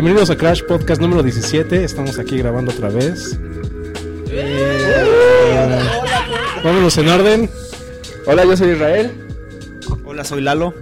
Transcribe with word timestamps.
Bienvenidos 0.00 0.30
a 0.30 0.36
Crash 0.36 0.62
Podcast 0.62 1.00
número 1.00 1.24
17. 1.24 1.82
Estamos 1.82 2.20
aquí 2.20 2.38
grabando 2.38 2.70
otra 2.70 2.88
vez. 2.88 3.36
Vámonos 6.62 6.96
en 6.98 7.08
orden. 7.08 7.50
Hola, 8.24 8.44
yo 8.44 8.56
soy 8.56 8.74
Israel. 8.74 9.10
Hola, 10.04 10.22
soy 10.22 10.40
Lalo. 10.40 10.72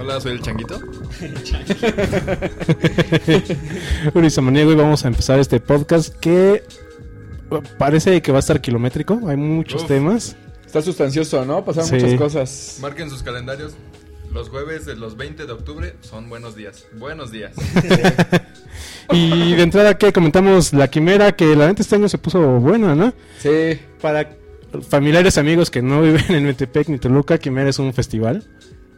Hola, 0.00 0.20
soy 0.20 0.32
el 0.32 0.42
Changuito. 0.42 0.80
Uri 4.14 4.28
Samaniego 4.28 4.72
y 4.72 4.74
vamos 4.74 5.04
a 5.04 5.08
empezar 5.08 5.38
este 5.38 5.60
podcast 5.60 6.12
que 6.16 6.64
parece 7.78 8.20
que 8.22 8.32
va 8.32 8.38
a 8.38 8.40
estar 8.40 8.60
kilométrico. 8.60 9.20
Hay 9.28 9.36
muchos 9.36 9.82
Uf. 9.82 9.88
temas. 9.88 10.34
Está 10.66 10.82
sustancioso, 10.82 11.44
¿no? 11.44 11.64
Pasaron 11.64 11.90
Sí. 11.90 11.94
muchas 11.94 12.14
cosas. 12.18 12.78
Marquen 12.82 13.08
sus 13.08 13.22
calendarios. 13.22 13.74
Los 14.32 14.48
jueves 14.50 14.84
de 14.86 14.96
los 14.96 15.16
20 15.16 15.46
de 15.46 15.52
octubre 15.52 15.94
son 16.00 16.28
buenos 16.28 16.54
días. 16.54 16.86
Buenos 16.92 17.30
días. 17.30 17.52
Y 19.10 19.54
de 19.54 19.62
entrada 19.62 19.96
que 19.96 20.12
comentamos 20.12 20.72
la 20.74 20.88
quimera 20.88 21.32
que 21.32 21.56
la 21.56 21.66
neta 21.66 21.82
este 21.82 21.96
año 21.96 22.08
se 22.08 22.18
puso 22.18 22.60
buena, 22.60 22.94
¿no? 22.94 23.14
Sí. 23.38 23.80
Para 24.02 24.36
familiares 24.88 25.38
amigos 25.38 25.70
que 25.70 25.80
no 25.80 26.02
viven 26.02 26.24
en 26.28 26.44
Metepec 26.44 26.88
ni 26.88 26.98
Toluca, 26.98 27.38
Quimera 27.38 27.70
es 27.70 27.78
un 27.78 27.94
festival 27.94 28.44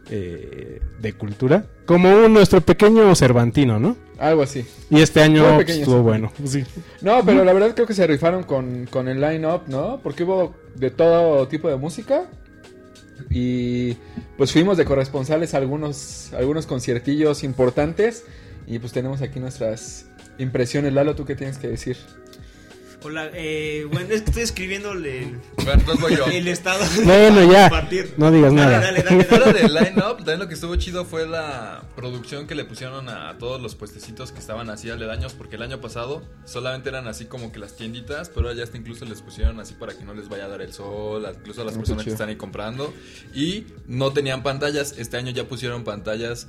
eh, 0.09 0.81
de 0.99 1.13
cultura. 1.13 1.65
Como 1.85 2.13
un 2.13 2.33
nuestro 2.33 2.59
pequeño 2.61 3.15
Cervantino, 3.15 3.79
¿no? 3.79 3.95
Algo 4.19 4.43
así. 4.43 4.65
Y 4.89 5.01
este 5.01 5.21
año 5.21 5.43
pues, 5.43 5.57
pequeño, 5.59 5.79
estuvo 5.79 5.97
sí. 5.97 6.03
bueno. 6.03 6.31
Sí. 6.45 6.63
No, 7.01 7.25
pero 7.25 7.45
la 7.45 7.53
verdad 7.53 7.73
creo 7.73 7.87
que 7.87 7.93
se 7.93 8.05
rifaron 8.05 8.43
con, 8.43 8.87
con 8.87 9.07
el 9.07 9.21
line-up, 9.21 9.63
¿no? 9.67 10.01
Porque 10.03 10.23
hubo 10.23 10.53
de 10.75 10.91
todo 10.91 11.47
tipo 11.47 11.69
de 11.69 11.77
música. 11.77 12.29
Y 13.29 13.97
pues 14.37 14.51
fuimos 14.51 14.77
de 14.77 14.85
corresponsales 14.85 15.53
a 15.53 15.57
algunos, 15.57 16.33
algunos 16.33 16.65
conciertillos 16.65 17.43
importantes. 17.43 18.25
Y 18.67 18.79
pues 18.79 18.93
tenemos 18.93 19.21
aquí 19.21 19.39
nuestras 19.39 20.07
impresiones. 20.37 20.93
Lalo, 20.93 21.15
¿tú 21.15 21.25
qué 21.25 21.35
tienes 21.35 21.57
que 21.57 21.67
decir? 21.67 21.97
Hola, 23.03 23.31
eh, 23.33 23.87
bueno, 23.91 24.13
es 24.13 24.21
que 24.21 24.29
estoy 24.29 24.43
escribiéndole 24.43 25.23
el, 26.33 26.47
estado. 26.47 26.83
Bueno, 27.03 27.51
ya. 27.51 27.63
Compartir. 27.69 28.13
No 28.17 28.31
digas 28.31 28.53
Dale, 28.53 28.65
nada. 28.71 28.79
dale, 28.79 29.01
dale, 29.01 29.23
Fuera 29.23 29.45
dale. 29.47 29.59
del 29.61 29.73
line-up, 29.73 30.17
también 30.17 30.39
lo 30.39 30.47
que 30.47 30.53
estuvo 30.53 30.75
chido 30.75 31.03
fue 31.05 31.27
la 31.27 31.81
producción 31.95 32.45
que 32.45 32.53
le 32.53 32.63
pusieron 32.63 33.09
a 33.09 33.37
todos 33.39 33.59
los 33.59 33.73
puestecitos 33.73 34.31
que 34.31 34.37
estaban 34.37 34.69
así 34.69 34.91
aledaños, 34.91 35.33
porque 35.33 35.55
el 35.55 35.63
año 35.63 35.81
pasado 35.81 36.21
solamente 36.45 36.89
eran 36.89 37.07
así 37.07 37.25
como 37.25 37.51
que 37.51 37.57
las 37.57 37.75
tienditas, 37.75 38.29
pero 38.29 38.41
ahora 38.49 38.57
ya 38.57 38.63
hasta 38.65 38.77
incluso 38.77 39.05
les 39.05 39.21
pusieron 39.23 39.59
así 39.59 39.73
para 39.73 39.93
que 39.97 40.03
no 40.03 40.13
les 40.13 40.29
vaya 40.29 40.45
a 40.45 40.49
dar 40.49 40.61
el 40.61 40.71
sol, 40.71 41.27
incluso 41.35 41.63
a 41.63 41.65
las 41.65 41.73
Ah, 41.73 41.77
personas 41.79 42.03
que 42.03 42.11
están 42.11 42.29
ahí 42.29 42.35
comprando. 42.35 42.93
Y 43.33 43.65
no 43.87 44.13
tenían 44.13 44.43
pantallas, 44.43 44.93
este 44.99 45.17
año 45.17 45.31
ya 45.31 45.45
pusieron 45.47 45.83
pantallas, 45.83 46.47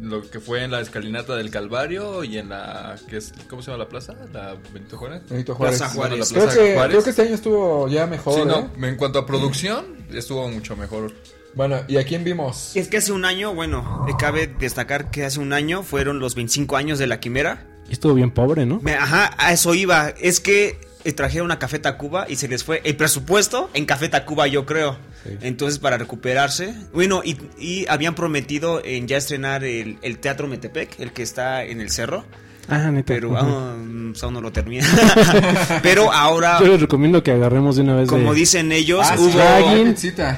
lo 0.00 0.28
que 0.28 0.40
fue 0.40 0.64
en 0.64 0.70
la 0.72 0.80
escalinata 0.80 1.36
del 1.36 1.50
Calvario 1.50 2.24
y 2.24 2.38
en 2.38 2.48
la, 2.48 2.96
que 3.08 3.18
es, 3.18 3.32
¿cómo 3.48 3.62
se 3.62 3.70
llama 3.70 3.84
la 3.84 3.88
plaza? 3.88 4.14
La 4.32 4.56
Benito 4.72 4.96
Juárez. 4.96 5.22
Benito 5.28 5.54
Juárez. 5.54 5.78
Plaza 5.78 5.91
Juárez. 5.94 6.32
Creo 6.32 6.48
que, 6.48 6.74
Juárez. 6.74 6.90
creo 6.90 7.04
que 7.04 7.10
este 7.10 7.22
año 7.22 7.34
estuvo 7.34 7.88
ya 7.88 8.06
mejor. 8.06 8.34
Sí, 8.34 8.40
¿eh? 8.40 8.44
no, 8.46 8.86
en 8.86 8.96
cuanto 8.96 9.18
a 9.18 9.26
producción, 9.26 9.84
estuvo 10.12 10.48
mucho 10.48 10.76
mejor. 10.76 11.12
Bueno, 11.54 11.80
¿y 11.88 11.98
a 11.98 12.04
quién 12.04 12.24
vimos? 12.24 12.72
Es 12.76 12.88
que 12.88 12.96
hace 12.96 13.12
un 13.12 13.24
año, 13.26 13.54
bueno, 13.54 14.06
eh, 14.08 14.12
cabe 14.18 14.46
destacar 14.46 15.10
que 15.10 15.24
hace 15.24 15.38
un 15.38 15.52
año 15.52 15.82
fueron 15.82 16.18
los 16.18 16.34
25 16.34 16.76
años 16.76 16.98
de 16.98 17.06
la 17.06 17.20
quimera. 17.20 17.66
Y 17.88 17.92
estuvo 17.92 18.14
bien 18.14 18.30
pobre, 18.30 18.64
¿no? 18.64 18.80
Me- 18.80 18.94
Ajá, 18.94 19.34
a 19.36 19.52
eso 19.52 19.74
iba. 19.74 20.08
Es 20.20 20.40
que 20.40 20.80
eh, 21.04 21.12
trajeron 21.12 21.44
una 21.46 21.58
Café 21.58 21.78
Tacuba 21.78 22.24
y 22.28 22.36
se 22.36 22.48
les 22.48 22.64
fue 22.64 22.80
el 22.84 22.96
presupuesto 22.96 23.68
en 23.74 23.84
Café 23.84 24.08
Tacuba, 24.08 24.46
yo 24.46 24.64
creo. 24.64 24.96
Sí. 25.24 25.36
Entonces, 25.42 25.78
para 25.78 25.98
recuperarse. 25.98 26.74
Bueno, 26.94 27.20
y, 27.22 27.36
y 27.58 27.86
habían 27.88 28.14
prometido 28.14 28.80
en 28.84 29.06
ya 29.06 29.18
estrenar 29.18 29.62
el, 29.62 29.98
el 30.00 30.18
Teatro 30.18 30.48
Metepec, 30.48 30.98
el 31.00 31.12
que 31.12 31.22
está 31.22 31.64
en 31.64 31.80
el 31.82 31.90
cerro. 31.90 32.24
Ah, 32.68 32.90
neta. 32.90 33.12
Pero 33.14 33.36
aún, 33.36 34.10
pues, 34.12 34.22
aún 34.22 34.34
no 34.34 34.40
lo 34.40 34.52
termina. 34.52 34.86
pero 35.82 36.12
ahora, 36.12 36.58
Yo 36.60 36.66
les 36.66 36.80
recomiendo 36.80 37.22
que 37.22 37.32
agarremos 37.32 37.76
de 37.76 37.82
una 37.82 37.94
vez 37.96 38.08
como 38.08 38.32
de... 38.32 38.40
dicen 38.40 38.72
ellos, 38.72 39.00
Ah, 39.04 39.16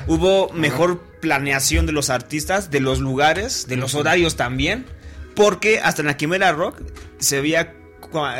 hubo, 0.07 0.51
mejor 0.53 1.01
planeación 1.21 1.87
de 1.87 1.93
los 1.93 2.11
artistas, 2.11 2.71
de 2.71 2.81
los 2.81 3.01
lugares, 3.01 3.67
de 3.67 3.77
los 3.77 3.95
horarios 3.95 4.37
también. 4.37 4.87
Porque 5.35 5.81
hasta 5.81 6.03
en 6.03 6.07
la 6.07 6.17
Quimera 6.17 6.53
Rock 6.53 6.81
se 7.19 7.41
veía 7.41 7.75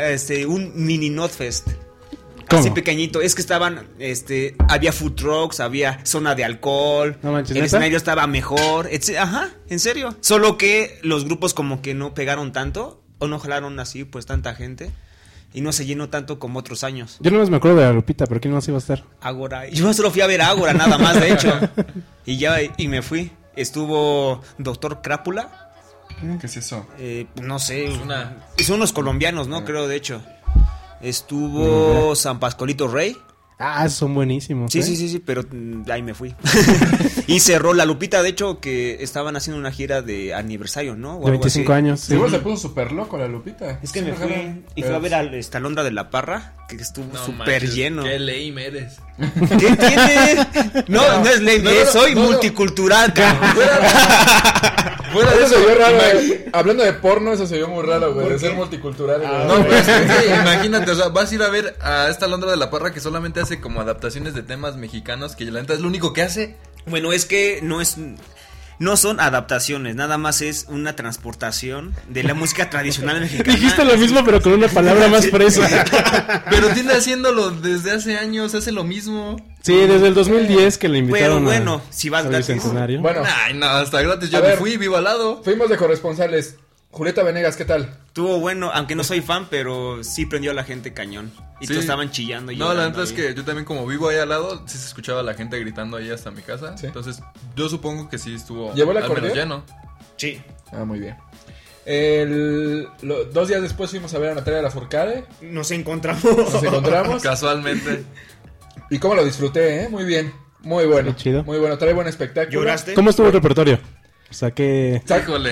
este, 0.07 0.45
un 0.45 0.71
mini 0.75 1.09
Notfest. 1.09 1.67
¿Cómo? 2.49 2.61
Así 2.61 2.69
pequeñito. 2.69 3.21
Es 3.21 3.33
que 3.35 3.41
estaban, 3.41 3.87
este, 3.99 4.55
había 4.69 4.93
food 4.93 5.13
trucks, 5.13 5.59
había 5.59 5.99
zona 6.05 6.35
de 6.35 6.43
alcohol. 6.45 7.17
No 7.23 7.31
manches, 7.31 7.51
el 7.51 7.55
¿neta? 7.55 7.65
escenario 7.65 7.97
estaba 7.97 8.27
mejor. 8.27 8.87
etc. 8.91 9.17
Ajá, 9.19 9.49
en 9.67 9.79
serio. 9.79 10.15
Solo 10.21 10.57
que 10.57 10.99
los 11.01 11.25
grupos 11.25 11.53
como 11.53 11.81
que 11.81 11.93
no 11.95 12.13
pegaron 12.13 12.53
tanto 12.53 13.03
o 13.19 13.27
no 13.27 13.39
jalaron 13.39 13.79
así 13.79 14.03
pues 14.03 14.25
tanta 14.25 14.53
gente 14.55 14.91
y 15.53 15.61
no 15.61 15.71
se 15.71 15.85
llenó 15.85 16.09
tanto 16.09 16.37
como 16.39 16.59
otros 16.59 16.83
años. 16.83 17.17
Yo 17.21 17.31
no 17.31 17.43
me 17.45 17.57
acuerdo 17.57 17.77
de 17.77 17.85
la 17.85 17.93
Lupita, 17.93 18.25
pero 18.25 18.41
¿quién 18.41 18.53
más 18.53 18.67
iba 18.67 18.77
a 18.77 18.79
estar? 18.79 19.03
Ágora. 19.21 19.67
Yo 19.69 19.93
solo 19.93 20.11
fui 20.11 20.21
a 20.21 20.27
ver 20.27 20.41
a 20.41 20.49
Ágora, 20.49 20.73
nada 20.73 20.97
más, 20.97 21.19
de 21.19 21.31
hecho. 21.31 21.57
Y 22.25 22.37
ya, 22.37 22.57
y 22.77 22.87
me 22.87 23.01
fui. 23.01 23.31
Estuvo 23.55 24.41
Doctor 24.57 25.01
Crápula. 25.01 25.61
¿Qué 26.39 26.47
es 26.47 26.57
eso? 26.57 26.85
eh, 26.97 27.27
no 27.41 27.59
sé. 27.59 27.87
Es 27.87 27.97
una- 27.97 28.37
Son 28.57 28.75
unos 28.77 28.91
colombianos, 28.93 29.47
¿no? 29.47 29.63
Creo, 29.65 29.87
de 29.87 29.95
hecho. 29.95 30.21
Estuvo 31.01 32.15
San 32.15 32.39
Pascualito 32.39 32.87
Rey. 32.87 33.15
Ah, 33.57 33.87
son 33.89 34.13
buenísimos. 34.13 34.71
Sí, 34.71 34.79
¿eh? 34.79 34.83
sí, 34.83 34.95
sí, 34.97 35.07
sí, 35.07 35.19
pero 35.19 35.43
mm, 35.49 35.83
ahí 35.89 36.01
me 36.03 36.13
fui. 36.13 36.35
y 37.27 37.39
cerró 37.39 37.73
la 37.73 37.85
Lupita, 37.85 38.21
de 38.21 38.29
hecho, 38.29 38.59
que 38.59 39.01
estaban 39.01 39.35
haciendo 39.37 39.59
una 39.59 39.71
gira 39.71 40.01
de 40.01 40.33
aniversario, 40.33 40.95
¿no? 40.95 41.11
O 41.17 41.19
De 41.21 41.25
algo 41.31 41.39
25 41.39 41.71
así. 41.71 41.77
años. 41.77 41.99
sí. 42.01 42.17
Se 42.29 42.39
puso 42.39 42.57
súper 42.67 42.91
loco 42.91 43.17
la 43.17 43.27
Lupita. 43.27 43.79
Es 43.81 43.91
que 43.91 43.99
Sí, 43.99 44.05
me 44.05 44.13
fui 44.13 44.63
y 44.75 44.81
Pero- 44.81 44.95
a 44.95 44.99
ver 44.99 45.15
a 45.15 45.23
esta 45.23 45.59
Londra 45.59 45.83
de 45.83 45.91
la 45.91 46.09
Parra, 46.09 46.55
que 46.67 46.75
estuvo 46.75 47.07
No 47.13 47.25
súper 47.25 47.69
lleno. 47.69 48.03
Qué 48.03 48.19
lame 48.19 48.65
eres. 48.65 48.97
¿Qué 49.17 49.75
tiene? 49.75 50.47
No, 50.87 51.23
no 51.23 51.29
es 51.29 51.41
lame, 51.41 51.59
No, 51.59 51.63
no, 51.63 51.69
eh, 51.69 51.83
no, 51.85 51.91
soy 51.91 52.15
multicultural, 52.15 53.13
cabrón. 53.13 53.51
Fuera 55.13 55.31
de 55.31 55.43
Eso 55.43 55.45
eso, 55.45 55.55
se 55.55 55.65
vio 55.65 55.75
raro, 55.75 55.95
güey. 55.95 56.45
Hablando 56.51 56.83
de 56.83 56.93
porno, 56.93 57.31
eso 57.31 57.47
se 57.47 57.55
vio 57.55 57.67
muy 57.69 57.85
raro, 57.85 58.13
güey. 58.13 58.27
De 58.29 58.39
ser 58.39 58.53
multicultural, 58.53 59.21
güey. 59.21 59.47
No, 59.47 59.65
pues, 59.65 59.87
es 59.87 60.11
que 60.11 60.35
imagínate, 60.35 60.91
o 60.91 60.95
sea, 60.95 61.07
vas 61.09 61.31
a 61.31 61.35
ir 61.35 61.43
a 61.43 61.49
ver 61.49 61.75
a 61.81 62.09
esta 62.09 62.27
Londra 62.27 62.51
de 62.51 62.57
la 62.57 62.69
Parra 62.69 62.91
que 62.91 62.99
solamente 62.99 63.39
hace 63.39 63.61
como 63.61 63.79
adaptaciones 63.79 64.33
de 64.33 64.43
temas 64.43 64.75
mexicanos, 64.75 65.35
que 65.35 65.45
la 65.45 65.61
neta 65.61 65.73
es 65.73 65.79
lo 65.79 65.87
único 65.87 66.11
que 66.11 66.21
hace. 66.21 66.57
Bueno, 66.85 67.13
es 67.13 67.25
que 67.25 67.59
no 67.63 67.81
es 67.81 67.97
no 68.79 68.97
son 68.97 69.19
adaptaciones, 69.19 69.95
nada 69.95 70.17
más 70.17 70.41
es 70.41 70.65
una 70.69 70.95
transportación 70.95 71.93
de 72.09 72.23
la 72.23 72.33
música 72.33 72.69
tradicional 72.69 73.21
mexicana. 73.21 73.53
Dijiste 73.55 73.85
lo 73.85 73.97
mismo, 73.97 74.23
pero 74.25 74.41
con 74.41 74.53
una 74.53 74.67
palabra 74.67 75.07
más 75.07 75.27
fresa. 75.29 75.67
Pero 76.49 76.69
tiene 76.69 76.93
haciéndolo 76.93 77.51
desde 77.51 77.91
hace 77.91 78.17
años, 78.17 78.53
hace 78.55 78.71
lo 78.71 78.83
mismo. 78.83 79.37
Sí, 79.61 79.73
desde 79.75 80.07
el 80.07 80.13
2010 80.13 80.77
que 80.77 80.87
le 80.87 80.93
Pero 80.99 81.05
invitaron 81.07 81.43
a- 81.43 81.45
bueno, 81.45 81.81
si 81.89 82.09
vas 82.09 82.25
gratis. 82.25 82.61
Bueno, 83.01 83.23
Ay, 83.25 83.53
no, 83.55 83.65
hasta 83.67 84.01
gratis 84.01 84.29
yo 84.29 84.37
A 84.37 84.41
me 84.41 84.47
ver. 84.49 84.57
fui, 84.57 84.77
vivo 84.77 84.97
al 84.97 85.03
lado. 85.05 85.41
fuimos 85.43 85.69
de 85.69 85.77
corresponsales. 85.77 86.57
Julieta 86.95 87.23
Venegas, 87.23 87.57
¿qué 87.57 87.65
tal? 87.65 87.93
Estuvo 88.07 88.39
bueno, 88.39 88.71
aunque 88.73 88.95
no 88.95 89.03
soy 89.03 89.19
fan, 89.19 89.47
pero 89.49 90.01
sí 90.03 90.25
prendió 90.25 90.51
a 90.51 90.53
la 90.53 90.63
gente 90.63 90.93
cañón. 90.93 91.29
Y 91.59 91.67
Sí. 91.67 91.73
todos 91.73 91.81
estaban 91.83 92.09
chillando. 92.09 92.53
y 92.53 92.55
No, 92.57 92.73
la 92.73 92.87
neta 92.89 93.03
es 93.03 93.11
que 93.11 93.33
yo 93.33 93.43
también 93.43 93.65
como 93.65 93.85
vivo 93.85 94.07
ahí 94.07 94.17
al 94.17 94.29
lado, 94.29 94.63
sí 94.65 94.77
se 94.77 94.87
escuchaba 94.87 95.19
a 95.19 95.23
la 95.23 95.33
gente 95.33 95.59
gritando 95.59 95.97
ahí 95.97 96.09
hasta 96.09 96.31
mi 96.31 96.41
casa. 96.41 96.77
Sí. 96.77 96.85
Entonces, 96.87 97.21
yo 97.55 97.67
supongo 97.67 98.07
que 98.09 98.17
sí 98.17 98.33
estuvo 98.35 98.73
¿Llevó 98.73 98.91
el 98.91 98.97
al 98.99 99.09
menos 99.13 99.33
lleno. 99.33 99.63
Sí. 100.15 100.41
Ah, 100.71 100.85
muy 100.85 100.99
bien. 100.99 101.17
El, 101.85 102.87
lo- 103.01 103.25
dos 103.25 103.47
días 103.49 103.61
después 103.61 103.89
fuimos 103.91 104.13
a 104.13 104.19
ver 104.19 104.31
a 104.31 104.35
Natalia 104.35 104.61
Lafourcade. 104.61 105.25
Nos 105.41 105.71
encontramos. 105.71 106.23
Nos 106.23 106.63
encontramos. 106.63 107.21
Casualmente. 107.23 108.03
y 108.89 108.99
cómo 108.99 109.15
lo 109.15 109.23
disfruté, 109.25 109.83
¿eh? 109.83 109.89
Muy 109.89 110.05
bien. 110.05 110.33
Muy 110.61 110.85
bueno. 110.85 111.11
Qué 111.15 111.23
chido. 111.23 111.43
Muy 111.43 111.59
bueno. 111.59 111.77
Trae 111.77 111.93
buen 111.93 112.07
espectáculo. 112.07 112.59
¿Lloraste? 112.61 112.93
¿Cómo 112.93 113.09
estuvo 113.09 113.27
el 113.27 113.33
repertorio? 113.33 113.79
O 114.35 114.37
sea, 114.37 114.51
que... 114.51 115.01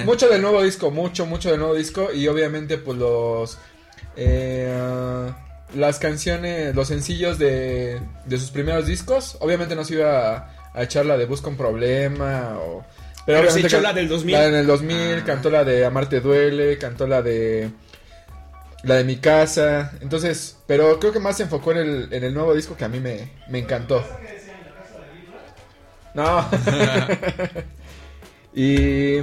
Mucho 0.04 0.28
del 0.28 0.42
nuevo 0.42 0.62
disco, 0.62 0.92
mucho, 0.92 1.26
mucho 1.26 1.50
del 1.50 1.60
nuevo 1.60 1.74
disco. 1.74 2.12
Y 2.14 2.28
obviamente, 2.28 2.78
pues 2.78 2.98
los. 2.98 3.58
eh, 4.18 5.32
las 5.74 6.00
canciones, 6.00 6.76
los 6.76 6.90
sencillos 6.90 7.40
de, 7.40 8.02
de 8.26 8.38
sus 8.38 8.52
primeros 8.52 8.86
discos. 8.86 9.38
Obviamente 9.40 9.74
no 9.76 9.86
se 9.86 9.94
iba 9.96 10.36
a, 10.36 10.72
a 10.74 10.84
echar 10.84 11.06
la 11.06 11.16
de 11.18 11.26
Busca 11.26 11.48
un 11.48 11.56
problema 11.56 12.58
o. 12.60 12.84
Pero 13.26 13.38
se 13.38 13.44
obviamente 13.46 13.68
echó 13.68 13.80
la 13.82 13.94
del 13.94 14.10
2000. 14.10 14.34
La 14.34 14.46
en 14.48 14.56
el 14.56 14.68
2000, 14.68 15.20
Ah. 15.20 15.24
cantó 15.26 15.50
la 15.50 15.64
de 15.64 15.86
Amarte 15.86 16.20
Duele, 16.20 16.78
cantó 16.78 17.08
la 17.08 17.22
de. 17.22 17.72
La 18.84 18.96
de 18.96 19.06
mi 19.06 19.16
casa. 19.16 19.94
Entonces, 20.02 20.58
pero 20.68 21.00
creo 21.00 21.14
que 21.14 21.20
más 21.20 21.38
se 21.38 21.44
enfocó 21.44 21.72
en 21.72 21.78
el, 21.78 22.14
en 22.14 22.24
el 22.26 22.34
nuevo 22.34 22.54
disco 22.54 22.76
que 22.76 22.84
a 22.84 22.90
mí 22.90 23.00
me, 23.00 23.32
me 23.48 23.60
encantó. 23.60 24.06
No. 26.14 26.46
y 28.56 29.22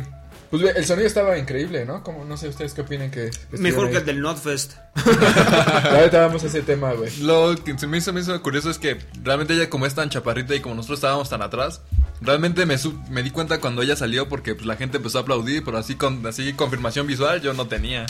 pues 0.50 0.62
el 0.76 0.84
sonido 0.84 1.06
estaba 1.06 1.38
increíble, 1.38 1.84
¿no? 1.84 2.02
Como 2.02 2.24
no 2.24 2.36
sé 2.36 2.48
ustedes 2.48 2.74
qué 2.74 2.80
opinan 2.80 3.10
que, 3.10 3.30
que 3.50 3.58
Mejor 3.58 3.90
que 3.90 3.98
el 3.98 4.04
del 4.04 4.20
Notfest. 4.20 4.72
Ahorita 5.84 6.20
vamos 6.26 6.42
a 6.42 6.46
ese 6.46 6.62
tema, 6.62 6.92
güey. 6.92 7.10
Lo 7.20 7.54
que 7.62 7.78
se 7.78 7.86
me 7.86 7.98
hizo, 7.98 8.12
me 8.12 8.20
hizo 8.20 8.40
curioso 8.42 8.70
es 8.70 8.78
que 8.78 8.98
realmente 9.22 9.54
ella 9.54 9.70
como 9.70 9.86
es 9.86 9.94
tan 9.94 10.10
chaparrita 10.10 10.54
y 10.54 10.60
como 10.60 10.74
nosotros 10.74 10.98
estábamos 10.98 11.28
tan 11.30 11.42
atrás, 11.42 11.82
realmente 12.20 12.66
me, 12.66 12.78
su- 12.78 12.98
me 13.10 13.22
di 13.22 13.30
cuenta 13.30 13.60
cuando 13.60 13.82
ella 13.82 13.94
salió 13.96 14.28
porque 14.28 14.54
pues, 14.54 14.66
la 14.66 14.76
gente 14.76 14.96
empezó 14.96 15.18
a 15.18 15.22
aplaudir, 15.22 15.62
pero 15.64 15.78
así 15.78 15.94
con 15.94 16.26
así 16.26 16.52
confirmación 16.54 17.06
visual 17.06 17.40
yo 17.40 17.52
no 17.54 17.68
tenía. 17.68 18.06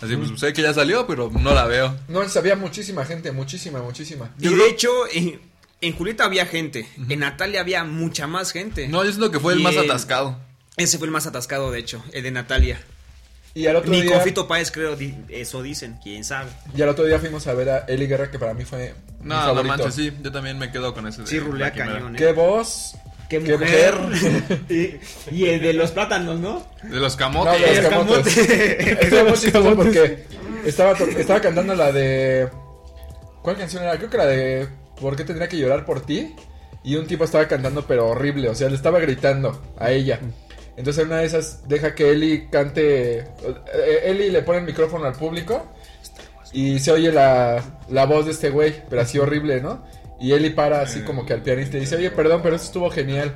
Así 0.00 0.16
pues 0.16 0.38
sé 0.38 0.52
que 0.52 0.60
ya 0.62 0.74
salió, 0.74 1.06
pero 1.06 1.30
no 1.30 1.54
la 1.54 1.64
veo. 1.66 1.96
No, 2.08 2.20
había 2.20 2.56
muchísima 2.56 3.04
gente, 3.04 3.30
muchísima, 3.32 3.80
muchísima. 3.80 4.30
Y 4.40 4.48
de 4.48 4.68
hecho, 4.68 4.90
en, 5.12 5.40
en 5.80 5.92
Julieta 5.96 6.24
había 6.24 6.44
gente. 6.44 6.86
En 7.08 7.20
Natalia 7.20 7.60
había 7.60 7.84
mucha 7.84 8.26
más 8.26 8.50
gente. 8.50 8.88
No, 8.88 9.02
yo 9.04 9.10
siento 9.12 9.30
que 9.30 9.38
fue 9.38 9.52
el 9.54 9.60
más 9.60 9.76
atascado. 9.76 10.36
Ese 10.76 10.98
fue 10.98 11.06
el 11.06 11.12
más 11.12 11.26
atascado, 11.26 11.70
de 11.70 11.78
hecho, 11.78 12.02
el 12.12 12.22
de 12.22 12.30
Natalia. 12.30 12.80
Y 13.54 13.68
al 13.68 13.76
otro 13.76 13.92
Ni 13.92 14.02
día, 14.02 14.14
con 14.14 14.22
Fito 14.22 14.48
Páez, 14.48 14.72
creo, 14.72 14.96
di- 14.96 15.14
eso 15.28 15.62
dicen, 15.62 15.98
quién 16.02 16.24
sabe. 16.24 16.50
y 16.76 16.82
al 16.82 16.88
otro 16.88 17.04
día 17.04 17.20
fuimos 17.20 17.46
a 17.46 17.54
ver 17.54 17.70
a 17.70 17.78
Eli 17.86 18.08
Guerra, 18.08 18.28
que 18.30 18.38
para 18.40 18.52
mí 18.54 18.64
fue 18.64 18.94
mi 19.20 19.28
No, 19.28 19.54
no 19.54 19.62
manches, 19.62 19.94
sí. 19.94 20.12
Yo 20.22 20.32
también 20.32 20.58
me 20.58 20.72
quedo 20.72 20.92
con 20.92 21.06
ese. 21.06 21.24
Sí, 21.26 21.38
rulea 21.38 21.72
cañón, 21.72 22.16
¿eh? 22.16 22.18
Qué 22.18 22.32
voz. 22.32 22.96
¡Qué 23.30 23.40
Qué 23.40 23.56
mujer! 23.56 23.94
mujer. 23.94 24.60
y, 24.68 25.34
y 25.34 25.46
el 25.46 25.60
de 25.62 25.72
los 25.72 25.92
plátanos, 25.92 26.40
¿no? 26.40 26.66
De 26.82 26.96
los 27.00 27.12
No, 27.14 27.18
camotes. 27.18 27.60
de 27.60 27.82
los 27.82 27.90
camotes. 27.90 28.34
camote. 28.34 29.04
Estuvo 29.04 29.24
muy 29.24 29.38
chistoso 29.38 29.76
porque 29.76 30.26
estaba, 30.66 30.94
to- 30.94 31.06
estaba 31.08 31.40
cantando 31.40 31.74
la 31.76 31.92
de... 31.92 32.48
¿Cuál 33.42 33.56
canción 33.56 33.82
era? 33.84 33.96
Creo 33.98 34.10
que 34.10 34.16
la 34.18 34.26
de 34.26 34.68
¿Por 35.00 35.16
qué 35.16 35.24
tendría 35.24 35.48
que 35.48 35.56
llorar 35.58 35.84
por 35.86 36.04
ti? 36.04 36.34
Y 36.82 36.96
un 36.96 37.06
tipo 37.06 37.24
estaba 37.24 37.46
cantando 37.48 37.86
pero 37.86 38.08
horrible, 38.08 38.48
o 38.48 38.54
sea, 38.54 38.68
le 38.68 38.74
estaba 38.76 38.98
gritando 38.98 39.74
a 39.78 39.90
ella. 39.90 40.20
Entonces 40.76 41.02
en 41.02 41.08
una 41.08 41.18
de 41.18 41.26
esas 41.26 41.68
deja 41.68 41.94
que 41.94 42.10
Eli 42.10 42.48
cante... 42.50 43.18
eh, 43.18 44.00
Eli 44.04 44.30
le 44.30 44.42
pone 44.42 44.58
el 44.58 44.64
micrófono 44.64 45.04
al 45.06 45.14
público 45.14 45.66
y 46.52 46.78
se 46.80 46.90
oye 46.92 47.12
la, 47.12 47.62
la 47.90 48.06
voz 48.06 48.26
de 48.26 48.32
este 48.32 48.50
güey, 48.50 48.82
pero 48.90 49.02
así 49.02 49.18
horrible, 49.18 49.60
¿no? 49.60 49.84
Y 50.20 50.32
Eli 50.32 50.50
para 50.50 50.80
así 50.80 51.00
como 51.02 51.26
que 51.26 51.32
al 51.32 51.42
pianista 51.42 51.76
y 51.76 51.80
dice, 51.80 51.96
oye, 51.96 52.10
perdón, 52.10 52.40
pero 52.42 52.56
eso 52.56 52.64
estuvo 52.64 52.90
genial. 52.90 53.34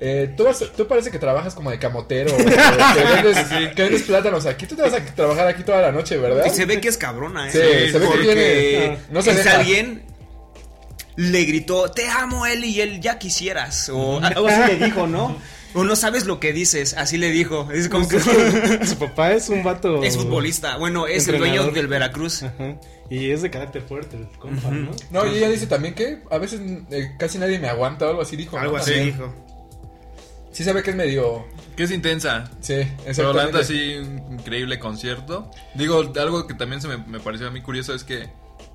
Eh, 0.00 0.32
tú, 0.36 0.44
vas- 0.44 0.64
tú 0.76 0.86
parece 0.86 1.10
que 1.10 1.18
trabajas 1.18 1.54
como 1.54 1.70
de 1.70 1.78
camotero, 1.78 2.36
que, 2.36 2.44
vendes, 2.44 3.38
que 3.74 3.82
vendes 3.82 4.02
plátanos 4.02 4.46
aquí. 4.46 4.66
Tú 4.66 4.76
te 4.76 4.82
vas 4.82 4.92
a 4.92 5.04
trabajar 5.04 5.48
aquí 5.48 5.62
toda 5.64 5.82
la 5.82 5.90
noche, 5.90 6.16
¿verdad? 6.18 6.44
Y 6.46 6.50
se 6.50 6.66
ve 6.66 6.80
que 6.80 6.88
es 6.88 6.96
cabrona, 6.96 7.48
¿eh? 7.48 7.52
Sí, 7.52 7.92
se 7.92 7.98
ve 7.98 8.08
que 8.12 8.18
tiene- 8.18 8.98
no 9.10 9.22
se 9.22 9.30
es 9.32 9.36
deja. 9.38 9.58
alguien 9.58 10.02
le 11.16 11.44
gritó, 11.44 11.90
te 11.90 12.06
amo, 12.08 12.46
él 12.46 12.64
y 12.64 12.80
él 12.80 13.00
ya 13.00 13.18
quisieras. 13.18 13.88
O 13.88 14.20
algo 14.22 14.46
así 14.46 14.72
le 14.78 14.84
dijo, 14.86 15.06
¿no? 15.08 15.36
O 15.78 15.84
no 15.84 15.96
sabes 15.96 16.26
lo 16.26 16.40
que 16.40 16.52
dices, 16.52 16.94
así 16.94 17.16
le 17.18 17.30
dijo. 17.30 17.68
Es 17.72 17.88
como 17.88 18.08
que 18.08 18.18
Su 18.20 18.96
papá 18.98 19.32
es 19.32 19.48
un 19.48 19.62
vato. 19.62 20.02
es 20.02 20.16
futbolista. 20.16 20.76
Bueno, 20.76 21.06
es 21.06 21.28
el 21.28 21.38
dueño 21.38 21.70
del 21.70 21.86
Veracruz. 21.88 22.42
Ajá. 22.42 22.76
Y 23.10 23.30
es 23.30 23.40
de 23.42 23.50
carácter 23.50 23.82
fuerte 23.82 24.16
el 24.16 24.26
compa, 24.38 24.70
¿no? 24.70 24.90
No, 25.10 25.26
y 25.26 25.38
ella 25.38 25.48
dice 25.48 25.66
también 25.66 25.94
que 25.94 26.22
a 26.30 26.38
veces 26.38 26.60
eh, 26.90 27.12
casi 27.18 27.38
nadie 27.38 27.58
me 27.58 27.68
aguanta 27.68 28.06
o 28.06 28.10
algo 28.10 28.22
así 28.22 28.36
dijo. 28.36 28.56
¿no? 28.56 28.62
Algo 28.62 28.76
así 28.76 28.90
También. 28.92 29.16
dijo. 29.16 29.34
Sí 30.52 30.64
se 30.64 30.72
ve 30.72 30.82
que 30.82 30.90
es 30.90 30.96
medio... 30.96 31.46
Que 31.76 31.84
es 31.84 31.90
intensa. 31.92 32.50
Sí, 32.60 32.74
Pero 33.16 33.32
la 33.32 33.44
neta 33.46 33.60
exactamente. 33.60 33.64
sí, 33.64 33.94
un 34.28 34.34
increíble 34.40 34.78
concierto. 34.80 35.50
Digo, 35.74 36.00
algo 36.16 36.46
que 36.46 36.54
también 36.54 36.82
se 36.82 36.88
me, 36.88 36.96
me 36.98 37.20
pareció 37.20 37.46
a 37.46 37.50
mí 37.50 37.62
curioso 37.62 37.94
es 37.94 38.02
que 38.02 38.28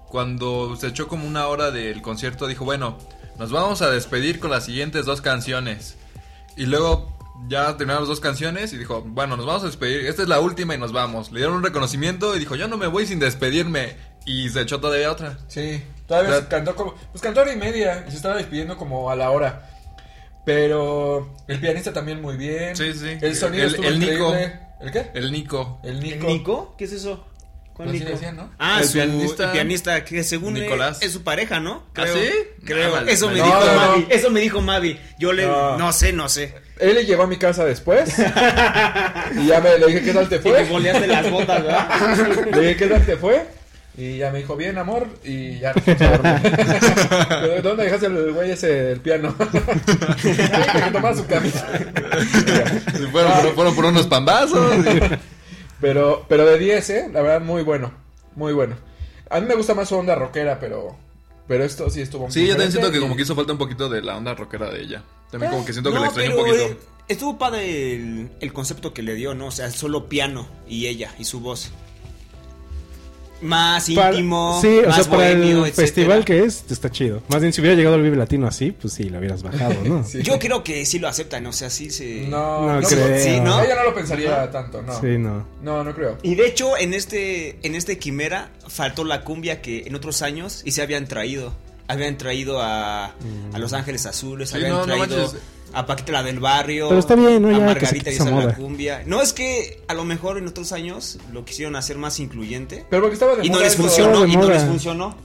cuando 0.08 0.76
se 0.78 0.88
echó 0.88 1.08
como 1.08 1.28
una 1.28 1.48
hora 1.48 1.72
del 1.72 2.02
concierto 2.02 2.48
dijo, 2.48 2.64
bueno, 2.66 2.98
nos 3.38 3.52
vamos 3.52 3.82
a 3.82 3.90
despedir 3.90 4.40
con 4.40 4.52
las 4.52 4.66
siguientes 4.66 5.06
dos 5.06 5.22
canciones. 5.22 5.98
Y 6.58 6.66
luego 6.66 7.12
ya 7.48 7.76
terminaron 7.78 8.04
las 8.04 8.10
dos 8.10 8.20
canciones 8.20 8.72
y 8.74 8.78
dijo, 8.78 9.02
bueno, 9.06 9.36
nos 9.38 9.46
vamos 9.46 9.64
a 9.64 9.68
despedir, 9.68 10.06
esta 10.06 10.22
es 10.22 10.28
la 10.30 10.40
última 10.40 10.76
y 10.76 10.78
nos 10.78 10.92
vamos. 10.94 11.32
Le 11.32 11.40
dieron 11.40 11.56
un 11.58 11.64
reconocimiento 11.64 12.36
y 12.36 12.40
dijo, 12.40 12.56
yo 12.56 12.68
no 12.68 12.78
me 12.78 12.88
voy 12.88 13.06
sin 13.06 13.20
despedirme. 13.20 13.96
Y 14.26 14.50
se 14.50 14.62
echó 14.62 14.80
todavía 14.80 15.12
otra. 15.12 15.38
Sí, 15.50 15.84
todavía 16.08 16.30
O 16.30 16.34
sea- 16.34 16.42
se 16.44 16.48
cantó 16.48 16.76
como... 16.76 16.94
Pues 17.12 17.22
cantó 17.22 17.42
hora 17.42 17.52
y 17.54 17.58
media 17.58 18.06
y 18.08 18.12
se 18.12 18.18
estaba 18.18 18.36
despidiendo 18.38 18.78
como 18.78 19.10
a 19.12 19.16
la 19.18 19.30
hora. 19.32 19.70
Pero 20.46 21.34
el 21.48 21.60
pianista 21.60 21.94
también 21.94 22.22
muy 22.22 22.38
bien. 22.38 22.76
Sí, 22.76 22.94
sí. 22.94 23.18
El 23.22 23.36
sonido 23.36 23.64
El- 23.66 23.70
estuvo 23.72 23.88
el 23.88 24.00
Nico. 24.00 24.34
¿El 24.82 24.92
qué? 24.92 25.12
El 25.14 25.32
Nico. 25.32 25.80
El 25.84 25.98
¿El 25.98 26.00
Nico. 26.04 26.28
Nico? 26.28 26.76
¿Qué 26.78 26.86
es 26.86 26.92
eso? 26.94 27.26
¿Cuál 27.74 27.90
Así 27.90 28.00
Nico? 28.00 28.12
decían, 28.12 28.36
¿no? 28.36 28.52
Ah, 28.60 28.80
El 28.82 28.88
su 28.88 28.94
pianista- 28.94 29.46
el 29.46 29.52
pianista 29.52 30.06
que 30.06 30.24
según 30.24 30.54
Nicolás. 30.54 31.00
es 31.02 31.12
su 31.12 31.24
pareja, 31.24 31.60
¿no? 31.60 31.84
¿Ah, 31.96 32.06
sí? 32.06 32.30
Creo. 32.66 32.96
Ah, 32.96 33.04
eso 33.08 33.30
me 33.30 33.40
no, 33.40 33.46
dijo 33.46 33.60
no, 33.60 33.66
no. 33.66 33.76
Mavi. 33.76 34.08
Eso 34.12 34.30
me 34.30 34.40
dijo 34.42 34.62
Mavi. 34.62 35.00
Yo 35.20 35.34
le 35.34 35.46
No. 35.48 35.78
no, 35.78 35.92
sé, 35.92 36.14
no 36.14 36.30
sé. 36.30 36.54
Él 36.80 36.94
le 36.96 37.06
llevó 37.06 37.24
a 37.24 37.28
mi 37.28 37.38
casa 37.38 37.66
después. 37.66 38.14
y 39.40 39.48
ya 39.48 39.60
me 39.60 39.78
le 39.80 39.88
dije, 39.88 40.02
¿qué 40.04 40.14
tal 40.14 40.30
te 40.30 40.36
Y 40.36 40.40
fue? 40.40 40.64
boleaste 40.66 41.08
las 41.08 41.30
botas, 41.32 41.64
¿verdad? 41.64 42.48
Le 42.54 42.60
dije, 42.62 42.76
¿qué 42.78 42.88
tal 42.88 43.06
te 43.06 43.18
fue? 43.18 43.46
Y 43.96 44.18
ya 44.18 44.32
me 44.32 44.40
dijo, 44.40 44.56
bien, 44.56 44.78
amor. 44.80 45.08
Y 45.24 45.60
ya 45.60 45.72
nos. 45.74 45.84
Pero, 45.84 47.62
¿Dónde 47.64 47.84
dejaste 47.86 48.06
el 48.08 48.34
güey 48.34 48.52
ese, 48.52 48.92
el 48.94 49.00
piano? 49.02 49.36
que 50.22 50.92
tomara 50.92 51.16
su 51.16 51.26
camisa. 51.28 51.68
Y 53.00 53.06
fueron 53.12 53.76
por 53.76 53.86
unos 53.86 54.08
pambazos. 54.08 54.76
Pero, 55.84 56.26
pero 56.30 56.46
de 56.46 56.58
10, 56.58 56.90
¿eh? 56.92 57.10
La 57.12 57.22
verdad, 57.22 57.42
muy 57.42 57.62
bueno. 57.62 57.92
Muy 58.38 58.54
bueno. 58.54 58.78
A 59.30 59.40
mí 59.42 59.46
me 59.48 59.54
gusta 59.56 59.74
más 59.76 59.90
su 59.90 59.96
onda 59.96 60.16
rockera, 60.16 60.58
pero... 60.60 60.96
Pero 61.46 61.66
esto 61.66 61.90
sí 61.90 62.00
estuvo 62.00 62.32
Sí, 62.32 62.44
yo 62.48 62.54
también 62.54 62.72
siento 62.72 62.90
que 62.90 63.02
como 63.02 63.18
que 63.18 63.24
hizo 63.24 63.36
falta 63.36 63.52
un 63.52 63.58
poquito 63.58 63.90
de 63.90 64.02
la 64.02 64.16
onda 64.16 64.34
rockera 64.34 64.70
de 64.70 64.82
ella. 64.82 65.04
También 65.30 65.52
como 65.52 65.66
que 65.66 65.74
siento 65.74 65.90
que 65.90 65.96
No, 65.96 66.02
la 66.02 66.08
extrañé 66.08 66.30
un 66.30 66.38
poquito. 66.40 66.56
eh, 66.58 66.78
estuvo 67.10 67.38
padre 67.38 67.96
el, 67.96 68.30
el 68.40 68.54
concepto 68.54 68.94
que 68.94 69.04
le 69.04 69.14
dio, 69.16 69.36
¿no? 69.36 69.48
O 69.48 69.52
sea, 69.52 69.70
solo 69.70 70.08
piano 70.08 70.48
y 70.70 70.88
ella 70.88 71.14
y 71.20 71.26
su 71.26 71.42
voz. 71.42 71.72
Más 73.44 73.90
Para- 73.92 74.12
íntimo, 74.12 74.60
sí, 74.62 74.80
o 74.80 74.88
más 74.88 74.96
sea, 74.96 75.04
para 75.06 75.18
bohemio, 75.18 75.58
el 75.58 75.72
etcétera. 75.72 75.74
festival 75.76 76.26
que 76.26 76.44
es, 76.44 76.64
está 76.70 76.90
chido. 76.90 77.22
Más 77.28 77.42
bien, 77.42 77.54
si 77.54 77.62
hubiera 77.62 77.76
llegado 77.76 77.96
al 77.96 78.02
Vive 78.02 78.16
Latino 78.16 78.48
así, 78.48 78.72
pues 78.72 78.94
sí, 78.94 79.04
lo 79.10 79.20
hubieras 79.20 79.44
bajado, 79.44 79.76
¿no? 79.84 80.04
Sí. 80.08 80.22
Yo 80.24 80.40
creo 80.40 80.64
que 80.64 80.86
sí 80.86 80.98
lo 81.00 81.08
aceptan, 81.08 81.46
o 81.46 81.54
sea, 81.54 81.70
sí 81.70 81.90
se... 81.92 82.26
No, 82.28 82.66
No 82.68 82.82
no, 82.82 82.88
creo. 82.88 83.20
Sí, 83.20 83.40
¿no? 83.42 83.62
Ella 83.62 83.76
no 83.76 83.84
lo 83.84 83.94
pensaría 83.96 84.50
tanto, 84.52 84.82
no. 84.82 85.00
Sí, 85.00 85.18
no. 85.18 85.46
No, 85.62 85.84
no 85.84 85.94
creo. 85.94 86.18
Y 86.24 86.36
de 86.36 86.48
hecho, 86.48 86.78
en 86.78 86.94
este, 86.94 87.58
en 87.64 87.76
este 87.76 87.98
quimera 88.00 88.50
faltó 88.68 89.04
la 89.04 89.24
cumbia 89.24 89.62
que 89.62 89.84
en 89.86 89.96
otros 89.96 90.22
años 90.22 90.62
y 90.66 90.72
se 90.72 90.82
habían 90.82 91.06
traído. 91.08 91.54
Habían 91.88 92.18
traído 92.18 92.62
a, 92.62 93.08
a 93.54 93.60
Los 93.60 93.74
Ángeles 93.74 94.06
Azules, 94.06 94.50
Sí, 94.50 94.56
habían 94.56 94.72
no, 94.72 94.78
no 94.80 94.86
traído 94.86 95.18
manches. 95.18 95.42
A 95.72 95.86
Paquita 95.86 96.12
la 96.12 96.24
del 96.24 96.40
barrio. 96.40 96.88
Pero 96.90 97.00
está 97.00 97.16
bien, 97.16 97.42
¿no? 97.42 97.48
A 97.48 97.52
Ya 97.52 97.58
que 97.58 97.86
se 97.86 97.96
Margarita 97.96 98.12
y 98.12 98.46
la 98.48 98.56
cumbia. 98.56 99.04
No, 99.06 99.22
es 99.22 99.34
que 99.34 99.82
a 99.88 99.94
lo 99.94 100.04
mejor 100.06 100.38
en 100.38 100.48
otros 100.48 100.72
años 100.72 101.18
lo 101.32 101.46
quisieron 101.46 101.76
hacer 101.76 101.98
más 101.98 102.20
incluyente. 102.20 102.86
Pero 102.90 103.02
porque 103.04 103.14
estaba 103.14 103.36
de 103.36 103.46
Y 103.46 103.50
no 103.50 103.56
moda 103.56 103.64
les 103.66 103.74
eso. 103.74 103.82
funcionó, 103.84 104.22
de 104.22 104.28
y 104.30 104.36
no 104.38 104.50
les 104.50 104.64
funcionó. 104.64 105.16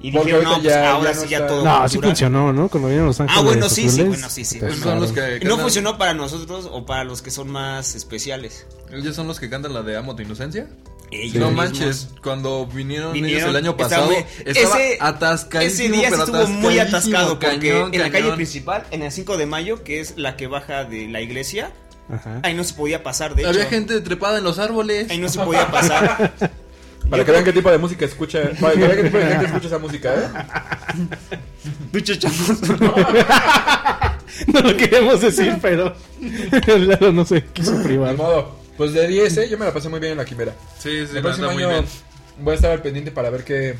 Y 0.00 0.12
Porque 0.12 0.32
dijeron, 0.32 0.44
no, 0.44 0.60
pues 0.60 0.64
ya- 0.64 0.90
ahora 0.92 1.10
ya 1.12 1.16
no 1.16 1.22
sí 1.22 1.28
ya 1.28 1.36
está- 1.38 1.48
todo. 1.48 1.64
No, 1.64 1.74
sí 1.88 1.94
cultural. 1.94 2.10
funcionó, 2.10 2.52
¿no? 2.52 2.68
Cuando 2.68 2.88
vinieron 2.88 3.06
los 3.06 3.20
ángeles. 3.20 3.40
Ah, 3.40 3.44
bueno, 3.46 3.68
sí, 3.70 3.88
sí, 3.88 4.02
bueno, 4.02 4.28
sí, 4.28 4.44
sí. 4.44 4.58
te 4.58 4.66
Bueno, 4.66 4.82
son 4.82 5.00
los 5.00 5.12
claro. 5.12 5.38
que 5.38 5.46
Y 5.46 5.48
no 5.48 5.56
funcionó 5.58 5.96
para 5.96 6.12
nosotros 6.12 6.68
o 6.70 6.84
para 6.84 7.04
los 7.04 7.22
que 7.22 7.30
son 7.30 7.48
más 7.50 7.94
especiales. 7.94 8.66
Ellos 8.92 9.16
son 9.16 9.26
los 9.28 9.40
que 9.40 9.48
cantan 9.48 9.72
la 9.72 9.82
de 9.82 9.96
Amo 9.96 10.14
tu 10.14 10.20
inocencia. 10.22 10.68
Ellos 11.22 11.34
No 11.36 11.46
mismos. 11.50 11.64
manches, 11.64 12.08
cuando 12.22 12.66
vinieron, 12.66 13.12
Vinieron, 13.12 13.36
ellos 13.38 13.50
el 13.50 13.56
año 13.56 13.76
pasado, 13.76 14.10
estaba 14.44 14.78
ese- 14.78 14.98
atascadísimo, 15.00 15.94
Ese 15.94 15.96
día 16.00 16.10
pero 16.10 16.24
estuvo 16.24 16.46
muy 16.48 16.78
atascado 16.78 17.38
porque 17.38 17.70
cañón, 17.70 17.94
en 17.94 18.00
la 18.00 18.10
calle 18.10 18.32
principal, 18.32 18.84
en 18.90 19.02
el 19.02 19.12
5 19.12 19.36
de 19.36 19.46
mayo, 19.46 19.84
que 19.84 20.00
es 20.00 20.14
la 20.16 20.36
que 20.36 20.46
baja 20.48 20.84
de 20.84 21.06
la 21.08 21.20
iglesia, 21.20 21.70
Ajá. 22.12 22.40
ahí 22.42 22.54
no 22.54 22.64
se 22.64 22.74
podía 22.74 23.02
pasar, 23.02 23.34
de 23.34 23.42
hecho. 23.42 23.50
Había 23.50 23.66
gente 23.66 24.00
trepada 24.00 24.38
en 24.38 24.44
los 24.44 24.58
árboles. 24.58 25.08
Ahí 25.10 25.18
no 25.18 25.28
se 25.28 25.38
podía 25.38 25.70
pasar. 25.70 26.32
Para 27.10 27.18
Yo 27.22 27.26
que 27.26 27.32
vean 27.32 27.44
qué 27.44 27.52
tipo 27.52 27.70
de 27.70 27.76
música 27.78 28.06
escucha. 28.06 28.40
Para 28.60 28.72
que 28.72 28.78
vean 28.80 28.96
qué 28.96 29.02
tipo 29.04 29.18
de 29.18 29.26
gente 29.26 29.44
escucha 29.46 29.66
esa 29.66 29.78
música, 29.78 30.14
¿eh? 30.14 31.06
Pinche. 31.92 32.18
No 34.48 34.60
lo 34.60 34.76
queríamos 34.76 35.20
decir, 35.20 35.56
pero 35.62 35.94
Lalo 36.66 37.12
no 37.12 37.24
se 37.24 37.44
quiso 37.44 37.80
privar. 37.84 38.16
modo. 38.16 38.63
Pues 38.76 38.92
de 38.92 39.06
10, 39.06 39.36
¿eh? 39.38 39.48
Yo 39.48 39.58
me 39.58 39.64
la 39.66 39.72
pasé 39.72 39.88
muy 39.88 40.00
bien 40.00 40.12
en 40.12 40.18
la 40.18 40.24
quimera. 40.24 40.54
Sí, 40.78 41.06
sí, 41.06 41.16
el 41.16 41.22
próximo 41.22 41.46
neta, 41.46 41.54
muy 41.54 41.62
año 41.64 41.72
bien. 41.72 41.84
voy 42.40 42.52
a 42.52 42.54
estar 42.56 42.70
al 42.72 42.82
pendiente 42.82 43.10
para 43.10 43.30
ver 43.30 43.44
qué, 43.44 43.76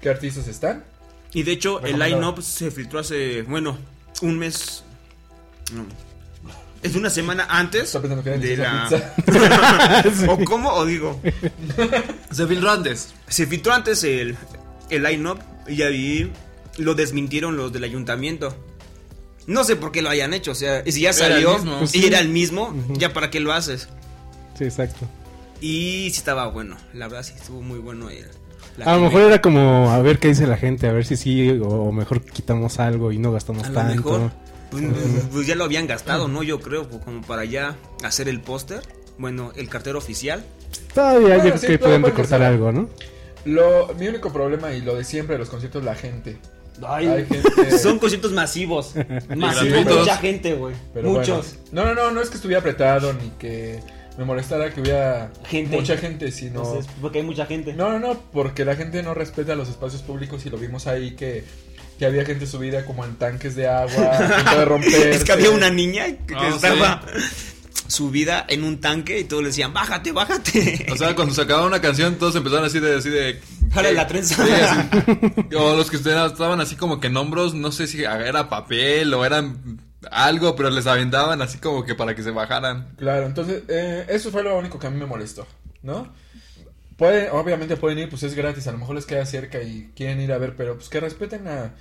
qué 0.00 0.08
artistas 0.08 0.48
están. 0.48 0.84
Y 1.32 1.42
de 1.42 1.52
hecho, 1.52 1.80
el 1.84 1.98
line-up 1.98 2.42
se 2.42 2.70
filtró 2.70 3.00
hace, 3.00 3.42
bueno, 3.42 3.76
un 4.22 4.38
mes. 4.38 4.82
No. 5.72 5.84
Es 6.80 6.94
una 6.94 7.10
semana 7.10 7.44
antes 7.50 7.82
Está 7.82 8.00
pensando 8.00 8.22
que 8.22 8.30
de 8.38 8.56
la. 8.56 8.88
pizza. 8.88 10.24
¿O 10.28 10.38
cómo? 10.44 10.72
O 10.72 10.86
digo. 10.86 11.20
Se 12.30 12.46
filtró 12.46 12.70
antes. 12.70 13.12
Se 13.28 13.46
filtró 13.48 13.72
antes 13.72 14.04
el, 14.04 14.36
el 14.88 15.02
line-up 15.02 15.40
y 15.66 15.82
ahí 15.82 16.32
lo 16.76 16.94
desmintieron 16.94 17.56
los 17.56 17.72
del 17.72 17.82
ayuntamiento. 17.82 18.56
No 19.48 19.64
sé 19.64 19.74
por 19.74 19.90
qué 19.90 20.02
lo 20.02 20.08
hayan 20.10 20.32
hecho, 20.34 20.52
o 20.52 20.54
sea, 20.54 20.82
y 20.86 20.92
si 20.92 21.00
ya 21.00 21.10
Era 21.10 21.26
el 21.26 21.32
salió 21.32 21.54
mismo. 21.54 21.78
Pues 21.80 21.94
y 21.96 22.00
sí. 22.00 22.06
era 22.06 22.20
el 22.20 22.28
mismo, 22.28 22.74
ya 22.90 23.12
para 23.12 23.28
qué 23.30 23.40
lo 23.40 23.52
haces. 23.52 23.88
Sí, 24.58 24.64
exacto. 24.64 25.06
Y 25.60 26.10
sí 26.10 26.18
estaba 26.18 26.48
bueno, 26.48 26.76
la 26.94 27.08
verdad 27.08 27.22
sí 27.22 27.32
estuvo 27.36 27.62
muy 27.62 27.78
bueno. 27.78 28.10
el- 28.10 28.26
la 28.76 28.92
A 28.92 28.96
lo 28.96 29.02
mejor 29.04 29.22
era 29.22 29.40
como 29.40 29.90
a 29.90 29.98
ver 30.00 30.18
qué 30.18 30.28
dice 30.28 30.46
la 30.46 30.56
gente, 30.56 30.86
a 30.88 30.92
ver 30.92 31.04
si 31.04 31.16
sí 31.16 31.50
o 31.62 31.90
mejor 31.92 32.22
quitamos 32.24 32.78
algo 32.78 33.10
y 33.12 33.18
no 33.18 33.32
gastamos 33.32 33.64
A 33.64 33.68
lo 33.68 33.74
tanto. 33.74 33.94
mejor, 33.96 34.30
pues, 34.70 34.84
pues 35.32 35.46
ya 35.46 35.54
lo 35.56 35.64
habían 35.64 35.86
gastado, 35.88 36.28
¿no? 36.28 36.42
Yo 36.44 36.60
creo, 36.60 36.88
pues, 36.88 37.02
como 37.02 37.22
para 37.22 37.44
ya 37.44 37.76
hacer 38.04 38.28
el 38.28 38.40
póster. 38.40 38.80
Bueno, 39.18 39.52
el 39.56 39.68
cartero 39.68 39.98
oficial. 39.98 40.44
Todavía 40.94 41.20
Bueno, 41.20 41.44
yo 41.44 41.50
creo 41.50 41.58
sí, 41.58 41.66
que 41.66 41.78
pueden 41.78 42.02
puede 42.02 42.12
recortar 42.14 42.42
algo, 42.42 42.70
¿no? 42.70 42.88
Lo, 43.44 43.92
mi 43.98 44.06
único 44.06 44.32
problema 44.32 44.72
y 44.72 44.80
lo 44.82 44.94
de 44.94 45.02
siempre 45.04 45.34
de 45.34 45.40
los 45.40 45.48
conciertos 45.48 45.80
es 45.82 45.86
la 45.86 45.94
gente. 45.96 46.38
Hay 46.86 47.26
gente. 47.26 47.78
Son 47.78 47.98
conciertos 47.98 48.30
masivos. 48.32 48.94
masivos, 49.36 49.84
mucha 49.98 50.16
gente, 50.18 50.54
güey. 50.54 50.76
Muchos. 51.02 51.56
bueno. 51.72 51.84
No, 51.90 51.94
no, 51.94 52.04
no, 52.04 52.10
no 52.12 52.20
es 52.20 52.28
que 52.30 52.36
estuviera 52.36 52.60
apretado 52.60 53.12
ni 53.12 53.30
que 53.30 53.80
me 54.18 54.24
molestara 54.24 54.74
que 54.74 54.80
hubiera 54.80 55.30
Gente. 55.46 55.76
mucha 55.76 55.96
gente, 55.96 56.32
sino... 56.32 56.64
Entonces, 56.64 56.92
porque 57.00 57.18
hay 57.18 57.24
mucha 57.24 57.46
gente. 57.46 57.72
No, 57.72 57.92
no, 57.92 58.00
no, 58.00 58.20
porque 58.32 58.64
la 58.64 58.74
gente 58.74 59.00
no 59.04 59.14
respeta 59.14 59.54
los 59.54 59.68
espacios 59.68 60.02
públicos 60.02 60.44
y 60.44 60.50
lo 60.50 60.58
vimos 60.58 60.88
ahí 60.88 61.12
que, 61.14 61.44
que 62.00 62.04
había 62.04 62.24
gente 62.24 62.44
subida 62.48 62.84
como 62.84 63.04
en 63.04 63.14
tanques 63.14 63.54
de 63.54 63.68
agua, 63.68 64.18
de 64.56 64.64
romperse. 64.64 65.10
es 65.12 65.22
que 65.22 65.30
había 65.30 65.52
una 65.52 65.70
niña 65.70 66.06
que 66.26 66.48
estaba 66.48 67.00
subida 67.86 68.44
en 68.48 68.64
un 68.64 68.80
tanque 68.80 69.20
y 69.20 69.24
todos 69.24 69.44
le 69.44 69.50
decían, 69.50 69.72
bájate, 69.72 70.10
bájate. 70.10 70.86
O 70.90 70.96
sea, 70.96 71.14
cuando 71.14 71.32
se 71.32 71.42
acababa 71.42 71.68
una 71.68 71.80
canción, 71.80 72.16
todos 72.16 72.34
empezaron 72.34 72.64
así 72.64 72.80
de... 72.80 72.96
Así 72.96 73.10
de 73.10 73.40
Jale 73.72 73.92
la 73.92 74.08
trenza. 74.08 74.44
Sí, 74.44 74.50
así. 74.50 75.46
O 75.56 75.76
los 75.76 75.90
que 75.90 75.96
estaban 75.96 76.60
así 76.60 76.74
como 76.74 76.98
que 76.98 77.06
en 77.06 77.16
hombros, 77.16 77.54
no 77.54 77.70
sé 77.70 77.86
si 77.86 78.02
era 78.02 78.48
papel 78.48 79.14
o 79.14 79.24
eran 79.24 79.78
algo, 80.10 80.54
pero 80.54 80.70
les 80.70 80.86
aventaban 80.86 81.42
así 81.42 81.58
como 81.58 81.84
que 81.84 81.94
para 81.94 82.14
que 82.14 82.22
se 82.22 82.30
bajaran. 82.30 82.94
Claro, 82.96 83.26
entonces, 83.26 83.62
eh, 83.68 84.06
eso 84.08 84.30
fue 84.30 84.42
lo 84.42 84.56
único 84.56 84.78
que 84.78 84.86
a 84.86 84.90
mí 84.90 84.98
me 84.98 85.06
molestó, 85.06 85.46
¿no? 85.82 86.12
Pueden, 86.96 87.30
obviamente 87.32 87.76
pueden 87.76 87.98
ir, 87.98 88.08
pues 88.08 88.22
es 88.24 88.34
gratis, 88.34 88.66
a 88.66 88.72
lo 88.72 88.78
mejor 88.78 88.96
les 88.96 89.06
queda 89.06 89.24
cerca 89.24 89.62
y 89.62 89.92
quieren 89.94 90.20
ir 90.20 90.32
a 90.32 90.38
ver, 90.38 90.56
pero 90.56 90.74
pues 90.74 90.88
que 90.88 91.00
respeten 91.00 91.46
a 91.46 91.74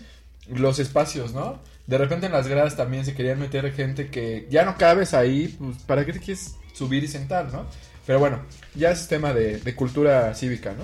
los 0.48 0.80
espacios, 0.80 1.34
¿no? 1.34 1.60
De 1.88 1.98
repente 1.98 2.28
en 2.28 2.32
las 2.32 2.48
gradas 2.48 2.76
también 2.76 3.06
se 3.06 3.16
querían 3.16 3.40
meter 3.40 3.72
gente 3.74 4.10
que 4.10 4.48
ya 4.50 4.64
no 4.64 4.78
cabes 4.78 5.14
ahí, 5.14 5.56
pues 5.60 5.78
¿para 5.84 6.06
qué 6.06 6.14
te 6.14 6.20
quieres 6.20 6.56
subir 6.74 7.04
y 7.04 7.08
sentar, 7.08 7.52
no? 7.52 7.66
Pero 8.06 8.20
bueno, 8.20 8.42
ya 8.76 8.92
es 8.92 9.08
tema 9.08 9.34
de, 9.34 9.60
de 9.60 9.76
cultura 9.76 10.34
cívica, 10.36 10.74
¿no? 10.74 10.84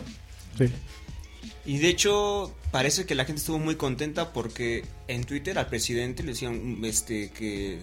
Sí. 0.58 0.74
Y 1.66 1.78
de 1.78 1.90
hecho, 1.90 2.54
parece 2.74 3.06
que 3.06 3.14
la 3.14 3.26
gente 3.26 3.40
estuvo 3.40 3.60
muy 3.60 3.76
contenta 3.76 4.34
porque 4.34 4.84
en 5.08 5.26
Twitter 5.26 5.60
al 5.60 5.68
presidente 5.68 6.24
le 6.24 6.30
decían 6.30 6.80
este 6.84 7.30
que 7.30 7.78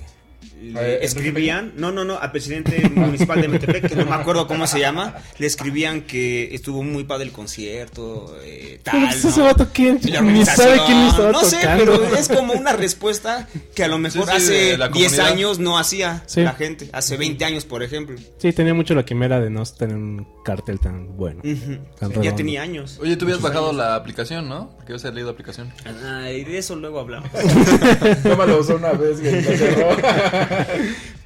le 0.63 1.05
escribían, 1.05 1.73
no, 1.77 1.91
no, 1.91 2.05
no, 2.05 2.19
al 2.19 2.31
presidente 2.33 2.89
municipal 2.95 3.41
de 3.41 3.49
Metepec, 3.49 3.89
que 3.89 3.97
no 3.97 4.05
me 4.07 4.15
acuerdo 4.15 4.47
cómo 4.47 4.67
se 4.67 4.79
llama, 4.81 5.15
le 5.39 5.47
escribían 5.47 6.03
que 6.03 6.55
estuvo 6.55 6.83
muy 6.83 7.05
padre 7.05 7.25
el 7.27 7.33
concierto, 7.33 8.37
eh, 8.45 8.81
tal, 8.83 9.09
Pero 9.23 9.45
vato, 9.45 9.69
¿quién? 9.73 9.99
Ni 10.03 10.45
sabe 10.45 10.79
quién 10.87 10.99
estaba 11.07 11.33
no 11.33 11.41
sé, 11.43 11.57
tocando. 11.57 11.85
pero 11.85 12.17
es 12.17 12.29
como 12.29 12.53
una 12.53 12.73
respuesta 12.73 13.49
que 13.75 13.85
a 13.85 13.89
lo 13.89 13.99
mejor 13.99 14.25
Sí, 14.27 14.31
sí, 14.31 14.37
hace 14.37 14.53
de 14.53 14.79
la 14.79 14.89
10 14.89 15.13
comunidad. 15.13 15.33
años 15.35 15.59
no 15.59 15.79
hacía 15.79 16.23
Sí. 16.27 16.43
la 16.43 16.53
gente, 16.53 16.89
hace 16.93 17.17
20 17.17 17.45
años, 17.45 17.65
por 17.65 17.83
ejemplo. 17.83 18.17
Sí, 18.39 18.53
tenía 18.53 18.75
mucho 18.75 18.95
la 18.95 19.05
quimera 19.05 19.41
de 19.41 19.51
no 19.51 19.65
tener 19.65 19.97
un 19.97 20.27
cartel 20.45 20.79
tan 20.81 21.17
bueno. 21.17 21.43
Tan 21.99 22.23
Ya 22.23 22.35
tenía 22.37 22.63
años. 22.63 22.99
Oye, 23.01 23.17
tú 23.17 23.25
habías 23.25 23.41
bajado 23.41 23.67
años. 23.69 23.77
la 23.77 23.95
aplicación, 23.95 24.49
¿no? 24.49 24.71
Porque 24.77 24.93
habías 24.93 25.05
leído 25.15 25.27
la 25.29 25.33
aplicación. 25.33 25.73
Ay, 26.05 26.45
de 26.45 26.59
eso 26.59 26.77
luego 26.77 27.01
hablamos. 27.01 27.31
Toma 28.23 28.47
lo 28.47 28.61
usó 28.61 28.77
una 28.77 28.93
vez, 28.93 29.19
cerró. 29.59 29.97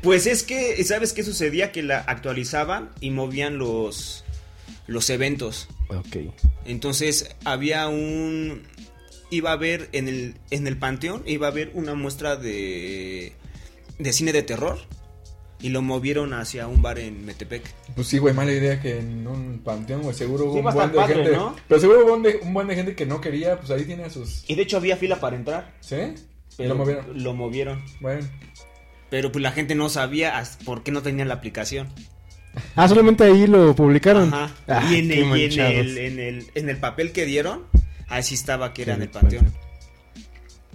Pues 0.02 0.26
es 0.26 0.42
que, 0.42 0.82
¿sabes 0.84 1.12
qué 1.12 1.22
sucedía? 1.22 1.72
Que 1.72 1.82
la 1.82 1.98
actualizaban 2.00 2.90
y 3.00 3.10
movían 3.10 3.58
los, 3.58 4.24
los 4.86 5.08
eventos. 5.10 5.68
Ok. 5.88 6.16
Entonces 6.66 7.34
había 7.44 7.88
un... 7.88 8.62
Iba 9.30 9.50
a 9.50 9.54
haber 9.54 9.88
en 9.92 10.06
el, 10.08 10.34
en 10.50 10.66
el 10.66 10.76
Panteón, 10.76 11.22
iba 11.26 11.48
a 11.48 11.50
haber 11.50 11.70
una 11.74 11.94
muestra 11.94 12.36
de, 12.36 13.32
de 13.98 14.12
cine 14.12 14.32
de 14.32 14.42
terror. 14.42 14.78
Y 15.60 15.70
lo 15.70 15.80
movieron 15.80 16.34
hacia 16.34 16.66
un 16.66 16.82
bar 16.82 16.98
en 16.98 17.24
Metepec. 17.24 17.62
Pues 17.94 18.06
sí, 18.08 18.18
güey, 18.18 18.34
mala 18.34 18.52
idea 18.52 18.82
que 18.82 18.98
en 18.98 19.26
un 19.26 19.60
panteón, 19.64 20.02
güey, 20.02 20.14
seguro 20.14 20.44
hubo 20.44 20.52
Sí, 20.52 20.58
un 20.58 20.64
buen 20.74 20.90
de 20.92 20.96
padre, 20.98 21.14
gente. 21.14 21.30
¿no? 21.32 21.56
Pero 21.66 21.80
seguro 21.80 22.04
hubo 22.04 22.14
un, 22.14 22.22
de- 22.22 22.38
un 22.42 22.52
buen 22.52 22.66
de 22.68 22.74
gente 22.74 22.94
que 22.94 23.06
no 23.06 23.18
quería, 23.22 23.56
pues 23.58 23.70
ahí 23.70 23.84
tiene 23.86 24.04
a 24.04 24.10
sus. 24.10 24.44
Y 24.46 24.56
de 24.56 24.62
hecho 24.62 24.76
había 24.76 24.98
fila 24.98 25.20
para 25.20 25.36
entrar. 25.36 25.72
¿Sí? 25.80 25.96
Y 25.96 26.14
Pero 26.58 26.68
lo 26.70 26.74
movieron. 26.76 27.22
Lo 27.24 27.32
movieron. 27.34 27.84
Bueno. 28.00 28.28
Pero 29.14 29.30
pues 29.30 29.44
la 29.44 29.52
gente 29.52 29.76
no 29.76 29.88
sabía 29.90 30.42
por 30.64 30.82
qué 30.82 30.90
no 30.90 31.00
tenían 31.00 31.28
la 31.28 31.34
aplicación. 31.34 31.86
Ah, 32.74 32.88
solamente 32.88 33.22
ahí 33.22 33.46
lo 33.46 33.72
publicaron. 33.76 34.34
Ajá. 34.34 34.50
Ah, 34.66 34.88
y 34.90 34.96
en 34.96 35.12
el, 35.12 35.36
y 35.38 35.44
en, 35.44 35.60
el, 35.60 35.98
en, 35.98 36.18
el, 36.18 36.46
en 36.56 36.68
el 36.68 36.76
papel 36.78 37.12
que 37.12 37.24
dieron, 37.24 37.62
ahí 38.08 38.24
sí 38.24 38.34
estaba 38.34 38.72
que 38.74 38.82
era 38.82 38.94
en 38.94 39.02
el 39.02 39.06
Sí, 39.06 39.14
panteón. 39.14 39.52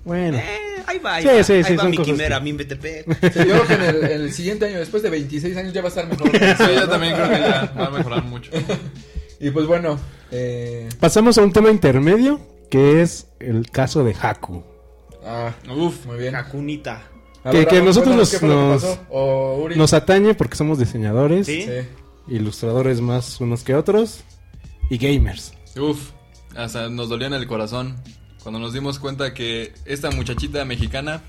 Bueno. 0.05 0.37
Eh, 0.37 0.57
ahí 0.87 0.99
va, 0.99 1.15
ahí 1.15 1.23
Sí, 1.23 1.27
va, 1.35 1.43
sí, 1.43 1.51
ahí 1.53 1.63
sí, 1.65 1.75
va 1.75 1.81
son 1.83 1.91
mi 1.91 1.97
quimera, 1.97 2.37
que- 2.37 2.43
mi 2.45 2.53
BTP. 2.53 2.85
Sí, 3.33 3.39
yo 3.39 3.61
creo 3.61 3.67
que 3.67 3.73
en 3.73 3.81
el, 3.83 4.03
en 4.05 4.21
el 4.21 4.31
siguiente 4.31 4.65
año, 4.67 4.79
después 4.79 5.03
de 5.03 5.09
26 5.09 5.57
años, 5.57 5.73
ya 5.73 5.81
va 5.81 5.87
a 5.87 5.89
estar 5.89 6.07
mejor. 6.07 6.31
Sí, 6.57 6.63
yo 6.75 6.87
también 6.87 7.15
creo 7.15 7.29
que 7.29 7.39
ya 7.39 7.73
va 7.77 7.87
a 7.87 7.89
mejorar 7.89 8.23
mucho. 8.23 8.51
Y 9.41 9.51
pues 9.51 9.67
bueno, 9.67 9.99
eh, 10.31 10.87
Pasamos 11.01 11.37
a 11.37 11.41
un 11.43 11.51
tema 11.51 11.71
intermedio, 11.71 12.39
que 12.71 13.01
es 13.01 13.27
el 13.41 13.69
caso 13.69 14.05
de 14.05 14.15
Haku. 14.21 14.63
ah, 15.25 15.51
Uf, 15.75 16.05
muy 16.05 16.17
bien. 16.19 16.31
Cacunita. 16.33 17.03
Que- 17.51 17.57
ver, 17.59 17.67
que 17.67 17.75
Ramón, 17.75 17.85
nosotros 17.87 18.15
nos- 18.15 18.41
nos- 18.43 18.81
pasó. 18.83 18.99
O 19.09 19.61
Uri. 19.63 19.75
Nos 19.75 19.93
atañe 19.93 20.33
porque 20.35 20.55
somos 20.55 20.79
diseñadores, 20.79 21.45
¿Sí? 21.47 21.63
Sí. 21.63 21.87
ilustradores 22.35 23.01
más 23.01 23.39
unos 23.41 23.63
que 23.63 23.75
otros 23.75 24.21
y 24.89 24.97
gamers. 24.97 25.53
uf. 25.79 26.11
Hasta 26.55 26.89
nos 26.89 27.09
dolía 27.09 27.27
en 27.27 27.33
el 27.33 27.45
corazón 27.47 27.95
cuando 28.41 28.59
nos 28.59 28.73
dimos 28.73 28.97
cuenta 28.99 29.33
que 29.33 29.73
esta 29.85 30.09
muchachita 30.11 30.65
mexicana 30.65 31.21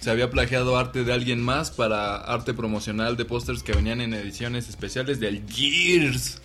se 0.00 0.10
había 0.10 0.30
plagiado 0.30 0.76
arte 0.76 1.02
de 1.04 1.12
alguien 1.12 1.40
más 1.40 1.70
para 1.70 2.16
arte 2.16 2.52
promocional 2.54 3.16
de 3.16 3.24
pósters 3.24 3.62
que 3.62 3.72
venían 3.72 4.00
en 4.02 4.12
ediciones 4.14 4.68
especiales 4.68 5.18
del 5.20 5.42
Gears. 5.48 6.40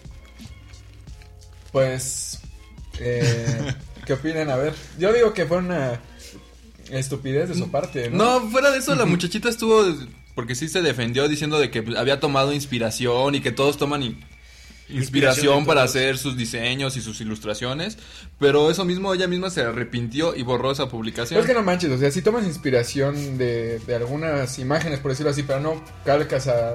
Pues, 1.71 2.39
eh, 2.99 3.73
¿qué 4.05 4.13
opinan? 4.13 4.49
A 4.49 4.55
ver, 4.55 4.73
yo 4.99 5.13
digo 5.13 5.33
que 5.33 5.45
fue 5.45 5.57
una 5.57 5.99
estupidez 6.91 7.49
de 7.49 7.55
su 7.55 7.69
parte, 7.71 8.09
¿no? 8.09 8.39
No, 8.41 8.49
fuera 8.49 8.71
de 8.71 8.77
eso, 8.79 8.95
la 8.95 9.05
muchachita 9.05 9.49
estuvo. 9.49 9.83
Porque 10.35 10.55
sí 10.55 10.67
se 10.69 10.81
defendió 10.81 11.27
diciendo 11.27 11.59
de 11.59 11.69
que 11.69 11.83
había 11.97 12.19
tomado 12.19 12.53
inspiración 12.53 13.35
y 13.35 13.41
que 13.41 13.51
todos 13.51 13.77
toman 13.77 14.01
in- 14.03 14.23
Inspiración 14.89 15.65
para 15.65 15.83
hacer 15.83 16.17
sus 16.17 16.35
diseños 16.35 16.97
y 16.97 17.01
sus 17.01 17.21
ilustraciones. 17.21 17.97
Pero 18.39 18.69
eso 18.69 18.83
mismo 18.83 19.13
ella 19.13 19.27
misma 19.27 19.49
se 19.49 19.61
arrepintió 19.61 20.35
y 20.35 20.43
borró 20.43 20.71
esa 20.71 20.89
publicación. 20.89 21.29
Pero 21.37 21.41
es 21.41 21.47
que 21.47 21.53
no 21.53 21.63
manches, 21.63 21.91
o 21.91 21.97
sea, 21.97 22.11
si 22.11 22.21
tomas 22.21 22.45
inspiración 22.45 23.37
de, 23.37 23.79
de 23.79 23.95
algunas 23.95 24.59
imágenes, 24.59 24.99
por 24.99 25.11
decirlo 25.11 25.31
así, 25.31 25.43
pero 25.43 25.61
no 25.61 25.81
calcas 26.05 26.47
a- 26.47 26.73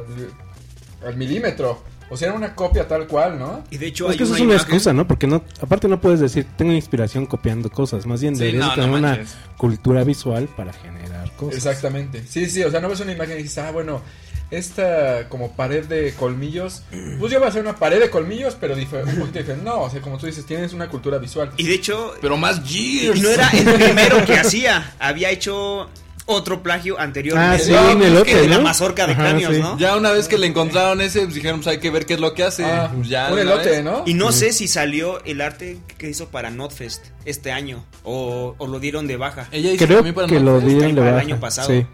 al 1.06 1.16
milímetro. 1.16 1.82
O 2.08 2.16
sea, 2.16 2.28
era 2.28 2.36
una 2.36 2.54
copia 2.54 2.86
tal 2.86 3.06
cual, 3.08 3.38
¿no? 3.38 3.64
Y 3.70 3.78
de 3.78 3.88
hecho 3.88 4.06
Es 4.06 4.12
hay 4.12 4.16
que 4.18 4.22
eso 4.24 4.32
una 4.32 4.38
es 4.38 4.44
una 4.44 4.54
imagen- 4.54 4.62
excusa, 4.66 4.92
¿no? 4.92 5.08
Porque 5.08 5.26
no, 5.26 5.42
aparte 5.60 5.88
no 5.88 6.00
puedes 6.00 6.20
decir, 6.20 6.46
tengo 6.56 6.72
inspiración 6.72 7.26
copiando 7.26 7.70
cosas. 7.70 8.06
Más 8.06 8.20
bien 8.20 8.36
Sí, 8.36 8.40
deberías 8.44 8.66
no, 8.68 8.74
tener 8.74 8.90
no 8.90 8.96
una 8.98 9.18
cultura 9.56 10.04
visual 10.04 10.48
para 10.56 10.72
generar 10.72 11.30
cosas. 11.32 11.56
Exactamente. 11.56 12.22
Sí, 12.28 12.46
sí, 12.48 12.62
o 12.62 12.70
sea, 12.70 12.80
no 12.80 12.88
ves 12.88 13.00
una 13.00 13.12
imagen 13.12 13.38
y 13.40 13.42
dices, 13.42 13.58
ah, 13.58 13.70
bueno, 13.72 14.02
esta 14.50 15.28
como 15.28 15.50
pared 15.52 15.84
de 15.86 16.14
colmillos, 16.14 16.82
pues 17.18 17.32
yo 17.32 17.38
voy 17.40 17.46
a 17.46 17.48
hacer 17.50 17.62
una 17.62 17.74
pared 17.74 17.98
de 18.00 18.10
colmillos, 18.10 18.56
pero 18.60 18.74
un 18.74 18.84
poquito 18.84 19.38
diferente. 19.40 19.64
No, 19.64 19.80
o 19.82 19.90
sea, 19.90 20.00
como 20.00 20.18
tú 20.18 20.26
dices, 20.26 20.46
tienes 20.46 20.72
una 20.72 20.88
cultura 20.88 21.18
visual. 21.18 21.50
Y 21.56 21.66
de 21.66 21.74
hecho, 21.74 22.14
Pero 22.20 22.36
más 22.36 22.62
Gears. 22.64 23.18
y 23.18 23.22
no 23.22 23.28
era 23.30 23.48
el 23.50 23.64
primero 23.74 24.24
que 24.24 24.34
hacía. 24.38 24.94
Había 25.00 25.30
hecho 25.30 25.88
otro 26.26 26.62
plagio 26.62 26.98
anteriormente. 26.98 27.56
Ah, 27.56 27.58
sí, 27.88 27.94
pues, 27.96 28.06
elote, 28.10 28.30
que 28.32 28.36
de 28.42 28.48
la 28.48 28.58
mazorca 28.60 29.06
de 29.06 29.12
Ajá, 29.12 29.22
cráneos, 29.22 29.54
sí. 29.54 29.60
¿no? 29.62 29.78
Ya 29.78 29.96
una 29.96 30.10
vez 30.10 30.28
que 30.28 30.36
le 30.38 30.46
encontraron 30.46 31.00
ese, 31.00 31.20
pues 31.22 31.34
dijeron, 31.34 31.60
pues 31.60 31.68
hay 31.68 31.78
que 31.78 31.90
ver 31.90 32.04
qué 32.04 32.14
es 32.14 32.20
lo 32.20 32.34
que 32.34 32.42
hace. 32.44 32.64
Ah, 32.64 32.90
Pues 32.94 33.08
ya 33.08 33.32
un 33.32 33.38
elote, 33.38 33.70
vez. 33.70 33.84
¿no? 33.84 34.02
Y 34.06 34.14
no 34.14 34.32
sé 34.32 34.52
si 34.52 34.68
salió 34.68 35.22
el 35.24 35.40
arte 35.40 35.78
que 35.98 36.10
hizo 36.10 36.28
para 36.28 36.50
Notfest 36.50 37.06
este 37.24 37.52
año 37.52 37.84
o, 38.02 38.54
o 38.58 38.66
lo 38.66 38.78
dieron 38.80 39.06
de 39.06 39.16
baja. 39.16 39.48
Ella 39.52 39.72
hizo 39.72 39.84
Creo 39.86 39.98
también 39.98 40.14
para 40.14 40.26
que 40.26 40.34
lo 40.40 40.52
Notfest. 40.52 40.66
dieron 40.72 40.94
de 40.94 41.00
para 41.00 41.08
el 41.08 41.14
baja. 41.14 41.26
año 41.26 41.40
pasado. 41.40 41.68
Sí. 41.68 41.86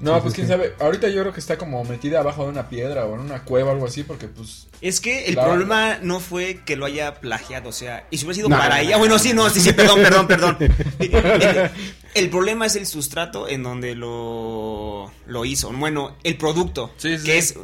No, 0.00 0.14
Sí, 0.16 0.20
pues 0.22 0.32
sí, 0.32 0.36
quién 0.36 0.46
sí. 0.46 0.52
sabe. 0.52 0.74
Ahorita 0.80 1.08
yo 1.08 1.20
creo 1.20 1.32
que 1.34 1.40
está 1.40 1.58
como 1.58 1.84
metida 1.84 2.20
abajo 2.20 2.44
de 2.44 2.48
una 2.50 2.68
piedra 2.68 3.04
o 3.04 3.14
en 3.14 3.20
una 3.20 3.42
cueva 3.44 3.70
o 3.70 3.74
algo 3.74 3.86
así, 3.86 4.02
porque 4.02 4.28
pues. 4.28 4.66
Es 4.80 5.00
que 5.00 5.26
el 5.26 5.34
problema 5.34 5.98
no 6.02 6.20
fue 6.20 6.60
que 6.64 6.74
lo 6.76 6.86
haya 6.86 7.14
plagiado, 7.20 7.68
o 7.68 7.72
sea, 7.72 8.06
y 8.10 8.16
si 8.18 8.24
hubiera 8.24 8.34
sido 8.36 8.48
No, 8.48 8.56
para 8.56 8.76
no, 8.76 8.80
ella, 8.82 8.92
no, 8.92 8.98
bueno, 8.98 9.14
no, 9.14 9.18
sí, 9.18 9.32
no, 9.34 9.50
sí, 9.50 9.60
sí, 9.60 9.72
perdón, 9.74 10.00
perdón, 10.00 10.26
perdón. 10.26 10.56
El, 10.98 11.70
el 12.14 12.30
problema 12.30 12.64
es 12.66 12.76
el 12.76 12.86
sustrato 12.86 13.46
en 13.46 13.62
donde 13.62 13.94
lo, 13.94 15.12
lo 15.26 15.44
hizo. 15.44 15.70
Bueno, 15.72 16.16
el 16.24 16.36
producto, 16.36 16.92
Sí, 16.96 17.18
sí, 17.18 17.24
que 17.24 17.38
es 17.38 17.54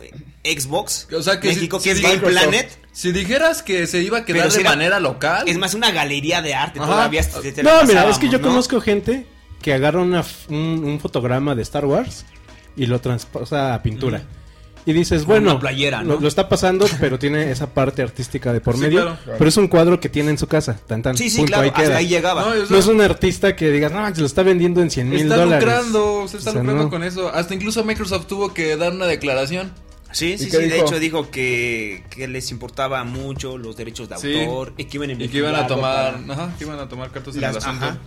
Xbox, 0.44 1.08
O 1.12 1.22
sea, 1.22 1.40
que 1.40 1.48
México, 1.48 1.78
si- 1.80 1.84
que 1.84 1.90
es 1.92 2.02
Game 2.02 2.18
Planet. 2.18 2.70
Si 2.92 3.12
dijeras 3.12 3.62
que 3.62 3.86
se 3.86 4.02
iba 4.02 4.18
a 4.18 4.24
quedar 4.24 4.50
de 4.50 4.60
era- 4.60 4.70
manera 4.70 5.00
local. 5.00 5.48
Es 5.48 5.58
más, 5.58 5.74
una 5.74 5.90
galería 5.90 6.40
de 6.42 6.54
arte 6.54 6.78
Ajá. 6.80 6.88
todavía. 6.88 7.22
te- 7.22 7.52
te 7.52 7.62
No, 7.62 7.82
mira, 7.84 8.08
es 8.08 8.18
que 8.18 8.28
yo 8.28 8.38
¿no? 8.38 8.48
conozco 8.48 8.80
gente 8.80 9.26
que 9.62 9.72
agarra 9.72 10.00
una 10.00 10.20
f- 10.20 10.52
un, 10.52 10.82
un 10.84 11.00
fotograma 11.00 11.54
de 11.54 11.62
Star 11.62 11.84
Wars 11.86 12.24
y 12.76 12.86
lo 12.86 13.00
transpasa 13.00 13.74
a 13.74 13.82
pintura. 13.82 14.22
Y 14.88 14.92
dices, 14.92 15.22
Como 15.22 15.32
bueno, 15.34 15.50
una 15.52 15.60
playera, 15.60 16.04
¿no? 16.04 16.14
lo, 16.14 16.20
lo 16.20 16.28
está 16.28 16.48
pasando, 16.48 16.86
pero 17.00 17.18
tiene 17.18 17.50
esa 17.50 17.66
parte 17.74 18.02
artística 18.02 18.52
de 18.52 18.60
por 18.60 18.76
Sí, 18.76 18.82
medio. 18.82 19.02
claro. 19.02 19.18
Claro. 19.24 19.38
Pero 19.38 19.48
es 19.48 19.56
un 19.56 19.66
cuadro 19.66 19.98
que 19.98 20.08
tiene 20.08 20.30
en 20.30 20.38
su 20.38 20.46
casa. 20.46 20.78
Tan, 20.86 21.02
tan, 21.02 21.16
Sí, 21.16 21.28
sí, 21.28 21.38
punto, 21.38 21.54
claro, 21.54 21.64
ahí 21.64 21.70
queda. 21.72 21.96
ahí 21.96 22.06
llegaba. 22.06 22.42
No, 22.42 22.48
o 22.50 22.52
sea, 22.54 22.66
No 22.70 22.76
es 22.78 22.86
un 22.86 23.00
artista 23.00 23.56
que 23.56 23.70
digas, 23.72 23.90
no, 23.90 24.14
se 24.14 24.20
lo 24.20 24.26
está 24.28 24.44
vendiendo 24.44 24.80
en 24.82 24.90
100 24.92 25.08
mil 25.10 25.22
está 25.22 25.36
dólares. 25.38 25.64
lucrando, 25.64 26.28
se 26.28 26.36
está 26.36 26.50
O 26.50 26.52
sea, 26.52 26.62
lucrando 26.62 26.84
no. 26.84 26.90
con 26.90 27.02
eso. 27.02 27.28
Hasta 27.34 27.54
incluso 27.54 27.82
Microsoft 27.84 28.26
tuvo 28.28 28.54
que 28.54 28.76
dar 28.76 28.92
una 28.92 29.06
declaración. 29.06 29.72
Sí, 30.12 30.34
¿Y 30.34 30.38
sí, 30.38 30.50
sí. 30.52 30.56
De 30.56 30.78
hecho, 30.78 31.00
dijo 31.00 31.32
que, 31.32 32.04
que 32.10 32.28
les 32.28 32.52
importaba 32.52 33.02
mucho 33.02 33.58
los 33.58 33.76
derechos 33.76 34.08
de 34.08 34.16
Sí. 34.18 34.38
autor 34.44 34.72
y 34.76 34.84
que 34.84 34.98
iban 34.98 35.10
a 35.10 35.12
Y 35.14 35.28
que 35.28 35.38
iban 35.38 35.56
a 35.56 35.66
tomar, 35.66 36.20
para- 36.24 36.32
ajá, 36.44 36.54
que 36.56 36.64
iban 36.64 36.78
a 36.78 36.88
tomar 36.88 37.10
cartas 37.10 37.34
en 37.34 37.40
Las- 37.40 37.56
el 37.56 37.56
asunto. 37.58 37.86
ajá. 37.86 37.98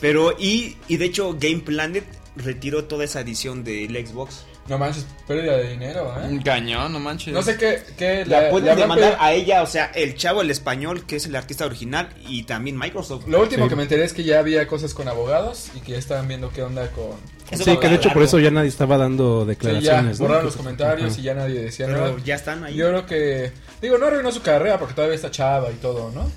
Pero, 0.00 0.36
y, 0.38 0.76
y 0.88 0.96
de 0.98 1.04
hecho, 1.06 1.36
Game 1.38 1.60
Planet 1.60 2.04
retiró 2.36 2.84
toda 2.84 3.04
esa 3.04 3.20
edición 3.20 3.64
del 3.64 4.06
Xbox. 4.06 4.44
No 4.68 4.78
manches, 4.78 5.06
pérdida 5.28 5.56
de 5.58 5.70
dinero, 5.70 6.12
¿eh? 6.20 6.26
Un 6.28 6.42
cañón, 6.42 6.92
no 6.92 6.98
manches. 6.98 7.32
No 7.32 7.40
sé 7.40 7.56
qué, 7.56 7.82
qué 7.96 8.24
La 8.26 8.42
le- 8.42 8.50
pueden 8.50 8.76
demandar 8.76 9.10
pedido- 9.12 9.22
a 9.22 9.32
ella, 9.32 9.62
o 9.62 9.66
sea, 9.66 9.92
el 9.94 10.16
chavo, 10.16 10.42
el 10.42 10.50
español, 10.50 11.06
que 11.06 11.16
es 11.16 11.26
el 11.26 11.36
artista 11.36 11.64
original, 11.66 12.08
y 12.28 12.42
también 12.42 12.76
Microsoft. 12.76 13.28
Lo 13.28 13.40
último 13.42 13.64
Sí. 13.66 13.68
que 13.70 13.76
me 13.76 13.82
enteré 13.84 14.04
es 14.04 14.12
que 14.12 14.24
ya 14.24 14.40
había 14.40 14.66
cosas 14.66 14.92
con 14.92 15.06
abogados 15.06 15.70
y 15.76 15.80
que 15.80 15.92
ya 15.92 15.98
estaban 15.98 16.26
viendo 16.26 16.50
qué 16.50 16.62
onda 16.64 16.90
con... 16.90 17.10
Eso 17.48 17.62
Sí, 17.62 17.76
que 17.78 17.88
de 17.88 17.94
hecho 17.94 18.10
por 18.12 18.24
eso 18.24 18.40
ya 18.40 18.50
nadie 18.50 18.68
estaba 18.68 18.98
dando 18.98 19.42
Sí, 19.42 19.46
ya 19.46 19.46
declaraciones. 19.50 20.18
¿no? 20.18 20.26
borraron 20.26 20.46
los 20.46 20.56
comentarios 20.56 21.12
Ajá. 21.12 21.20
y 21.20 21.22
ya 21.22 21.34
nadie 21.34 21.60
decía 21.62 21.86
Pero 21.86 21.98
nada. 22.00 22.16
ya 22.24 22.34
están 22.34 22.64
ahí. 22.64 22.74
Yo 22.74 22.88
creo 22.88 23.06
que... 23.06 23.52
Digo, 23.80 23.98
no 23.98 24.06
arruinó 24.06 24.32
su 24.32 24.42
carrera 24.42 24.80
porque 24.80 24.94
todavía 24.94 25.14
está 25.14 25.30
chava 25.30 25.70
y 25.70 25.76
todo, 25.76 26.10
¿no? 26.10 26.28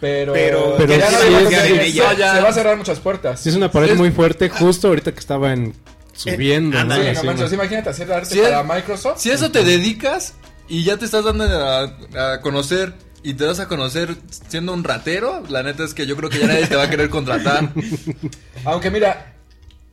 Pero... 0.00 0.32
Pero- 0.32 0.74
Pero 0.78 0.96
ya 0.96 1.06
sí 1.08 1.12
nadie 1.14 1.30
va 1.30 1.36
a 1.36 1.40
es- 1.40 1.44
confiar 1.44 1.66
en 1.66 1.80
sí, 1.80 1.86
ella. 1.98 2.12
ya- 2.14 2.34
Se 2.36 2.40
va 2.40 2.48
a 2.48 2.52
cerrar 2.52 2.76
muchas 2.76 3.00
puertas. 3.00 3.40
Sí, 3.40 3.48
es 3.50 3.54
una 3.54 3.70
pared 3.70 3.90
Es- 3.90 3.98
muy 3.98 4.10
fuerte 4.10 4.48
justo 4.48 4.88
ahorita 4.88 5.12
que 5.12 5.18
estaban 5.20 5.74
subiendo. 6.14 6.78
Eh, 6.78 6.84
¿no? 6.84 6.94
Sí, 6.94 7.26
no 7.26 7.54
imagínate 7.54 7.90
hacer 7.90 8.12
arte 8.12 8.34
Sí, 8.34 8.40
para 8.40 8.60
es- 8.60 8.66
Microsoft. 8.66 9.18
Si 9.20 9.30
a 9.30 9.34
eso 9.34 9.50
te 9.50 9.62
dedicas 9.64 10.34
y 10.68 10.84
ya 10.84 10.96
te 10.96 11.04
estás 11.04 11.24
dando 11.24 11.44
a, 11.44 12.32
a 12.34 12.40
conocer 12.40 12.94
y 13.22 13.34
te 13.34 13.44
das 13.44 13.60
a 13.60 13.68
conocer 13.68 14.16
siendo 14.48 14.72
un 14.72 14.82
ratero, 14.84 15.42
la 15.50 15.62
neta 15.62 15.84
es 15.84 15.92
que 15.92 16.06
yo 16.06 16.16
creo 16.16 16.30
que 16.30 16.38
ya 16.38 16.46
nadie 16.46 16.66
te 16.66 16.76
va 16.76 16.84
a 16.84 16.90
querer 16.90 17.10
contratar. 17.10 17.68
Aunque 18.64 18.90
mira, 18.90 19.34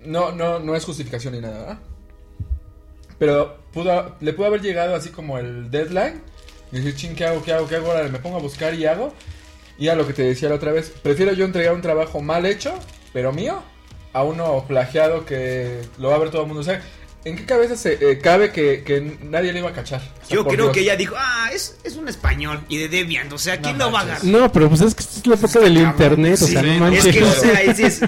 no, 0.05 0.31
no, 0.31 0.59
no 0.59 0.75
es 0.75 0.85
justificación 0.85 1.33
ni 1.33 1.41
nada, 1.41 1.57
¿verdad? 1.59 1.77
Pero 3.19 3.57
pudo, 3.73 4.15
le 4.21 4.33
pudo 4.33 4.47
haber 4.47 4.61
llegado 4.61 4.95
así 4.95 5.09
como 5.09 5.37
el 5.37 5.69
deadline. 5.71 6.21
Y 6.71 6.77
decir, 6.77 6.95
ching, 6.95 7.15
¿qué 7.15 7.25
hago? 7.25 7.43
¿Qué 7.43 7.53
hago? 7.53 7.67
¿Qué 7.67 7.75
hago? 7.77 7.91
Ahora 7.91 8.07
me 8.09 8.19
pongo 8.19 8.37
a 8.37 8.41
buscar 8.41 8.73
y 8.73 8.85
hago. 8.85 9.13
Y 9.77 9.89
a 9.89 9.96
lo 9.96 10.07
que 10.07 10.13
te 10.13 10.24
decía 10.24 10.50
la 10.50 10.55
otra 10.55 10.72
vez, 10.72 10.91
prefiero 11.03 11.34
yo 11.34 11.46
entregar 11.46 11.74
un 11.74 11.81
trabajo 11.81 12.22
mal 12.22 12.46
hecho, 12.46 12.74
pero 13.13 13.31
mío, 13.31 13.62
a 14.13 14.24
uno 14.24 14.65
plagiado 14.67 15.25
que 15.25 15.81
lo 16.00 16.10
va 16.10 16.15
a 16.15 16.19
ver 16.19 16.31
todo 16.31 16.41
el 16.41 16.48
mundo. 16.48 16.62
O 16.62 16.63
sea, 16.63 16.81
¿en 17.25 17.36
qué 17.36 17.46
cabeza 17.46 17.75
se 17.75 17.93
eh, 18.12 18.17
cabe 18.19 18.51
que, 18.51 18.84
que 18.84 19.17
nadie 19.24 19.53
le 19.53 19.60
iba 19.60 19.69
a 19.69 19.74
cachar? 19.74 20.01
O 20.24 20.25
sea, 20.25 20.36
Yo 20.36 20.46
creo 20.48 20.65
Dios. 20.65 20.74
que 20.74 20.79
ella 20.81 20.96
dijo, 20.96 21.13
ah, 21.17 21.50
es, 21.53 21.77
es 21.84 21.96
un 21.96 22.07
español 22.07 22.62
y 22.69 22.77
de 22.77 22.89
Debian, 22.89 23.31
o 23.31 23.38
sea, 23.38 23.60
¿quién 23.62 23.77
No 23.77 23.86
lo 23.86 23.91
va 23.91 24.00
a 24.00 24.03
agarrar? 24.03 24.24
No, 24.25 24.51
pero 24.51 24.67
pues 24.69 24.81
es 24.81 24.96
que 24.96 25.03
esta 25.03 25.19
es 25.19 25.27
la 25.27 25.36
época 25.36 25.60
del 25.60 25.77
internet, 25.77 26.41
o 26.41 26.48
sea, 26.48 26.62
no 26.63 26.74
es 26.74 26.79
manches. 26.79 27.15
que, 27.15 27.24
o 27.24 27.31
sea, 27.31 27.62
es- 27.62 27.79
es- 27.79 28.01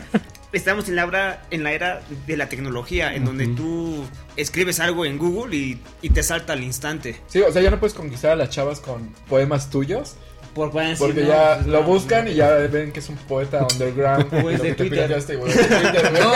estamos 0.51 0.89
en 0.89 0.95
la, 0.95 1.03
era, 1.03 1.45
en 1.51 1.63
la 1.63 1.71
era 1.73 2.01
de 2.25 2.35
la 2.35 2.49
tecnología, 2.49 3.13
en 3.13 3.23
donde 3.25 3.45
tú 3.49 4.03
escribes 4.35 4.79
algo 4.79 5.05
en 5.05 5.19
Google 5.19 5.55
y, 5.55 5.79
y 6.01 6.09
te 6.09 6.23
salta 6.23 6.53
al 6.53 6.63
instante. 6.63 7.21
Sí, 7.27 7.39
o 7.41 7.51
sea, 7.51 7.61
ya 7.61 7.69
no 7.69 7.79
puedes 7.79 7.93
conquistar 7.93 8.31
a 8.31 8.35
las 8.35 8.49
chavas 8.49 8.79
con 8.79 9.09
poemas 9.27 9.69
tuyos. 9.69 10.15
Por, 10.59 10.71
pueden 10.71 10.89
decir, 10.89 11.05
Porque 11.07 11.21
no, 11.21 11.27
ya 11.29 11.55
pues, 11.55 11.67
lo 11.67 11.79
no, 11.81 11.83
buscan 11.87 12.25
no. 12.25 12.31
y 12.31 12.35
ya 12.35 12.49
ven 12.49 12.91
que 12.91 12.99
es 12.99 13.09
un 13.09 13.15
poeta 13.15 13.65
underground. 13.71 14.25
Pues 14.41 14.57
Lo 14.57 14.63
de 14.65 14.73
Twitter. 14.73 14.89
pirateaste, 14.89 15.35
güey, 15.37 15.53
de 15.53 15.63
Twitter. 15.63 16.11
No, 16.19 16.33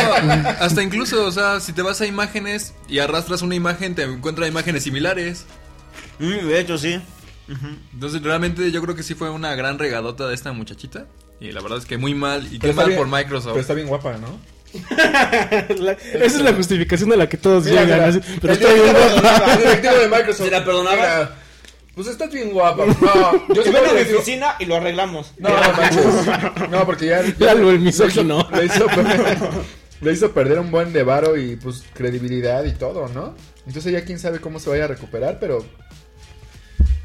hasta 0.60 0.82
incluso, 0.82 1.26
o 1.26 1.32
sea, 1.32 1.60
si 1.60 1.74
te 1.74 1.82
vas 1.82 2.00
a 2.02 2.06
imágenes 2.06 2.74
y 2.88 3.00
arrastras 3.00 3.42
una 3.42 3.56
imagen, 3.56 3.96
te 3.96 4.04
encuentras 4.04 4.48
imágenes 4.48 4.84
similares. 4.84 5.46
Mm, 6.20 6.48
de 6.48 6.60
hecho, 6.60 6.78
sí. 6.78 7.02
Entonces, 7.94 8.22
realmente 8.24 8.72
yo 8.72 8.82
creo 8.82 8.96
que 8.96 9.04
sí 9.04 9.14
fue 9.16 9.30
una 9.30 9.54
gran 9.56 9.78
regadota 9.78 10.28
de 10.28 10.34
esta 10.36 10.54
muchachita. 10.54 11.06
Y 11.42 11.52
la 11.52 11.62
verdad 11.62 11.78
es 11.80 11.86
que 11.86 11.98
muy 11.98 12.14
mal. 12.16 12.46
Y 12.52 12.58
Pero 12.60 12.72
qué 12.72 12.78
mal 12.78 12.86
bien- 12.88 12.98
por 12.98 13.08
Pero 13.10 13.18
Microsoft. 13.18 13.58
está 13.58 13.74
bien 13.74 13.88
guapa, 13.88 14.14
¿no? 14.18 14.40
La- 15.78 15.92
esa 15.92 16.26
es 16.26 16.42
la 16.42 16.54
justificación 16.54 17.12
a 17.14 17.16
la 17.16 17.28
que 17.30 17.38
todos 17.38 17.66
Mira, 17.66 17.84
llegan. 17.84 18.00
mira, 18.00 18.10
así, 18.10 18.20
pero 18.42 18.54
el 18.54 18.60
está 18.60 18.74
bien 18.74 18.86
guapa. 18.94 19.54
El 19.54 19.58
directivo 19.60 19.94
de 19.96 20.08
Microsoft. 20.08 20.46
¿Se 20.46 20.52
la 20.52 20.66
perdonabas? 20.66 20.98
Mira, 20.98 21.36
Pues 21.96 22.08
estás 22.08 22.32
bien 22.32 22.52
guapa. 22.52 22.86
No, 22.88 23.54
yo 23.54 23.64
sí 23.64 23.70
a 23.70 23.94
mi 23.94 24.02
oficina 24.14 24.56
y 24.60 24.66
lo 24.66 24.76
arreglamos. 24.78 25.32
No, 25.38 25.50
no 25.50 25.74
manches. 25.78 26.70
No, 26.72 26.86
porque 26.86 27.06
ya. 27.08 27.22
ya 27.24 27.54
Lalo, 27.54 27.70
el 27.72 27.84
le 27.84 27.90
hizo- 27.92 28.06
misógino. 28.06 28.48
Le 28.52 28.66
hizo, 28.66 28.86
perder, 28.88 29.38
le 30.02 30.12
hizo 30.14 30.32
perder 30.32 30.60
un 30.60 30.72
buen 30.72 30.92
de 30.92 31.04
varo 31.04 31.38
y 31.38 31.56
pues 31.56 31.84
credibilidad 31.94 32.64
y 32.66 32.72
todo, 32.72 33.08
¿no? 33.10 33.36
Entonces 33.68 33.92
ya 33.94 34.04
quién 34.04 34.18
sabe 34.20 34.40
cómo 34.40 34.60
se 34.60 34.70
vaya 34.72 34.86
a 34.86 34.88
recuperar, 34.88 35.38
pero. 35.40 35.64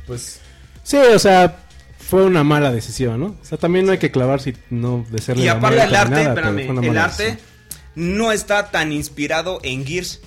Pues. 0.06 0.40
Sí, 0.82 0.96
o 0.96 1.18
sea, 1.18 1.56
fue 1.98 2.24
una 2.24 2.42
mala 2.42 2.72
decisión, 2.72 3.20
¿no? 3.20 3.26
O 3.26 3.44
sea, 3.44 3.58
también 3.58 3.84
no 3.84 3.92
hay 3.92 3.98
que 3.98 4.10
clavar 4.10 4.40
si 4.40 4.56
no 4.70 5.04
de 5.10 5.20
serle 5.20 5.44
Y 5.44 5.48
aparte 5.48 5.82
el 5.82 5.94
arte, 5.94 6.10
nada, 6.10 6.28
espérame, 6.30 6.84
el 6.84 6.96
arte 6.98 7.22
decisión. 7.24 7.46
no 7.94 8.32
está 8.32 8.70
tan 8.70 8.92
inspirado 8.92 9.60
en 9.62 9.84
Gears. 9.86 10.20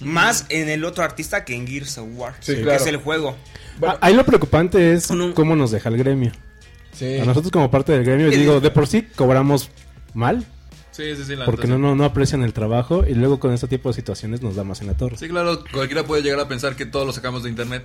Más 0.00 0.46
en 0.48 0.68
el 0.68 0.84
otro 0.84 1.04
artista 1.04 1.44
que 1.44 1.54
en 1.54 1.66
Gears 1.66 1.98
of 1.98 2.08
War. 2.14 2.34
Sí, 2.40 2.54
que 2.56 2.62
claro. 2.62 2.80
es 2.80 2.86
el 2.86 2.96
juego. 2.96 3.36
Bueno, 3.78 3.94
Ah, 3.96 4.06
ahí 4.06 4.14
lo 4.14 4.24
preocupante 4.24 4.92
es 4.94 5.10
No. 5.10 5.34
cómo 5.34 5.54
nos 5.56 5.70
deja 5.70 5.88
el 5.88 5.96
gremio. 5.98 6.32
sí. 6.92 7.18
A 7.18 7.24
nosotros 7.24 7.50
como 7.52 7.70
parte 7.70 7.92
del 7.92 8.04
gremio, 8.04 8.30
digo, 8.30 8.60
de 8.60 8.70
por 8.70 8.86
sí 8.86 9.02
cobramos 9.16 9.70
mal, 10.14 10.44
Sí, 10.92 11.14
sí, 11.16 11.22
sí, 11.24 11.36
la 11.36 11.44
porque 11.46 11.66
no, 11.68 11.78
no, 11.78 11.94
no 11.94 12.04
aprecian 12.04 12.42
el 12.42 12.52
trabajo 12.52 13.04
y 13.06 13.14
luego 13.14 13.38
con 13.40 13.52
este 13.54 13.68
tipo 13.68 13.88
de 13.88 13.94
situaciones 13.94 14.42
nos 14.42 14.56
da 14.56 14.64
más 14.64 14.80
en 14.80 14.88
la 14.88 14.94
torre. 14.94 15.16
Sí, 15.16 15.28
claro, 15.28 15.62
cualquiera 15.72 16.04
puede 16.04 16.22
llegar 16.22 16.40
a 16.40 16.48
pensar 16.48 16.76
que 16.76 16.84
todos 16.84 17.06
lo 17.06 17.12
sacamos 17.12 17.42
de 17.44 17.48
internet. 17.48 17.84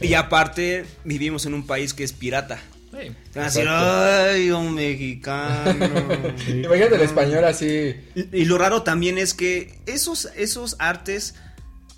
Y 0.00 0.14
aparte, 0.14 0.84
vivimos 1.04 1.46
en 1.46 1.54
un 1.54 1.66
país 1.66 1.94
que 1.94 2.04
es 2.04 2.12
pirata. 2.12 2.58
Sí. 2.90 3.12
Te 3.32 3.38
van 3.38 3.42
a 3.42 3.44
decir, 3.44 3.62
Exacto. 3.62 4.32
ay, 4.32 4.50
un 4.50 4.74
mexicano. 4.74 5.86
Imagínate 6.48 6.94
el 6.94 7.00
español 7.02 7.44
así. 7.44 7.94
y, 8.14 8.38
y 8.40 8.44
lo 8.46 8.58
raro 8.58 8.82
también 8.82 9.18
es 9.18 9.34
que 9.34 9.78
esos, 9.86 10.28
esos 10.36 10.76
artes 10.78 11.34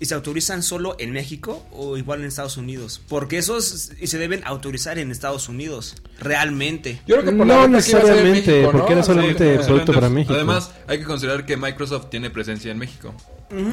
y 0.01 0.05
se 0.05 0.15
autorizan 0.15 0.63
solo 0.63 0.95
en 0.97 1.11
México 1.11 1.63
o 1.71 1.95
igual 1.95 2.21
en 2.21 2.25
Estados 2.25 2.57
Unidos. 2.57 2.99
Porque 3.07 3.37
esos 3.37 3.91
y 4.01 4.07
se 4.07 4.17
deben 4.17 4.41
autorizar 4.45 4.97
en 4.97 5.11
Estados 5.11 5.47
Unidos. 5.47 5.95
Realmente. 6.19 6.99
Yo 7.05 7.17
creo 7.17 7.31
que 7.31 7.37
por 7.37 7.45
No 7.45 7.67
necesariamente, 7.67 8.51
México, 8.51 8.71
¿no? 8.73 8.79
porque 8.79 8.93
era 8.93 9.03
solamente 9.03 9.57
sí. 9.59 9.63
producto 9.63 9.93
para 9.93 10.09
México. 10.09 10.33
Además, 10.33 10.71
hay 10.87 10.97
que 10.97 11.05
considerar 11.05 11.45
que 11.45 11.55
Microsoft 11.55 12.09
tiene 12.09 12.31
presencia 12.31 12.71
en 12.71 12.79
México. 12.79 13.13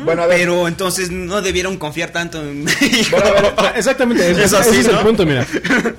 Bueno, 0.05 0.23
a 0.23 0.27
ver. 0.27 0.39
Pero 0.39 0.67
entonces 0.69 1.11
no 1.11 1.41
debieron 1.43 1.77
confiar 1.79 2.11
tanto 2.11 2.43
en 2.43 2.65
México. 2.65 3.17
Bueno, 3.21 3.49
a 3.57 3.63
ver. 3.63 3.73
Exactamente, 3.77 4.31
ese, 4.31 4.45
Es 4.45 4.53
así, 4.53 4.71
ese 4.71 4.81
es 4.81 4.87
el 4.89 4.95
¿no? 4.97 5.03
punto, 5.03 5.25
mira. 5.27 5.47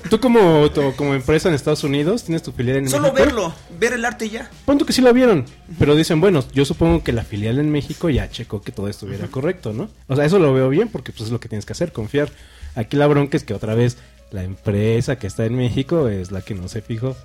Tú 0.10 0.20
como, 0.20 0.70
tu- 0.72 0.94
como 0.96 1.14
empresa 1.14 1.50
en 1.50 1.56
Estados 1.56 1.84
Unidos 1.84 2.24
tienes 2.24 2.44
tu 2.44 2.52
filial 2.52 2.78
en 2.78 2.90
Solo 2.90 3.14
México. 3.14 3.24
verlo, 3.26 3.54
ver 3.80 3.94
el 3.94 4.06
arte 4.06 4.26
y 4.26 4.30
ya. 4.32 4.50
Punto 4.66 4.86
que 4.86 4.94
sí 4.94 5.02
lo 5.02 5.14
vieron, 5.14 5.46
pero 5.78 5.96
dicen, 5.96 6.20
bueno, 6.22 6.44
yo 6.54 6.66
supongo 6.66 7.04
que 7.04 7.12
la 7.14 7.24
filial 7.24 7.60
en 7.60 7.72
México 7.72 8.10
ya 8.10 8.30
checó 8.30 8.62
que 8.62 8.72
todo 8.72 8.88
estuviera 8.88 9.28
correcto, 9.28 9.74
¿no? 9.74 9.90
O 10.08 10.16
sea, 10.16 10.26
eso 10.26 10.40
lo 10.40 10.54
veo 10.54 10.70
bien 10.70 10.90
porque 10.90 11.12
pues 11.12 11.26
es 11.26 11.32
lo 11.32 11.40
que 11.40 11.48
tienes 11.50 11.66
que 11.66 11.74
hacer, 11.74 11.92
confiar. 11.92 12.30
Aquí 12.76 12.98
la 12.98 13.08
bronca 13.08 13.36
es 13.38 13.44
que 13.44 13.54
otra 13.54 13.76
vez 13.76 13.98
la 14.32 14.44
empresa 14.44 15.18
que 15.18 15.26
está 15.28 15.46
en 15.46 15.56
México 15.56 16.08
es 16.08 16.32
la 16.32 16.42
que 16.42 16.54
no 16.54 16.68
se 16.68 16.82
fijó. 16.82 17.16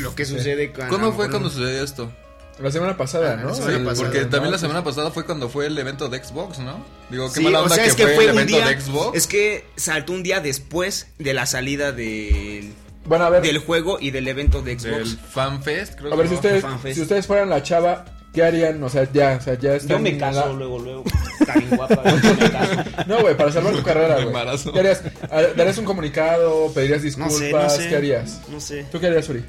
Lo 0.00 0.14
que 0.14 0.24
sucede 0.24 0.72
con. 0.72 0.88
¿Cuándo 0.88 1.12
fue 1.12 1.28
cuando 1.28 1.50
sucedió 1.50 1.82
esto? 1.82 2.12
La 2.60 2.70
semana 2.70 2.96
pasada, 2.96 3.32
Ah, 3.32 3.36
¿no? 3.42 3.48
la 3.48 3.54
semana 3.54 3.78
Sí, 3.78 3.84
pasada, 3.84 4.04
Porque 4.08 4.20
¿no? 4.24 4.28
también 4.28 4.52
la 4.52 4.58
semana 4.58 4.84
pasada 4.84 5.10
fue 5.10 5.24
cuando 5.24 5.48
fue 5.48 5.66
el 5.66 5.78
evento 5.78 6.08
de 6.08 6.22
Xbox, 6.22 6.58
¿no? 6.58 6.84
Digo, 7.10 7.28
qué 7.32 7.40
Sí, 7.40 7.44
mala 7.44 7.60
o 7.60 7.62
onda 7.64 7.74
sea, 7.74 7.84
que, 7.84 7.90
es 7.90 7.96
que 7.96 8.02
fue, 8.04 8.14
fue 8.14 8.24
el 8.24 8.30
evento 8.30 8.56
día. 8.56 8.66
de 8.68 8.80
Xbox. 8.80 9.16
Es 9.16 9.26
que 9.26 9.64
saltó 9.76 10.12
un 10.12 10.22
día 10.22 10.40
después 10.40 11.08
de 11.18 11.34
la 11.34 11.46
salida 11.46 11.92
del, 11.92 12.72
Bueno, 13.06 13.24
a 13.24 13.30
ver. 13.30 13.42
del 13.42 13.58
juego 13.58 13.98
y 14.00 14.10
del 14.10 14.28
evento 14.28 14.60
de 14.62 14.78
Xbox. 14.78 14.96
Del 14.98 15.18
FanFest, 15.18 15.94
creo 15.98 16.12
A 16.12 16.16
ver, 16.16 16.24
que 16.24 16.28
si 16.28 16.34
ustedes, 16.36 16.62
FanFest. 16.62 16.94
si 16.96 17.02
ustedes 17.02 17.26
fueran 17.26 17.48
la 17.50 17.62
chava, 17.62 18.04
¿qué 18.34 18.42
harían? 18.44 18.82
O 18.84 18.88
sea, 18.88 19.10
ya, 19.12 19.38
o 19.40 19.42
sea, 19.42 19.58
ya 19.58 19.74
están 19.74 19.96
Yo 19.96 19.98
me 19.98 20.18
caso 20.18 20.46
la- 20.46 20.52
luego, 20.52 20.78
luego. 20.78 21.04
Está 21.40 21.54
bien 21.54 21.70
guapa, 21.74 22.02
yo 22.04 22.34
me 22.34 22.50
caso. 22.50 22.72
No, 23.08 23.20
güey, 23.22 23.36
para 23.36 23.50
salvar 23.50 23.74
tu 23.74 23.82
carrera, 23.82 24.22
güey. 24.22 24.72
¿Qué 24.72 24.78
harías? 24.78 25.02
Ah, 25.30 25.42
¿Darías 25.56 25.78
un 25.78 25.84
comunicado? 25.86 26.70
¿Pedirías 26.72 27.00
No 27.00 27.04
disculpas? 27.06 27.38
sé, 27.38 27.50
no 27.52 27.70
sé. 27.70 27.88
¿Qué 27.88 27.96
harías? 27.96 28.40
No 28.48 28.60
sé. 28.60 28.86
¿Tú 28.92 29.00
qué 29.00 29.06
harías, 29.08 29.28
Uri? 29.28 29.42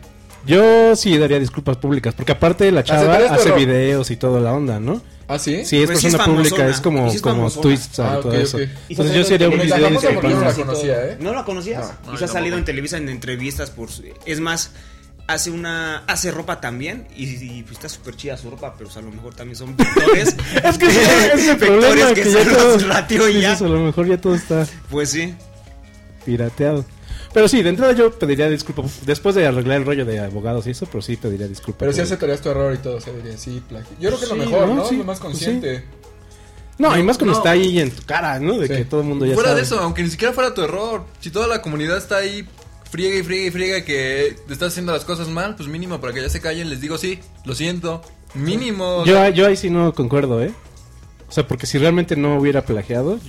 Yo 0.46 0.96
sí 0.96 1.18
daría 1.18 1.40
disculpas 1.40 1.78
públicas, 1.78 2.14
porque 2.14 2.34
aparte 2.34 2.70
la 2.72 2.84
chava 2.84 3.00
¿Aceptarías 3.02 3.34
tu 3.44 3.50
hace 3.50 3.52
videos 3.66 4.12
y 4.12 4.18
toda 4.18 4.42
la 4.42 4.54
onda, 4.54 4.80
¿no? 4.80 5.02
¿Ah, 5.28 5.40
sí? 5.40 5.64
Sí, 5.66 5.82
es 5.82 5.86
Pues 5.86 6.00
sí 6.02 6.08
es 6.08 6.16
persona 6.16 6.36
pública, 6.36 6.68
es 6.68 6.82
como, 6.82 7.10
Sí 7.10 7.16
es 7.16 7.22
como 7.22 7.50
tweets 7.50 8.00
Ah, 8.00 8.18
y 8.20 8.22
todo 8.22 8.34
eso. 8.34 8.58
Entonces 8.90 9.16
yo 9.16 9.24
sí 9.24 9.34
haría 9.36 9.48
un 9.50 9.58
video 9.60 9.90
no 9.90 10.42
la 10.42 10.54
conocía, 10.54 11.06
¿eh? 11.06 11.18
¿No 11.20 11.34
la 11.34 11.46
conocías? 11.46 11.94
No, 12.06 12.14
y 12.14 12.18
se 12.18 12.26
ha 12.26 12.28
salido 12.28 12.58
en 12.58 12.66
Televisa 12.66 12.98
en 12.98 13.08
entrevistas 13.08 13.70
por 13.70 13.90
su- 13.90 14.04
Es 14.26 14.42
más, 14.42 14.72
hace 15.28 15.50
una 15.50 16.00
hace 16.08 16.30
ropa 16.32 16.60
también 16.60 17.08
y, 17.16 17.24
y, 17.42 17.64
pues, 17.64 17.78
está 17.78 17.88
súper 17.88 18.18
chida 18.18 18.36
su 18.36 18.50
ropa, 18.52 18.76
pero 18.78 18.90
a 18.94 19.02
lo 19.02 19.12
mejor 19.12 19.34
también 19.34 19.56
son 19.56 19.78
vectores. 19.78 20.36
Es 20.64 20.78
que 20.78 20.88
es 20.88 21.48
el 21.48 21.58
problema, 21.58 21.88
Vectores 21.88 22.14
que, 22.16 22.24
que 22.24 22.32
ya 22.32 22.44
son 22.44 22.54
todo, 22.54 22.78
ratio 22.90 23.30
y 23.30 23.42
ya. 23.42 23.54
eso, 23.54 23.66
a 23.66 23.70
lo 23.70 23.80
mejor 23.80 24.08
ya 24.08 24.18
todo 24.20 24.36
está 24.36 24.68
Pues 24.90 25.10
sí. 25.12 25.34
pirateado. 26.26 26.84
Pero 27.34 27.48
sí, 27.48 27.64
de 27.64 27.70
entrada 27.70 27.94
yo 27.94 28.12
pediría 28.12 28.48
disculpas, 28.50 29.06
después 29.06 29.34
de 29.36 29.48
arreglar 29.48 29.78
el 29.80 29.86
rollo 29.86 30.06
de 30.06 30.20
abogados 30.20 30.68
y 30.68 30.72
eso, 30.72 30.86
pero 30.86 31.02
sí 31.02 31.16
pediría 31.18 31.48
disculpas. 31.48 31.80
Pero 31.80 31.92
sí 31.94 31.98
por- 32.00 32.06
aceptarías 32.06 32.42
tu 32.42 32.50
error 32.50 32.74
y 32.74 32.78
todo, 32.78 32.98
o 32.98 33.02
sea, 33.02 33.12
dirías, 33.14 33.40
sí, 33.40 33.62
plagio. 33.68 33.90
Yo 34.00 34.10
creo 34.10 34.20
que 34.20 34.26
es 34.26 34.30
lo 34.30 34.36
mejor, 34.38 34.68
¿no? 34.68 34.76
¿no? 34.76 34.86
Sí, 34.88 34.98
lo 34.98 35.04
más 35.04 35.20
pues 35.20 35.32
consciente. 35.32 35.84
No, 36.78 36.98
y 36.98 37.04
más 37.04 37.18
cuando 37.18 37.34
No. 37.34 37.40
está 37.40 37.52
ahí 37.52 37.80
en 37.80 37.92
tu 37.92 38.04
cara, 38.04 38.40
¿no? 38.40 38.58
De 38.60 38.68
Sí. 38.68 38.74
que 38.76 38.86
todo 38.86 39.02
el 39.02 39.08
mundo 39.08 39.26
ya 39.26 39.34
Fuera 39.36 39.50
sabe. 39.50 39.62
de 39.62 39.66
eso, 39.68 39.80
aunque 39.80 40.04
ni 40.04 40.10
siquiera 40.10 40.34
fuera 40.34 40.54
tu 40.54 40.62
error, 40.64 41.06
si 41.20 41.30
toda 41.32 41.48
la 41.48 41.62
comunidad 41.62 41.98
está 41.98 42.18
ahí 42.18 42.48
friega 42.92 43.18
y 43.20 43.24
friega 43.24 43.48
y 43.48 43.52
friega 43.52 43.86
que 43.86 44.36
te 44.48 44.54
estás 44.54 44.70
haciendo 44.74 44.92
las 44.92 45.06
cosas 45.06 45.28
mal, 45.28 45.56
pues 45.56 45.68
mínimo 45.70 46.00
para 46.02 46.14
que 46.14 46.22
ya 46.22 46.30
se 46.30 46.40
callen 46.42 46.70
les 46.70 46.82
digo 46.82 46.98
sí, 46.98 47.20
lo 47.46 47.56
siento, 47.56 48.02
mínimo. 48.36 49.04
Yo, 49.06 49.28
yo 49.30 49.48
ahí 49.48 49.56
sí 49.56 49.70
no 49.72 49.94
concuerdo, 49.94 50.42
¿eh? 50.44 50.52
O 51.28 51.32
sea, 51.32 51.48
porque 51.48 51.66
si 51.66 51.78
realmente 51.80 52.16
no 52.16 52.38
hubiera 52.38 52.64
plagiado, 52.64 53.20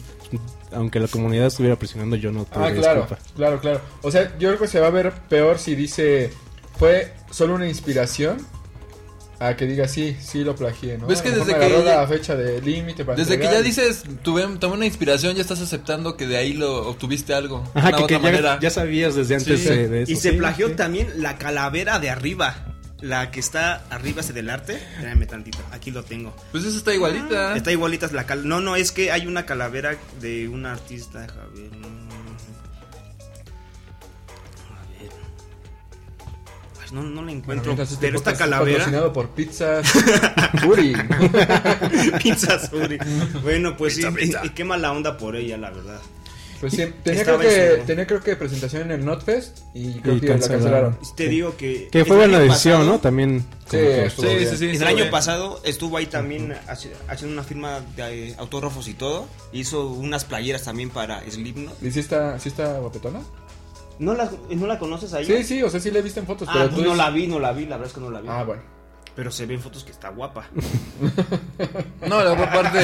aunque 0.75 1.01
la 1.01 1.09
comunidad 1.09 1.47
estuviera 1.47 1.77
presionando, 1.77 2.17
yo 2.17 2.33
no 2.33 2.47
Ah, 2.53 2.65
pediría 2.65 2.81
claro, 2.83 3.01
disculpa. 3.03 3.23
claro, 3.37 3.61
claro. 3.61 3.81
O 4.03 4.11
sea, 4.11 4.37
yo 4.39 4.49
creo 4.51 4.61
que 4.61 4.69
se 4.69 4.81
va 4.81 4.89
a 4.89 4.91
ver 4.91 5.13
peor 5.29 5.59
si 5.59 5.75
dice, 5.75 6.31
fue 6.79 7.13
solo 7.31 7.55
una 7.55 7.69
inspiración 7.69 8.39
a 9.41 9.57
que 9.57 9.67
diga 9.67 9.89
sí, 9.89 10.17
sí 10.21 10.45
lo 10.45 10.55
plagié, 10.55 10.97
¿no? 10.97 11.09
Que 11.09 11.15
desde 11.31 11.55
que 11.59 11.69
ya- 11.85 11.97
la 12.01 12.07
fecha 12.07 12.37
de 12.37 12.61
límite 12.63 13.05
para 13.05 13.17
Desde 13.17 13.37
que 13.39 13.45
ya 13.45 13.61
dices, 13.63 14.05
tuve, 14.23 14.47
tomé 14.59 14.75
una 14.75 14.87
inspiración, 14.87 15.35
ya 15.35 15.43
estás 15.43 15.61
aceptando 15.61 16.17
que 16.17 16.27
de 16.27 16.37
ahí 16.37 16.53
lo 16.53 16.89
obtuviste 16.89 17.35
algo. 17.35 17.65
Ajá, 17.75 17.89
una 17.89 18.07
que, 18.07 18.15
ya, 18.15 18.19
manera. 18.21 18.59
ya 18.61 18.71
sabías 18.71 19.15
desde 19.17 19.35
antes 19.35 19.61
Sí. 19.61 19.69
de, 19.69 19.89
de 19.89 20.03
eso. 20.05 20.13
Y 20.13 20.17
se 20.17 20.31
sí, 20.31 20.37
plagió 20.37 20.69
sí. 20.69 20.75
también 20.75 21.09
la 21.17 21.37
calavera 21.37 21.99
de 21.99 22.11
arriba. 22.11 22.74
La 23.01 23.31
que 23.31 23.41
está 23.41 23.85
arriba 23.91 24.21
ese 24.21 24.33
del 24.33 24.49
arte. 24.49 24.77
Espérame 24.77 25.27
tantito. 25.27 25.59
Aquí 25.73 25.91
lo 25.91 26.05
tengo. 26.05 26.35
Pues 26.53 26.65
eso 26.65 26.79
está 26.79 26.95
igualita. 26.95 27.57
Está 27.57 27.71
igualita 27.73 28.09
la 28.13 28.25
cal... 28.25 28.47
No, 28.49 28.61
no, 28.61 28.77
es 28.77 28.93
que 28.93 29.13
hay 29.13 29.27
una 29.27 29.45
calavera 29.45 29.97
de 30.21 30.49
un 30.49 30.65
artista. 30.65 31.25
A 31.25 31.47
ver. 31.55 31.71
Ay, 36.81 36.89
No, 36.93 37.03
no 37.03 37.23
la 37.23 37.33
encuentro. 37.33 37.73
Este 37.73 37.97
pero 38.01 38.17
esta 38.19 38.33
es 38.33 38.39
calavera. 38.39 38.79
Patrocinado 38.79 39.13
por 39.13 39.31
pizzas 39.31 39.87
Uri. 40.67 40.95
Pizza 42.23 42.59
Suri. 42.69 42.99
Bueno, 43.43 43.77
pues 43.77 43.97
Pizza, 43.97 44.11
sí. 44.11 44.17
pizza. 44.17 44.41
Y, 44.45 44.47
y 44.47 44.51
qué 44.51 44.65
mala 44.65 44.93
onda 44.93 45.17
por 45.19 45.37
ella, 45.37 45.57
la 45.59 45.71
verdad. 45.71 46.01
Pues 46.71 46.73
sí, 46.83 46.95
tenía 47.03 47.25
creo, 47.25 47.39
que, 47.39 47.83
tenía 47.87 48.07
creo 48.07 48.21
que 48.23 48.37
presentación 48.37 48.83
en 48.85 48.91
el 48.93 49.05
Notfest 49.05 49.59
y 49.75 49.95
creo 50.01 50.17
Y 50.17 50.21
que 50.21 50.29
la 50.29 50.39
cancelaron. 50.49 50.99
Te 51.15 51.29
digo 51.29 51.55
que. 51.59 51.89
Que 51.91 52.05
fue 52.07 52.17
buena 52.17 52.39
pasado- 52.47 52.85
¿no? 52.85 52.99
También. 53.01 53.45
Sí, 53.71 53.77
Sí, 54.17 54.47
sí, 54.51 54.57
sí. 54.57 54.65
El 54.77 54.83
año 54.85 54.97
bien. 54.97 55.11
pasado 55.11 55.61
estuvo 55.65 55.99
ahí 55.99 56.07
también 56.07 56.55
haci- 56.69 56.89
haciendo 57.09 57.35
una 57.35 57.43
firma 57.43 57.81
de 57.97 58.29
eh, 58.31 58.35
autógrafos 58.39 58.89
y 58.89 58.95
todo. 58.95 59.27
Hizo 59.53 59.89
unas 59.89 60.25
playeras 60.25 60.63
también 60.63 60.89
para 60.89 61.23
Slipknot. 61.31 61.83
¿Y 61.83 61.91
sí 61.91 62.01
está, 62.01 62.39
sí 62.39 62.49
está 62.49 62.79
guapetona? 62.79 63.21
¿No 63.99 64.15
la, 64.15 64.31
¿No 64.51 64.67
la 64.67 64.79
conoces 64.79 65.13
ahí? 65.13 65.25
Sí, 65.27 65.45
sí, 65.45 65.63
o 65.63 65.69
sea, 65.71 65.81
sí 65.81 65.91
la 65.91 65.99
he 65.99 66.03
visto 66.03 66.19
en 66.19 66.27
fotos, 66.27 66.49
Ah, 66.49 66.55
pero 66.55 66.71
pues 66.71 66.83
tú 66.83 66.89
no 66.89 66.95
la 66.97 67.11
vi, 67.11 67.27
no 67.27 67.39
la 67.39 67.53
vi, 67.53 67.63
la 67.67 67.77
verdad 67.77 67.89
es 67.89 67.93
que 67.95 68.01
no 68.01 68.11
la 68.11 68.21
vi. 68.21 68.29
Ah, 68.31 68.43
bueno. 68.43 68.63
Pero 69.17 69.31
se 69.31 69.47
ven 69.47 69.61
fotos 69.61 69.85
que 69.85 69.93
está 69.93 70.09
guapa. 70.09 70.47
No, 72.07 72.23
la 72.23 72.33
otra 72.33 72.53
parte. 72.53 72.79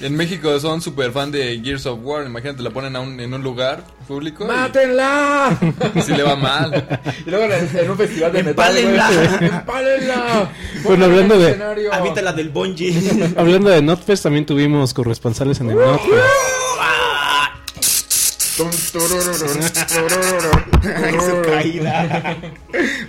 en 0.00 0.16
México 0.16 0.58
son 0.58 0.80
super 0.82 1.12
fan 1.12 1.30
de 1.30 1.60
Gears 1.62 1.86
of 1.86 2.00
War. 2.02 2.26
Imagínate, 2.26 2.62
la 2.62 2.70
ponen 2.70 2.96
a 2.96 3.00
un- 3.00 3.20
en 3.20 3.32
un 3.32 3.42
lugar 3.42 3.84
público. 4.08 4.44
y- 4.44 4.48
¡Mátenla! 4.48 5.56
Si 6.04 6.12
le 6.14 6.22
va 6.24 6.34
mal. 6.34 7.00
Y 7.24 7.30
luego 7.30 7.44
en, 7.54 7.90
un 7.90 7.96
festival 7.96 8.32
de 8.32 8.42
metal, 8.42 8.72
güey. 8.72 8.86
¡Empálenla! 8.86 9.56
¡Empálenla! 9.58 10.50
Bueno, 10.82 11.04
hablando 11.04 11.38
de- 11.38 11.50
escenario. 11.50 11.94
Ahorita 11.94 12.22
la 12.22 12.32
del 12.32 12.48
bungee. 12.48 13.34
Hablando 13.36 13.70
de 13.70 13.82
Notfest, 13.82 14.24
también 14.24 14.46
tuvimos 14.46 14.92
corresponsales 14.94 15.60
en 15.60 15.70
el 15.70 15.76
Notfest. 15.76 16.08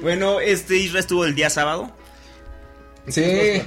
Bueno, 0.01 0.39
este 0.39 0.77
Isra 0.77 0.99
estuvo 0.99 1.25
el 1.25 1.35
día 1.35 1.49
sábado. 1.49 1.91
Sí. 3.11 3.61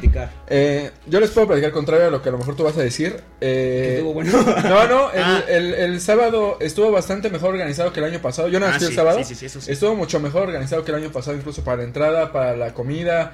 Eh, 0.49 0.91
yo 1.07 1.21
les 1.21 1.31
puedo 1.31 1.47
platicar 1.49 1.73
contrario 1.73 2.07
a 2.07 2.11
lo 2.11 2.23
que 2.23 2.29
a 2.29 2.33
lo 2.33 2.39
mejor 2.39 2.57
tú 2.57 2.65
vas 2.65 2.77
a 2.77 2.83
decir. 2.83 3.21
Eh, 3.41 3.95
estuvo 3.97 4.15
bueno. 4.15 4.33
No, 4.65 4.87
no, 4.89 5.11
el, 5.13 5.23
Ah. 5.23 5.43
el- 5.49 5.75
el 5.75 6.01
sábado 6.01 6.57
estuvo 6.61 6.91
bastante 6.91 7.31
mejor 7.31 7.51
organizado 7.51 7.93
que 7.93 8.01
el 8.01 8.07
año 8.07 8.21
pasado. 8.21 8.49
Yo 8.49 8.61
no 8.61 8.67
Ah, 8.67 8.77
el 8.81 8.95
sábado. 8.95 9.19
sí, 9.19 9.25
sí, 9.25 9.35
sí, 9.35 9.47
eso 9.47 9.61
sí. 9.61 9.71
Estuvo 9.73 9.95
mucho 9.95 10.21
mejor 10.21 10.43
organizado 10.43 10.85
que 10.85 10.91
el 10.93 10.99
año 10.99 11.11
pasado, 11.13 11.37
incluso 11.37 11.63
para 11.65 11.79
la 11.79 11.85
entrada, 11.85 12.33
para 12.33 12.57
la 12.57 12.75
comida. 12.75 13.33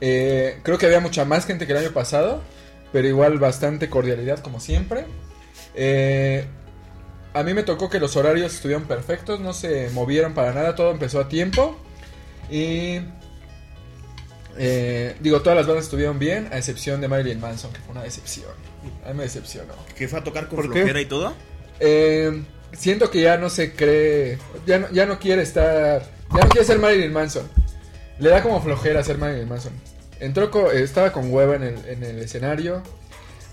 Eh, 0.00 0.58
creo 0.62 0.78
que 0.78 0.86
había 0.86 1.00
mucha 1.00 1.24
más 1.24 1.46
gente 1.46 1.66
que 1.66 1.72
el 1.72 1.78
año 1.78 1.92
pasado, 1.92 2.42
pero 2.92 3.06
igual 3.08 3.38
bastante 3.38 3.88
cordialidad 3.88 4.40
como 4.40 4.58
siempre. 4.60 5.04
Eh, 5.74 6.44
a 7.34 7.42
mí 7.42 7.54
me 7.54 7.62
tocó 7.62 7.88
que 7.88 7.98
los 8.00 8.16
horarios 8.16 8.52
estuvieron 8.54 8.84
perfectos, 8.84 9.40
no 9.40 9.52
se 9.54 9.88
movieron 9.90 10.34
para 10.34 10.52
nada, 10.52 10.74
todo 10.74 10.90
empezó 10.90 11.20
a 11.20 11.28
tiempo. 11.28 11.78
Y 12.50 12.98
eh, 14.58 15.16
digo, 15.20 15.40
todas 15.42 15.56
las 15.56 15.66
bandas 15.66 15.84
estuvieron 15.84 16.18
bien, 16.18 16.48
a 16.52 16.58
excepción 16.58 17.00
de 17.00 17.08
Marilyn 17.08 17.40
Manson, 17.40 17.72
que 17.72 17.80
fue 17.80 17.92
una 17.92 18.02
decepción. 18.02 18.50
A 19.04 19.08
mí 19.08 19.14
me 19.14 19.22
decepcionó. 19.24 19.74
Que 19.96 20.08
fue 20.08 20.18
a 20.18 20.24
tocar 20.24 20.48
con 20.48 20.56
¿Por 20.56 20.66
qué? 20.72 20.80
flojera 20.80 21.00
y 21.00 21.06
todo. 21.06 21.34
Eh, 21.80 22.42
siento 22.72 23.10
que 23.10 23.22
ya 23.22 23.36
no 23.38 23.50
se 23.50 23.74
cree, 23.74 24.38
ya 24.66 24.78
no, 24.78 24.90
ya 24.92 25.06
no 25.06 25.18
quiere 25.18 25.42
estar, 25.42 26.02
ya 26.34 26.40
no 26.42 26.48
quiere 26.48 26.66
ser 26.66 26.78
Marilyn 26.78 27.12
Manson. 27.12 27.48
Le 28.18 28.28
da 28.30 28.42
como 28.42 28.62
flojera 28.62 29.02
ser 29.02 29.18
Marilyn 29.18 29.48
Manson. 29.48 29.72
Entró, 30.20 30.50
co- 30.50 30.70
eh, 30.70 30.82
estaba 30.82 31.12
con 31.12 31.32
hueva 31.32 31.56
en 31.56 31.62
el, 31.64 31.84
en 31.86 32.02
el 32.04 32.18
escenario. 32.20 32.82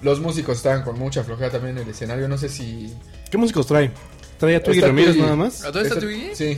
Los 0.02 0.20
músicos 0.20 0.58
estaban 0.58 0.84
con 0.84 0.98
mucha 1.00 1.24
flojera 1.24 1.50
también 1.50 1.78
en 1.78 1.84
el 1.84 1.90
escenario. 1.90 2.28
No 2.28 2.38
sé 2.38 2.48
si. 2.50 2.94
¿Qué 3.30 3.38
músicos 3.38 3.68
trae? 3.68 3.92
¿Trae 4.38 4.56
a 4.56 4.64
Twiggy 4.64 4.80
Ramírez 4.82 5.18
nada 5.18 5.36
más? 5.36 5.64
¿A 5.66 5.72
todo 5.72 5.82
está 5.84 6.00
Twiggy? 6.00 6.34
Sí. 6.36 6.58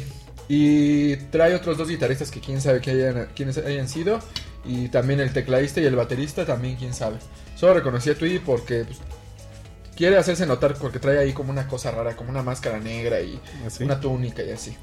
Y 0.53 1.15
trae 1.31 1.55
otros 1.55 1.77
dos 1.77 1.87
guitarristas 1.87 2.29
que 2.29 2.41
quién 2.41 2.59
sabe 2.59 2.81
que 2.81 2.91
hayan, 2.91 3.29
quiénes 3.33 3.57
hayan 3.57 3.87
sido. 3.87 4.19
Y 4.65 4.89
también 4.89 5.21
el 5.21 5.31
tecladista 5.31 5.79
y 5.79 5.85
el 5.85 5.95
baterista 5.95 6.45
también 6.45 6.75
quién 6.75 6.93
sabe. 6.93 7.19
Solo 7.55 7.75
reconocí 7.75 8.09
a 8.09 8.15
Twiggy 8.15 8.39
porque 8.39 8.83
pues, 8.83 8.99
quiere 9.95 10.17
hacerse 10.17 10.45
notar 10.45 10.75
porque 10.75 10.99
trae 10.99 11.19
ahí 11.19 11.31
como 11.31 11.51
una 11.51 11.67
cosa 11.67 11.91
rara, 11.91 12.17
como 12.17 12.31
una 12.31 12.43
máscara 12.43 12.81
negra 12.81 13.21
y 13.21 13.39
Así. 13.65 13.85
una 13.85 14.01
túnica 14.01 14.43
y 14.43 14.49
así. 14.51 14.75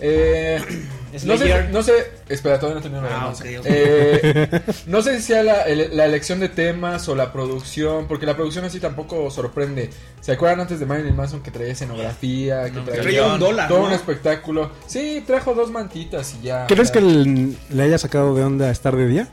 Eh, 0.00 0.58
no, 1.24 1.36
sé, 1.36 1.68
no 1.70 1.82
sé, 1.82 1.92
espera, 2.28 2.58
todavía 2.58 2.76
no 2.76 2.82
termino 2.82 3.02
la 3.02 3.20
Ah, 3.22 3.28
ok. 3.28 3.44
Eh, 3.64 4.60
no 4.86 5.02
sé 5.02 5.16
si 5.16 5.22
sea 5.22 5.42
la, 5.42 5.62
el- 5.62 5.96
la 5.96 6.04
elección 6.06 6.40
de 6.40 6.48
temas 6.48 7.08
o 7.08 7.14
la 7.16 7.32
producción, 7.32 8.06
porque 8.08 8.26
la 8.26 8.34
producción 8.36 8.64
así 8.64 8.80
tampoco 8.80 9.30
sorprende. 9.30 9.90
¿Se 10.20 10.32
acuerdan 10.32 10.60
antes 10.60 10.78
de 10.80 10.86
Marilyn 10.86 11.16
Manson 11.16 11.42
que 11.42 11.50
traía 11.50 11.72
escenografía, 11.72 12.64
que 12.64 12.72
No, 12.72 12.84
traía, 12.84 13.02
Traía 13.02 13.26
un 13.26 13.40
dólar, 13.40 13.68
todo 13.68 13.80
¿no? 13.80 13.86
un 13.86 13.92
espectáculo? 13.92 14.70
Sí, 14.86 15.22
trajo 15.26 15.54
dos 15.54 15.70
mantitas 15.70 16.34
y 16.40 16.46
ya. 16.46 16.66
¿Crees 16.66 16.88
ya. 16.88 16.92
que 16.92 16.98
el- 17.00 17.56
le 17.70 17.82
haya 17.82 17.98
sacado 17.98 18.34
de 18.34 18.44
onda 18.44 18.70
estar 18.70 18.94
de 18.96 19.06
día? 19.06 19.28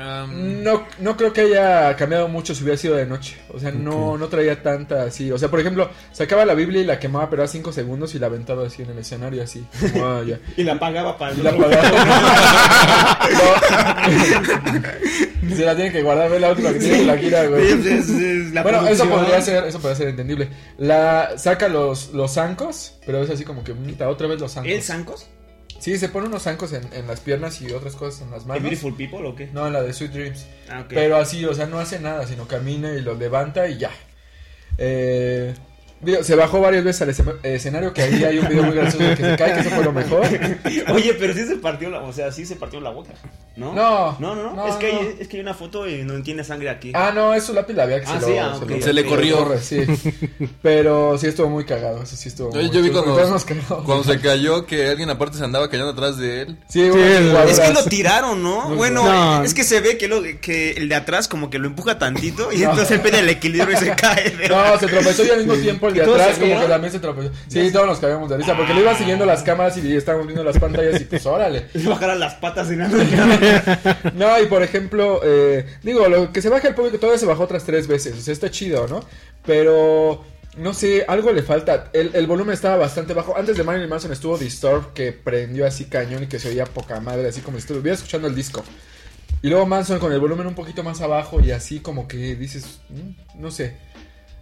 Um, 0.00 0.62
No, 0.62 0.86
no 0.98 1.16
creo 1.16 1.32
que 1.32 1.42
haya 1.42 1.94
cambiado 1.96 2.28
mucho 2.28 2.54
si 2.54 2.62
hubiera 2.62 2.76
sido 2.78 2.96
de 2.96 3.06
noche. 3.06 3.36
O 3.52 3.58
sea, 3.58 3.70
no, 3.70 4.16
no 4.16 4.28
traía 4.28 4.62
tanta 4.62 5.02
así. 5.04 5.30
O 5.32 5.38
sea, 5.38 5.48
por 5.50 5.60
ejemplo, 5.60 5.90
sacaba 6.12 6.44
la 6.44 6.54
Biblia 6.54 6.80
y 6.80 6.84
la 6.84 6.98
quemaba, 6.98 7.28
pero 7.28 7.42
a 7.42 7.48
5 7.48 7.72
segundos 7.72 8.14
y 8.14 8.18
la 8.18 8.26
aventaba 8.26 8.66
así 8.66 8.82
en 8.82 8.90
el 8.90 8.98
escenario, 8.98 9.42
así. 9.42 9.66
Como, 9.92 10.06
ah, 10.06 10.22
ya. 10.26 10.38
Y 10.56 10.62
la 10.64 10.78
pagaba 10.78 11.18
para 11.18 11.34
Y 11.34 11.38
la 11.42 11.50
apagaba. 11.50 11.82
No. 15.40 15.50
Se 15.56 15.64
la 15.64 15.74
tiene 15.74 15.90
que 15.92 16.02
guardar, 16.02 16.30
ve 16.30 16.38
la 16.40 16.50
última 16.50 16.72
que 16.72 16.78
tiene 16.78 16.98
que 16.98 17.04
la 17.06 17.16
gira, 17.18 17.46
güey. 17.46 17.74
bueno, 18.62 18.86
eso 18.86 19.08
podría 19.08 19.40
ser, 19.42 19.64
eso 19.64 19.80
podría 19.80 19.96
ser 19.96 20.08
entendible. 20.08 20.48
La 20.78 21.32
saca 21.36 21.68
los, 21.68 22.12
los 22.12 22.32
zancos, 22.32 22.94
pero 23.04 23.22
es 23.22 23.30
así 23.30 23.44
como 23.44 23.64
que 23.64 23.74
"Mita, 23.74 24.08
otra 24.08 24.26
vez 24.28 24.40
los 24.40 24.52
zancos. 24.52 24.70
¿El 24.72 24.82
Sancos? 24.82 25.26
Sí, 25.80 25.98
se 25.98 26.08
pone 26.10 26.26
unos 26.28 26.42
zancos 26.44 26.72
en, 26.74 26.88
en 26.92 27.06
las 27.06 27.20
piernas 27.20 27.60
y 27.62 27.72
otras 27.72 27.96
cosas 27.96 28.22
en 28.22 28.30
las 28.30 28.42
¿El 28.42 28.48
manos. 28.48 28.62
Beautiful 28.62 28.94
People 28.94 29.26
o 29.26 29.34
qué? 29.34 29.48
No, 29.52 29.66
en 29.66 29.72
la 29.72 29.82
de 29.82 29.92
Sweet 29.92 30.12
Dreams. 30.12 30.46
Ah, 30.68 30.80
ok. 30.82 30.88
Pero 30.90 31.16
así, 31.16 31.44
o 31.46 31.54
sea, 31.54 31.66
no 31.66 31.78
hace 31.80 31.98
nada, 31.98 32.26
sino 32.26 32.46
camina 32.46 32.92
y 32.94 33.00
los 33.00 33.18
levanta 33.18 33.66
y 33.66 33.78
ya. 33.78 33.90
Eh, 34.78 35.54
digo, 36.00 36.22
se 36.24 36.34
bajó 36.34 36.60
varias 36.60 36.84
veces 36.84 37.02
al 37.02 37.10
escena- 37.10 37.34
escenario, 37.42 37.92
que 37.92 38.02
ahí 38.02 38.24
hay 38.24 38.38
un 38.38 38.48
video 38.48 38.62
muy 38.64 38.74
gracioso 38.74 39.04
de 39.06 39.16
que 39.16 39.22
se 39.24 39.36
cae, 39.36 39.54
que 39.54 39.60
eso 39.60 39.70
fue 39.70 39.84
lo 39.84 39.92
mejor. 39.92 40.26
Oye, 40.94 41.14
pero 41.14 41.34
sí 41.34 41.46
se 41.46 41.56
partió 41.56 41.90
la, 41.90 42.00
o 42.02 42.12
sea, 42.12 42.32
sí 42.32 42.44
se 42.46 42.56
partió 42.56 42.80
la 42.80 42.90
boca, 42.90 43.10
¿no? 43.56 43.72
No, 43.74 44.16
no, 44.18 44.34
no, 44.34 44.42
no, 44.42 44.54
no, 44.54 44.66
es 44.68 44.76
que 44.76 44.92
no. 44.92 44.98
hay, 45.00 45.16
es 45.20 45.28
que 45.28 45.36
hay 45.36 45.42
una 45.42 45.54
foto 45.54 45.88
y 45.88 46.02
no 46.04 46.22
tiene 46.22 46.44
sangre 46.44 46.70
aquí. 46.70 46.92
Ah, 46.94 47.12
no, 47.14 47.34
es 47.34 47.44
su 47.44 47.52
lápiz 47.52 47.74
labial 47.74 48.00
que 48.00 48.06
Ah, 48.08 48.20
se, 48.20 48.26
sí, 48.26 48.32
lo, 48.32 48.40
ah, 48.42 48.56
se, 48.58 48.64
ok, 48.64 48.70
lo- 48.70 48.82
Se 48.82 48.92
le 48.92 49.04
corrió. 49.06 49.38
corre, 49.38 49.60
sí. 49.60 49.78
Pero 50.62 51.18
sí 51.18 51.26
estuvo 51.26 51.48
muy 51.48 51.64
cagado, 51.64 52.02
eso 52.02 52.16
sí 52.16 52.28
estuvo 52.28 52.50
muy 52.50 52.70
yo 52.70 52.82
vi 52.82 52.90
cuando, 52.90 53.14
cuando 53.84 54.04
se 54.04 54.20
cayó 54.20 54.66
que 54.66 54.88
alguien 54.88 55.10
aparte 55.10 55.38
se 55.38 55.44
andaba 55.44 55.68
cayendo 55.68 55.90
atrás 55.92 56.16
de 56.16 56.42
él. 56.42 56.56
Sí, 56.68 56.88
jugadoras. 56.88 57.50
Es 57.50 57.60
que 57.60 57.72
lo 57.72 57.84
tiraron, 57.84 58.42
¿no? 58.42 58.68
Muy 58.68 58.76
bueno, 58.76 59.02
bueno. 59.02 59.42
es 59.44 59.54
que 59.54 59.64
se 59.64 59.80
ve 59.80 59.98
que, 59.98 60.08
lo, 60.08 60.22
que 60.40 60.72
el 60.72 60.88
de 60.88 60.94
atrás 60.94 61.28
como 61.28 61.50
que 61.50 61.58
lo 61.58 61.66
empuja 61.66 61.98
tantito 61.98 62.52
y 62.52 62.62
entonces 62.62 62.90
él 62.92 63.00
pierde 63.00 63.20
el 63.20 63.28
equilibrio 63.28 63.76
y 63.76 63.80
se 63.80 63.94
cae. 63.96 64.34
No, 64.48 64.78
se 64.78 64.86
tropezó 64.86 65.24
y 65.24 65.30
al 65.30 65.38
mismo 65.38 65.54
tiempo 65.54 65.89
el 65.90 65.94
de 65.96 66.02
¿Y 66.02 66.04
todos 66.04 66.20
atrás 66.20 66.34
se 66.34 66.40
como 66.40 66.46
vieron? 66.46 66.62
que 66.64 66.68
también 66.72 66.92
se 66.92 66.98
tropezó. 67.00 67.30
Sí, 67.48 67.72
todos 67.72 67.86
nos 67.86 67.98
cagamos 67.98 68.30
de 68.30 68.36
risa 68.38 68.56
porque 68.56 68.74
le 68.74 68.80
iba 68.80 68.94
siguiendo 68.96 69.26
las 69.26 69.42
cámaras 69.42 69.76
y 69.76 69.96
estábamos 69.96 70.26
viendo 70.26 70.44
las 70.44 70.58
pantallas 70.58 71.00
y 71.00 71.04
pues 71.04 71.24
órale. 71.26 71.66
Le 71.74 71.88
bajaron 71.88 72.18
las 72.18 72.34
patas 72.34 72.70
y 72.70 72.76
nada. 72.76 72.90
No, 74.14 74.40
y 74.42 74.46
por 74.46 74.62
ejemplo, 74.62 75.20
eh, 75.22 75.66
digo, 75.82 76.08
lo 76.08 76.32
que 76.32 76.42
se 76.42 76.48
baja 76.48 76.68
el 76.68 76.74
público 76.74 76.98
todavía 76.98 77.18
se 77.18 77.26
bajó 77.26 77.44
otras 77.44 77.64
tres 77.64 77.86
veces, 77.86 78.16
o 78.16 78.20
sea, 78.20 78.32
está 78.32 78.50
chido, 78.50 78.86
¿no? 78.88 79.00
Pero, 79.46 80.24
no 80.56 80.74
sé, 80.74 81.04
algo 81.08 81.32
le 81.32 81.42
falta. 81.42 81.90
El, 81.92 82.10
el 82.14 82.26
volumen 82.26 82.54
estaba 82.54 82.76
bastante 82.76 83.14
bajo. 83.14 83.36
Antes 83.36 83.56
de 83.56 83.64
Marilyn 83.64 83.88
Manson 83.88 84.12
estuvo 84.12 84.36
Disturb, 84.36 84.92
que 84.92 85.12
prendió 85.12 85.66
así 85.66 85.86
cañón 85.86 86.24
y 86.24 86.26
que 86.26 86.38
se 86.38 86.48
oía 86.48 86.64
poca 86.66 87.00
madre, 87.00 87.28
así 87.28 87.40
como 87.40 87.58
si 87.58 87.62
estuviera 87.62 87.94
escuchando 87.94 88.28
el 88.28 88.34
disco. 88.34 88.62
Y 89.42 89.48
luego 89.48 89.64
Manson 89.66 89.98
con 89.98 90.12
el 90.12 90.20
volumen 90.20 90.46
un 90.46 90.54
poquito 90.54 90.82
más 90.82 91.00
abajo 91.00 91.40
y 91.40 91.50
así 91.50 91.80
como 91.80 92.06
que 92.06 92.36
dices, 92.36 92.80
mm, 92.90 93.40
no 93.40 93.50
sé. 93.50 93.76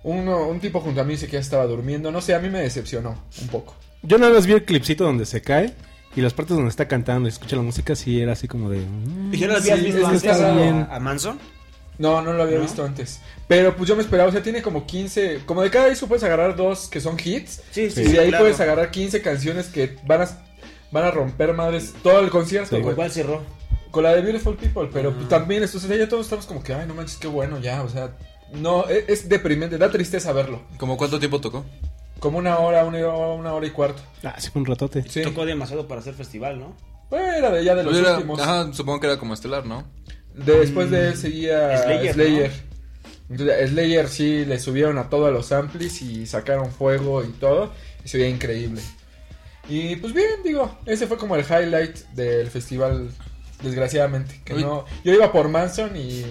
Uno, 0.02 0.46
un 0.48 0.60
tipo 0.60 0.80
junto 0.80 1.00
a 1.00 1.04
mí 1.04 1.12
dice 1.14 1.26
que 1.26 1.32
ya 1.32 1.40
estaba 1.40 1.64
durmiendo, 1.66 2.10
no 2.10 2.20
sé, 2.20 2.34
a 2.34 2.38
mí 2.38 2.48
me 2.48 2.60
decepcionó 2.60 3.16
un 3.42 3.48
poco. 3.48 3.74
Yo 4.02 4.16
nada 4.18 4.32
más 4.34 4.46
vi 4.46 4.52
el 4.52 4.64
clipcito 4.64 5.04
donde 5.04 5.26
se 5.26 5.42
cae 5.42 5.74
y 6.14 6.20
las 6.20 6.32
partes 6.34 6.56
donde 6.56 6.70
está 6.70 6.86
cantando 6.88 7.28
y 7.28 7.32
escucha 7.32 7.56
la 7.56 7.62
música, 7.62 7.94
sí 7.96 8.20
era 8.20 8.32
así 8.32 8.46
como 8.48 8.70
de. 8.70 8.78
mm, 8.78 9.34
¿Y 9.34 9.38
ya 9.38 9.48
lo 9.48 9.56
habías 9.56 9.78
Sí, 9.78 9.84
visto 9.86 10.06
antes 10.06 10.40
a, 10.40 10.52
bien. 10.52 10.86
a 10.90 10.98
Manson? 11.00 11.38
No, 11.98 12.22
no 12.22 12.32
lo 12.32 12.44
había 12.44 12.58
¿No? 12.58 12.62
visto 12.62 12.84
antes. 12.84 13.20
Pero 13.48 13.74
pues 13.74 13.88
yo 13.88 13.96
me 13.96 14.02
esperaba, 14.02 14.28
o 14.28 14.32
sea, 14.32 14.40
tiene 14.42 14.62
como 14.62 14.86
15, 14.86 15.40
como 15.44 15.62
de 15.62 15.70
cada 15.70 15.88
disco 15.88 16.06
puedes 16.06 16.22
agarrar 16.22 16.54
dos 16.54 16.88
que 16.88 17.00
son 17.00 17.16
hits. 17.22 17.60
Sí, 17.72 17.88
y 17.96 18.02
de 18.04 18.20
ahí 18.20 18.30
puedes 18.30 18.60
agarrar 18.60 18.90
15 18.92 19.20
canciones 19.20 19.66
que 19.66 19.96
van 20.06 20.22
a... 20.22 20.28
van 20.92 21.04
a 21.04 21.10
romper 21.10 21.52
madres 21.54 21.92
todo 22.04 22.20
el 22.20 22.30
concierto, 22.30 22.76
Sí. 22.76 22.82
¿Cuál 22.82 23.10
cerró? 23.10 23.42
Con 23.90 24.04
la 24.04 24.14
de 24.14 24.20
Beautiful 24.22 24.56
People, 24.56 24.88
pero 24.92 25.12
pues, 25.12 25.24
Ah. 25.26 25.28
también, 25.28 25.66
sea, 25.66 25.96
ya 25.96 26.08
todos 26.08 26.26
estamos 26.26 26.46
como 26.46 26.62
que, 26.62 26.72
ay, 26.72 26.86
no 26.86 26.94
manches, 26.94 27.16
qué 27.16 27.26
bueno, 27.26 27.58
ya, 27.58 27.82
o 27.82 27.88
sea, 27.88 28.10
no, 28.52 28.86
es, 28.88 29.04
es 29.08 29.28
deprimente, 29.28 29.78
da 29.78 29.90
tristeza 29.90 30.32
verlo. 30.32 30.62
¿Cómo 30.78 30.96
cuánto 30.96 31.18
tiempo 31.18 31.40
tocó? 31.40 31.64
Como 32.20 32.38
una 32.38 32.58
hora, 32.58 32.84
una 32.84 32.98
hora, 33.06 33.28
una 33.34 33.54
hora 33.54 33.66
y 33.66 33.70
cuarto. 33.70 34.02
Ah, 34.24 34.34
sí 34.38 34.50
fue 34.50 34.60
un 34.60 34.66
ratote. 34.66 35.04
Sí, 35.08 35.22
Tocó 35.22 35.44
demasiado 35.46 35.86
para 35.86 36.00
hacer 36.00 36.14
festival, 36.14 36.58
¿no? 36.58 36.76
Pues 37.08 37.22
era 37.36 37.50
de 37.50 37.64
ya 37.64 37.74
de 37.74 37.84
los 37.84 37.96
Era- 37.96 38.14
últimos. 38.14 38.40
ajá, 38.40 38.72
supongo 38.72 39.00
que 39.00 39.06
era 39.06 39.18
como 39.18 39.34
estelar, 39.34 39.64
¿no? 39.66 39.84
De- 40.34 40.58
después 40.60 40.90
de 40.90 41.08
él 41.08 41.16
seguía 41.16 41.78
Slayer, 41.82 42.14
Slayer. 42.14 42.50
¿no? 42.50 42.68
Entonces, 43.30 43.70
Slayer 43.70 44.08
sí 44.08 44.44
le 44.44 44.58
subieron 44.58 44.98
a 44.98 45.08
todos 45.10 45.32
los 45.32 45.52
amplis 45.52 46.00
y 46.02 46.26
sacaron 46.26 46.70
fuego 46.72 47.22
y 47.24 47.28
todo. 47.28 47.72
Y 48.04 48.08
se 48.08 48.18
veía 48.18 48.30
increíble. 48.30 48.80
Y 49.68 49.96
pues 49.96 50.12
bien, 50.14 50.42
digo, 50.44 50.76
ese 50.86 51.06
fue 51.06 51.18
como 51.18 51.36
el 51.36 51.44
highlight 51.44 51.96
del 52.14 52.48
festival, 52.50 53.10
desgraciadamente. 53.62 54.40
Que 54.44 54.54
Uy. 54.54 54.62
no, 54.64 54.84
yo 55.04 55.12
iba 55.12 55.30
por 55.30 55.48
Manson 55.48 55.94
y, 55.96 56.24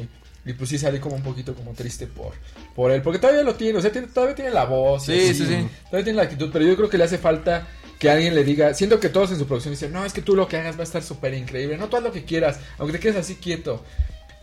y 0.47 0.53
pues 0.53 0.69
sí 0.69 0.77
salí 0.77 0.99
como 0.99 1.15
un 1.15 1.23
poquito 1.23 1.53
como 1.53 1.73
triste 1.73 2.07
por, 2.07 2.33
por 2.75 2.91
él. 2.91 3.01
Porque 3.01 3.19
todavía 3.19 3.43
lo 3.43 3.55
tiene, 3.55 3.77
o 3.79 3.81
sea, 3.81 3.91
tiene- 3.91 4.07
todavía 4.07 4.35
tiene 4.35 4.51
la 4.51 4.65
voz. 4.65 5.05
Sí, 5.05 5.11
así, 5.13 5.33
sí, 5.33 5.45
sí. 5.45 5.67
Todavía 5.85 6.03
tiene 6.05 6.17
la 6.17 6.23
actitud, 6.23 6.49
pero 6.51 6.65
yo 6.65 6.75
creo 6.75 6.89
que 6.89 6.97
le 6.97 7.03
hace 7.03 7.17
falta 7.17 7.67
que 7.99 8.09
alguien 8.09 8.35
le 8.35 8.43
diga, 8.43 8.73
siento 8.73 8.99
que 8.99 9.09
todos 9.09 9.31
en 9.31 9.39
su 9.39 9.47
producción 9.47 9.73
dicen, 9.73 9.91
no, 9.91 10.05
es 10.05 10.13
que 10.13 10.21
tú 10.21 10.35
lo 10.35 10.47
que 10.47 10.57
hagas 10.57 10.75
va 10.77 10.81
a 10.81 10.83
estar 10.83 11.01
súper 11.03 11.33
increíble, 11.33 11.77
no 11.77 11.89
tú 11.89 11.97
haz 11.97 12.03
lo 12.03 12.11
que 12.11 12.23
quieras, 12.25 12.59
aunque 12.77 12.93
te 12.97 12.99
quedes 13.01 13.17
así 13.17 13.35
quieto. 13.35 13.83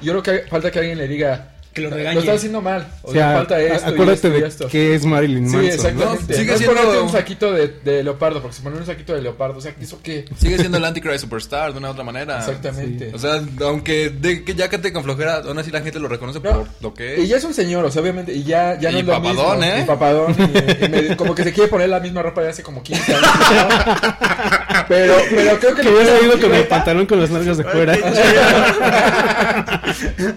Yo 0.00 0.12
creo 0.12 0.22
que 0.22 0.48
falta 0.48 0.70
que 0.72 0.80
alguien 0.80 0.98
le 0.98 1.06
diga, 1.06 1.53
Que 1.74 1.82
lo 1.82 1.90
lo 1.90 1.96
regañe. 1.96 2.20
estás 2.20 2.36
haciendo 2.36 2.62
mal, 2.62 2.86
o, 3.02 3.10
O 3.10 3.12
sea, 3.12 3.26
sea, 3.30 3.36
falta 3.38 3.60
esto, 3.60 3.90
y 3.90 3.92
acuérdate 3.92 4.14
esto 4.14 4.28
y 4.28 4.40
de 4.40 4.46
esto. 4.46 4.68
que 4.68 4.94
es 4.94 5.04
Marilyn 5.04 5.48
Sí, 5.50 5.56
Manson. 5.56 5.74
exactamente. 5.74 6.32
¿no? 6.32 6.38
Sigue 6.38 6.52
no 6.52 6.58
siendo- 6.58 6.76
ponerte 6.76 7.00
un 7.02 7.10
saquito 7.10 7.52
de, 7.52 7.68
de 7.84 8.04
leopardo, 8.04 8.40
porque 8.40 8.56
se 8.56 8.62
ponen 8.62 8.78
un 8.78 8.86
saquito 8.86 9.12
de 9.12 9.22
leopardo, 9.22 9.58
o 9.58 9.60
sea, 9.60 9.74
¿eso 9.80 9.98
qué? 10.02 10.24
Sigue 10.38 10.56
siendo 10.58 10.78
el 10.78 10.84
Antichrist 10.84 11.24
Superstar 11.24 11.72
de 11.72 11.78
una 11.78 11.88
u 11.88 11.90
otra 11.92 12.04
manera. 12.04 12.38
Exactamente. 12.38 13.10
O 13.12 13.18
sea, 13.18 13.42
aunque 13.62 14.10
de, 14.10 14.44
que 14.44 14.54
ya 14.54 14.68
cante 14.68 14.92
con 14.92 15.02
flojera, 15.02 15.38
aún 15.44 15.58
así 15.58 15.70
la 15.72 15.80
gente 15.80 15.98
lo 15.98 16.06
reconoce 16.08 16.38
No. 16.40 16.50
por 16.50 16.68
lo 16.80 16.94
que 16.94 17.18
Y 17.18 17.22
es. 17.24 17.28
ya 17.30 17.36
es 17.38 17.44
un 17.44 17.54
señor, 17.54 17.84
o 17.84 17.90
sea, 17.90 18.02
obviamente, 18.02 18.32
y 18.32 18.44
ya, 18.44 18.78
ya 18.78 18.90
no 18.92 18.98
Y 18.98 19.00
es 19.00 19.06
lo 19.06 19.12
papadón, 19.14 19.58
mismo. 19.58 19.74
¿eh? 19.74 19.80
Y 19.80 19.84
papadón, 19.84 20.36
y- 20.38 20.84
y 20.84 20.88
me- 20.88 21.16
como 21.16 21.34
que 21.34 21.42
se 21.42 21.52
quiere 21.52 21.68
poner 21.68 21.88
la 21.88 21.98
misma 21.98 22.22
ropa 22.22 22.40
de 22.42 22.50
hace 22.50 22.62
como 22.62 22.82
15 22.84 23.14
años. 23.14 23.22
¿no? 23.24 24.84
pero, 24.88 25.14
pero 25.30 25.58
creo 25.58 25.74
que... 25.74 25.82
Que 25.82 25.88
le 25.88 25.94
hubiera 25.96 26.20
ido 26.20 26.40
con 26.40 26.54
el 26.54 26.66
pantalón 26.68 27.06
con 27.06 27.20
las 27.20 27.30
nalgas 27.30 27.56
de 27.58 27.64
fuera. 27.64 27.96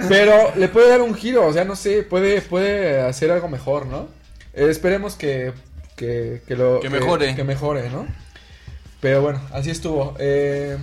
Pero 0.10 0.52
le 0.56 0.68
puede 0.70 0.90
dar 0.90 1.02
un 1.02 1.14
giro, 1.14 1.27
o 1.36 1.54
sea, 1.54 1.64
no 1.66 1.76
sé, 1.76 2.04
puede, 2.04 2.42
puede 2.42 3.02
hacer 3.02 3.32
algo 3.32 3.48
mejor, 3.50 3.86
¿no? 3.88 4.08
Eh, 4.54 4.68
esperemos 4.70 5.16
que, 5.16 5.54
que, 5.96 6.42
que 6.48 6.56
lo... 6.56 6.80
Que 6.80 6.90
mejore. 6.90 7.36
Que, 7.36 7.44
mejore, 7.44 7.90
¿no? 7.90 8.08
Pero 9.00 9.22
bueno, 9.22 9.42
así 9.52 9.70
estuvo. 9.70 10.16
Eh, 10.20 10.78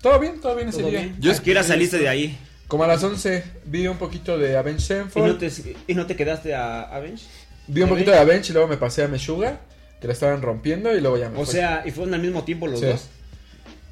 todo 0.00 0.18
bien, 0.18 0.40
todo 0.40 0.54
bien 0.56 0.68
ese 0.68 0.78
¿Todo 0.80 0.90
día. 0.90 1.00
bien? 1.00 1.16
Yo- 1.20 1.32
¿A 1.32 1.38
qué 1.38 1.50
hora 1.52 1.62
saliste 1.62 1.98
de 1.98 2.08
ahí? 2.08 2.38
Como 2.68 2.84
a 2.84 2.86
las 2.86 3.02
11 3.04 3.44
vi 3.66 3.86
un 3.86 3.98
poquito 3.98 4.38
de 4.38 4.56
Avenged 4.56 4.80
¿Y 4.80 4.86
Sevenfold, 4.86 5.26
no 5.26 5.36
te, 5.38 5.50
y 5.86 5.94
no 5.94 6.06
te 6.06 6.16
quedaste 6.16 6.54
a 6.54 6.82
Avenge? 6.82 7.24
vi 7.68 7.82
un 7.82 7.88
poquito 7.90 8.10
de 8.10 8.18
Avenged 8.18 8.50
y 8.50 8.52
luego 8.54 8.66
me 8.68 8.76
pasé 8.78 9.04
a 9.04 9.08
Meshuga, 9.08 9.60
que 10.00 10.06
la 10.06 10.14
estaban 10.14 10.40
rompiendo 10.42 10.96
y 10.96 11.00
luego 11.00 11.18
ya 11.18 11.28
me 11.28 11.38
O 11.38 11.44
fui. 11.44 11.52
sea, 11.54 11.82
y 11.84 11.90
fueron 11.90 12.14
al 12.14 12.20
mismo 12.22 12.44
tiempo 12.44 12.66
los 12.66 12.80
Sí. 12.80 12.86
dos. 12.86 13.08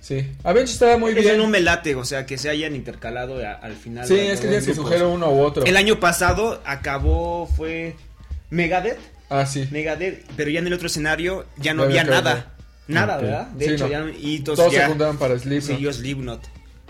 Sí, 0.00 0.26
Avenged 0.44 0.72
estaba 0.72 0.96
muy 0.96 1.12
bien. 1.14 1.36
no 1.36 1.46
me 1.46 1.60
late, 1.60 1.94
o 1.94 2.04
sea, 2.04 2.24
que 2.24 2.38
se 2.38 2.48
hayan 2.48 2.74
intercalado 2.74 3.46
a- 3.46 3.52
al 3.52 3.74
final. 3.74 4.06
Sí, 4.06 4.14
es 4.18 4.40
que 4.40 4.46
tienes 4.48 4.64
que 4.64 4.72
escoger 4.72 5.02
uno 5.04 5.30
u 5.30 5.40
otro. 5.40 5.64
El 5.64 5.76
año 5.76 6.00
pasado 6.00 6.60
acabó, 6.64 7.46
fue 7.46 7.96
Megadeth, 8.48 8.98
Ah, 9.28 9.46
sí. 9.46 9.68
Megadeth, 9.70 10.24
pero 10.36 10.50
ya 10.50 10.58
en 10.60 10.66
el 10.66 10.72
otro 10.72 10.86
escenario 10.88 11.44
ya 11.58 11.74
no 11.74 11.82
había 11.84 12.00
había 12.00 12.14
nada. 12.14 12.54
Nada, 12.88 13.16
Ok. 13.16 13.22
¿verdad? 13.22 13.46
De 13.48 13.64
Sí, 13.66 13.72
hecho, 13.74 13.84
no. 13.86 13.90
ya, 13.90 14.06
y 14.18 14.40
Todos 14.40 14.72
se 14.72 14.78
ya 14.78 14.88
juntaron 14.88 15.18
para 15.18 15.38
Slipknot. 15.38 15.62
siguió 15.76 15.92
Slipknot. 15.92 16.40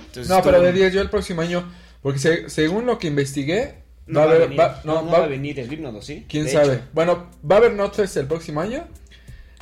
Entonces, 0.06 0.28
No, 0.28 0.42
pero 0.42 0.62
de 0.62 0.72
10 0.72 0.92
yo 0.94 1.02
el 1.02 1.10
próximo 1.10 1.42
año, 1.42 1.70
porque 2.02 2.18
se- 2.18 2.48
según 2.48 2.86
lo 2.86 2.98
que 2.98 3.08
investigué, 3.08 3.74
No 4.06 4.20
va 4.20 4.26
a 4.26 4.28
haber, 4.28 4.40
venir, 4.42 4.58
va- 4.60 4.80
no, 4.84 5.02
no, 5.02 5.06
va- 5.10 5.18
va 5.18 5.24
a 5.24 5.28
venir 5.28 5.62
Slipknot, 5.62 5.94
¿o 5.96 6.00
sí? 6.02 6.24
quién 6.28 6.46
De 6.46 6.52
sabe. 6.52 6.74
hecho. 6.74 6.82
Bueno, 6.94 7.28
va 7.48 7.56
a 7.56 7.58
haber 7.58 7.74
Notfest 7.74 8.16
el 8.16 8.26
próximo 8.26 8.60
año. 8.62 8.86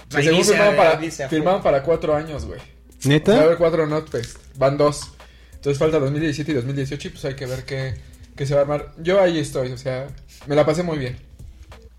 Que 0.09 0.15
Va 0.17 0.21
a 0.21 0.23
según 0.23 0.45
firmaron 0.45 0.75
a- 0.75 0.77
para, 0.77 0.91
a 0.91 0.95
a 1.27 1.29
firmaron 1.29 1.63
para 1.63 1.83
cuatro 1.83 2.15
años, 2.15 2.45
güey. 2.47 2.61
Va 3.01 3.07
a 3.07 3.09
¿Neta? 3.09 3.41
haber 3.43 3.57
cuatro 3.59 3.87
Notfest, 3.87 4.39
van 4.57 4.77
dos. 4.77 5.13
Entonces 5.55 5.79
falta 5.79 5.99
2017 5.99 6.51
y 6.53 6.55
2018 6.55 7.09
y 7.09 7.11
pues 7.11 7.25
hay 7.25 7.35
que 7.35 7.47
ver 7.47 7.65
qué, 7.65 7.95
qué 8.37 8.47
se 8.47 8.55
va 8.55 8.61
a 8.61 8.63
armar. 8.63 8.93
Yo 8.99 9.21
ahí 9.21 9.39
estoy, 9.39 9.73
o 9.73 9.79
sea, 9.79 10.09
me 10.47 10.55
la 10.57 10.65
pasé 10.67 10.83
muy 10.83 10.99
bien. 10.99 11.19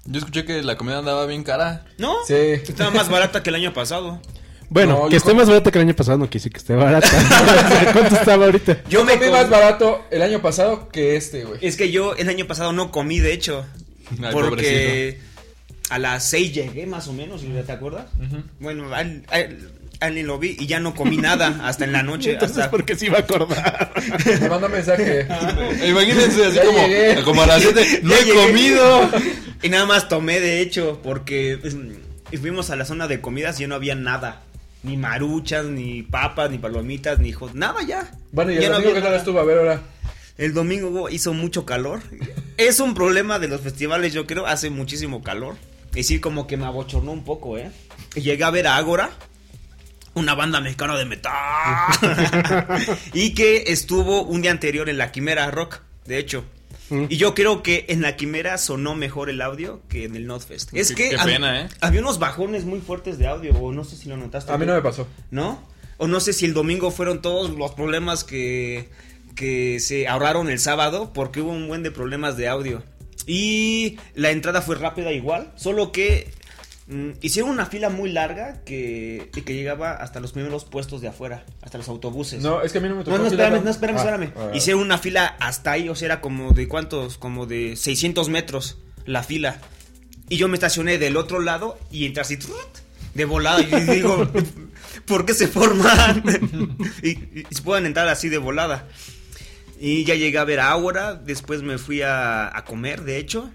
Yo 0.05 0.19
escuché 0.19 0.45
que 0.45 0.63
la 0.63 0.75
comida 0.77 0.99
andaba 0.99 1.25
bien 1.25 1.43
cara. 1.43 1.85
¿No? 1.97 2.15
Sí. 2.25 2.33
Estaba 2.33 2.89
más 2.91 3.09
barata 3.09 3.43
que 3.43 3.49
el 3.49 3.55
año 3.57 3.73
pasado. 3.73 4.21
Bueno, 4.71 4.93
No, 4.99 5.05
que 5.05 5.11
yo 5.13 5.17
esté 5.17 5.31
com- 5.31 5.37
más 5.39 5.47
barata 5.47 5.71
que 5.71 5.79
el 5.79 5.85
año 5.87 5.95
pasado 5.95 6.17
no 6.19 6.25
quiere 6.25 6.35
decir 6.39 6.51
que 6.51 6.57
esté 6.59 6.75
barata. 6.75 7.07
O 7.07 7.09
sea, 7.69 7.89
¿Cuánto 7.93 8.15
estaba 8.15 8.45
ahorita? 8.45 8.83
Yo 8.89 9.03
me 9.03 9.13
comí 9.13 9.25
com- 9.25 9.33
más 9.39 9.49
barato 9.49 10.05
el 10.11 10.21
año 10.21 10.41
pasado 10.41 10.89
que 10.89 11.15
este, 11.15 11.43
güey. 11.43 11.59
Es 11.61 11.75
que 11.75 11.91
yo 11.91 12.15
el 12.15 12.29
año 12.29 12.45
pasado 12.47 12.71
no 12.73 12.91
comí, 12.91 13.19
de 13.19 13.33
hecho. 13.33 13.65
Ay, 14.23 14.31
porque 14.33 15.19
a 15.89 15.99
las 15.99 16.23
6 16.29 16.53
llegué 16.53 16.85
más 16.87 17.07
o 17.07 17.13
menos, 17.13 17.41
¿te 17.65 17.71
acuerdas? 17.71 18.05
Bueno, 18.59 18.93
al, 18.93 19.23
al- 19.29 19.71
al 19.99 20.15
ni 20.15 20.23
lo 20.23 20.39
vi 20.39 20.55
y 20.59 20.65
ya 20.67 20.79
no 20.79 20.93
comí 20.95 21.17
nada 21.17 21.59
hasta 21.63 21.83
en 21.85 21.91
la 21.91 22.03
noche. 22.03 22.31
Entonces, 22.33 22.57
hasta... 22.57 22.71
¿por 22.71 22.85
qué 22.85 22.95
se 22.95 23.07
iba 23.07 23.17
a 23.17 23.21
acordar? 23.21 23.91
Me 24.41 24.49
manda 24.49 24.67
un 24.67 24.73
mensaje. 24.73 25.27
Imagínense, 25.87 26.45
así 26.45 26.55
Ya 26.55 26.65
como, 26.65 26.77
llegué. 26.87 27.23
como 27.23 27.41
a 27.43 27.47
las 27.47 27.61
7. 27.63 27.99
¡No 28.03 28.15
he 28.15 28.23
llegué. 28.23 28.33
comido! 28.47 29.09
Y 29.61 29.69
nada 29.69 29.85
más 29.85 30.07
tomé, 30.07 30.39
de 30.39 30.61
hecho, 30.61 30.99
porque 31.03 31.57
pues, 31.59 31.75
fuimos 32.39 32.69
a 32.69 32.75
la 32.75 32.85
zona 32.85 33.07
de 33.07 33.19
comidas 33.21 33.57
y 33.59 33.61
ya 33.61 33.67
no 33.67 33.75
había 33.75 33.95
nada. 33.95 34.43
Ni 34.83 34.95
maruchas, 34.95 35.65
ni 35.65 36.03
papas, 36.03 36.49
ni 36.49 36.57
palomitas, 36.57 37.19
ni 37.19 37.29
hijos. 37.29 37.53
Nada 37.53 37.81
ya. 37.83 38.09
Bueno, 38.31 38.51
y 38.51 38.57
el 38.57 38.63
no 38.63 38.69
domingo 38.75 38.89
había 38.91 39.01
que 39.01 39.07
tal 39.07 39.17
estuvo, 39.17 39.39
a 39.39 39.43
ver 39.43 39.57
ahora. 39.57 39.81
El 40.37 40.53
domingo 40.53 41.09
hizo 41.09 41.33
mucho 41.33 41.65
calor. 41.65 41.99
Es 42.55 42.79
un 42.79 42.93
problema 42.93 43.39
de 43.39 43.49
los 43.49 43.59
festivales, 43.59 44.13
yo 44.13 44.25
creo. 44.25 44.45
Hace 44.47 44.69
muchísimo 44.69 45.21
calor. 45.21 45.57
Y 45.93 46.03
sí, 46.03 46.21
como 46.21 46.47
que 46.47 46.55
me 46.55 46.65
abochornó 46.65 47.11
un 47.11 47.25
poco, 47.25 47.57
¿eh? 47.57 47.69
Llegué 48.15 48.45
a 48.45 48.49
ver 48.51 48.67
a 48.67 48.77
Ágora, 48.77 49.09
una 50.19 50.35
banda 50.35 50.61
mexicana 50.61 50.97
de 50.97 51.05
metal. 51.05 51.33
y 53.13 53.33
que 53.33 53.65
estuvo 53.67 54.23
un 54.23 54.41
día 54.41 54.51
anterior 54.51 54.89
en 54.89 54.97
la 54.97 55.11
Quimera 55.11 55.49
Rock, 55.51 55.81
de 56.05 56.17
hecho. 56.19 56.45
Mm. 56.89 57.05
Y 57.09 57.17
yo 57.17 57.33
creo 57.33 57.63
que 57.63 57.85
en 57.89 58.01
la 58.01 58.15
Quimera 58.15 58.57
sonó 58.57 58.95
mejor 58.95 59.29
el 59.29 59.41
audio 59.41 59.81
que 59.89 60.05
en 60.05 60.15
el 60.15 60.25
Notfest. 60.27 60.73
Es 60.73 60.93
que 60.93 61.09
qué 61.09 61.17
pena, 61.23 61.61
¿eh? 61.61 61.69
había 61.81 62.01
unos 62.01 62.19
bajones 62.19 62.65
muy 62.65 62.81
fuertes 62.81 63.17
de 63.17 63.27
audio, 63.27 63.53
o 63.53 63.71
no 63.71 63.83
sé 63.83 63.95
si 63.95 64.09
lo 64.09 64.17
notaste. 64.17 64.51
A 64.51 64.57
mí 64.57 64.65
no 64.65 64.73
me 64.73 64.81
pasó. 64.81 65.07
¿no? 65.31 65.63
O 65.97 66.07
no 66.07 66.19
sé 66.19 66.33
si 66.33 66.45
el 66.45 66.53
domingo 66.53 66.91
fueron 66.91 67.21
todos 67.21 67.49
los 67.51 67.71
problemas 67.71 68.23
que, 68.23 68.89
que 69.35 69.79
se 69.79 70.07
ahorraron 70.07 70.49
el 70.49 70.59
sábado, 70.59 71.11
porque 71.13 71.41
hubo 71.41 71.51
un 71.51 71.67
buen 71.67 71.83
de 71.83 71.91
problemas 71.91 72.37
de 72.37 72.47
audio. 72.47 72.83
Y 73.27 73.97
la 74.15 74.31
entrada 74.31 74.61
fue 74.61 74.75
rápida 74.75 75.11
igual, 75.11 75.51
solo 75.55 75.91
que 75.91 76.31
mm, 76.89 77.11
hicieron 77.21 77.51
una 77.51 77.65
fila 77.65 77.89
muy 77.89 78.11
larga 78.11 78.61
que, 78.65 79.29
y 79.35 79.41
que 79.41 79.53
llegaba 79.55 79.93
hasta 79.93 80.19
los 80.19 80.31
primeros 80.33 80.65
puestos 80.65 80.99
de 81.01 81.07
afuera, 81.07 81.45
hasta 81.61 81.77
los 81.77 81.87
autobuses. 81.87 82.41
No, 82.41 82.61
es 82.61 82.71
que 82.71 82.79
a 82.79 82.81
mí 82.81 82.89
no 82.89 82.95
me 82.95 83.03
tocó. 83.05 83.17
No, 83.17 83.23
no, 83.23 83.29
espérame, 83.29 83.63
no, 83.63 83.69
espérame, 83.69 83.97
Ah, 83.97 83.99
espérame. 84.01 84.33
ah, 84.35 84.51
Hicieron 84.53 84.81
una 84.81 84.97
fila 84.97 85.37
hasta 85.39 85.71
ahí, 85.71 85.87
o 85.89 85.95
sea, 85.95 86.07
era 86.07 86.21
como 86.21 86.51
de 86.51 86.67
cuántos, 86.67 87.17
como 87.17 87.45
de 87.45 87.75
600 87.77 88.27
metros 88.29 88.77
la 89.05 89.23
fila. 89.23 89.61
Y 90.27 90.37
yo 90.37 90.47
me 90.47 90.55
estacioné 90.55 90.97
del 90.97 91.15
otro 91.17 91.39
lado 91.39 91.79
y 91.91 92.05
entré 92.05 92.21
así, 92.21 92.37
de 93.15 93.25
volada. 93.25 93.61
Y 93.61 93.65
digo, 93.95 94.27
¿por 95.05 95.25
qué 95.25 95.33
se 95.33 95.47
forman? 95.47 96.23
y, 97.01 97.09
y 97.09 97.45
se 97.49 97.61
pueden 97.63 97.85
entrar 97.87 98.07
así 98.09 98.29
de 98.29 98.37
volada. 98.37 98.87
Y 99.79 100.03
ya 100.03 100.13
llegué 100.15 100.37
a 100.37 100.43
ver 100.43 100.59
a 100.59 100.69
Aura, 100.71 101.15
después 101.15 101.61
me 101.63 101.77
fui 101.77 102.01
a, 102.01 102.55
a 102.55 102.65
comer, 102.65 103.03
de 103.03 103.17
hecho. 103.17 103.49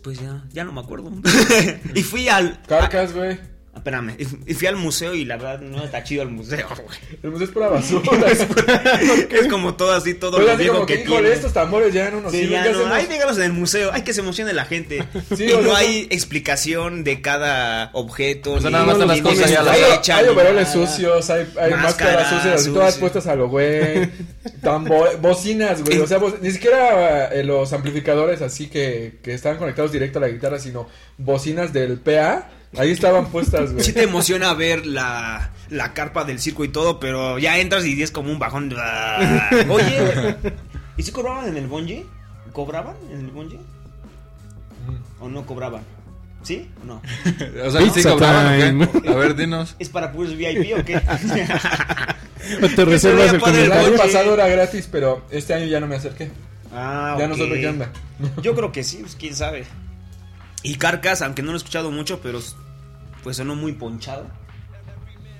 Después 0.00 0.18
ya, 0.18 0.42
ya 0.50 0.64
no 0.64 0.72
me 0.72 0.80
acuerdo. 0.80 1.12
y 1.94 2.02
fui 2.02 2.26
al... 2.30 2.62
Carcas, 2.62 3.12
güey. 3.12 3.38
Espérame, 3.76 4.14
y, 4.46 4.54
fui 4.54 4.66
al 4.66 4.76
museo 4.76 5.14
y 5.14 5.24
la 5.24 5.36
verdad 5.36 5.60
no 5.60 5.82
está 5.84 6.02
chido 6.04 6.22
el 6.22 6.28
museo, 6.28 6.66
güey. 6.84 6.98
El 7.22 7.30
museo 7.30 7.46
es 7.46 7.52
pura 7.52 7.68
basura. 7.68 8.02
es 9.30 9.46
como 9.48 9.74
todo 9.74 9.92
así, 9.92 10.14
todo 10.14 10.32
Pero 10.36 10.46
lo 10.48 10.52
así 10.52 10.58
viejo 10.62 10.74
como 10.74 10.86
que 10.86 10.94
que, 10.96 11.00
híjole, 11.04 11.20
tiene. 11.20 11.34
estos 11.34 11.52
tambores 11.52 11.94
ya 11.94 12.10
no 12.10 12.20
nos 12.20 12.32
Sí, 12.32 12.40
sirven. 12.40 12.64
ya. 12.64 12.94
Ahí 12.94 13.06
déjalos 13.06 13.36
en 13.38 13.44
el 13.44 13.52
museo, 13.52 13.90
hay 13.92 14.02
que 14.02 14.12
se 14.12 14.20
emocione 14.20 14.52
la 14.52 14.64
gente. 14.66 15.02
Sí, 15.36 15.44
y 15.44 15.52
o 15.52 15.60
no 15.62 15.70
sea, 15.70 15.78
hay 15.78 16.08
explicación 16.10 17.04
de 17.04 17.20
cada 17.22 17.90
objeto. 17.94 18.52
O 18.52 18.60
sea, 18.60 18.70
ni- 18.70 18.72
nada 18.74 18.84
más 18.86 18.94
están 18.94 19.08
las 19.08 19.20
cosas 19.20 19.38
dónde 19.38 19.50
ahí 19.50 19.54
a 19.56 19.62
la 19.62 19.72
está 19.76 19.86
Hay, 19.86 19.98
hecha, 19.98 20.16
hay 20.18 20.28
overoles 20.28 20.68
sucios, 20.68 21.30
hay, 21.30 21.40
hay 21.58 21.70
Máscaras 21.70 21.82
máscaras 21.82 22.28
sucias, 22.58 22.74
todas 22.74 22.96
puestas 22.98 23.26
a 23.26 23.34
lo 23.36 23.48
güey. 23.48 24.10
Tambo- 24.62 25.16
bocinas, 25.20 25.82
güey. 25.84 25.98
O 26.00 26.06
sea, 26.06 26.18
bo- 26.18 26.36
ni 26.40 26.50
siquiera 26.50 27.26
eh, 27.32 27.44
los 27.44 27.72
amplificadores 27.72 28.42
así 28.42 28.68
que, 28.68 29.18
que 29.22 29.32
estaban 29.34 29.58
conectados 29.58 29.92
directo 29.92 30.18
a 30.18 30.22
la 30.22 30.28
guitarra, 30.28 30.58
sino 30.58 30.88
bocinas 31.18 31.72
del 31.72 31.98
PA. 32.00 32.48
Ahí 32.76 32.90
estaban 32.92 33.26
puestas, 33.26 33.72
güey. 33.72 33.84
Sí 33.84 33.92
te 33.92 34.02
emociona 34.04 34.54
ver 34.54 34.86
la, 34.86 35.50
la 35.70 35.92
carpa 35.92 36.24
del 36.24 36.38
circo 36.38 36.64
y 36.64 36.68
todo, 36.68 37.00
pero 37.00 37.38
ya 37.38 37.58
entras 37.58 37.84
y 37.84 38.00
es 38.02 38.10
como 38.12 38.30
un 38.30 38.38
bajón. 38.38 38.72
Oye, 39.68 40.36
¿y 40.96 41.02
si 41.02 41.10
cobraban 41.12 41.48
en 41.48 41.56
el 41.56 41.66
bungee? 41.66 42.06
¿Cobraban 42.52 42.96
en 43.12 43.20
el 43.20 43.30
bungee? 43.30 43.58
¿O 45.20 45.28
no 45.28 45.44
cobraban? 45.46 45.82
¿Sí 46.42 46.70
o 46.82 46.86
no? 46.86 47.02
O 47.66 47.70
sea, 47.70 47.80
sí 47.82 47.90
Pizza 47.92 48.10
cobraban, 48.12 48.80
¿o 48.82 48.92
qué? 49.02 49.08
A 49.08 49.14
ver, 49.14 49.36
dinos. 49.36 49.76
¿Es 49.78 49.88
para 49.90 50.10
puros 50.12 50.36
VIP 50.36 50.78
o 50.78 50.84
qué? 50.84 51.00
O 52.62 52.68
te 52.74 52.84
reservas 52.86 53.34
el 53.34 53.56
El 53.64 53.72
año 53.72 53.96
pasado 53.96 54.32
era 54.34 54.48
gratis, 54.48 54.88
pero 54.90 55.22
este 55.30 55.52
año 55.54 55.66
ya 55.66 55.78
no 55.78 55.86
me 55.86 55.96
acerqué. 55.96 56.30
ah, 56.72 57.14
Ya 57.18 57.28
no 57.28 57.34
ok. 57.34 57.40
supe 57.40 57.60
qué 57.60 57.68
onda. 57.68 57.92
Yo 58.42 58.54
creo 58.54 58.72
que 58.72 58.82
sí, 58.82 58.98
pues 59.02 59.14
quién 59.14 59.34
sabe. 59.36 59.66
Y 60.62 60.74
Carcas, 60.74 61.22
aunque 61.22 61.42
no 61.42 61.48
lo 61.48 61.54
he 61.54 61.58
escuchado 61.58 61.90
mucho, 61.90 62.20
pero 62.20 62.40
pues 63.22 63.36
sonó 63.36 63.54
muy 63.54 63.72
ponchado. 63.72 64.30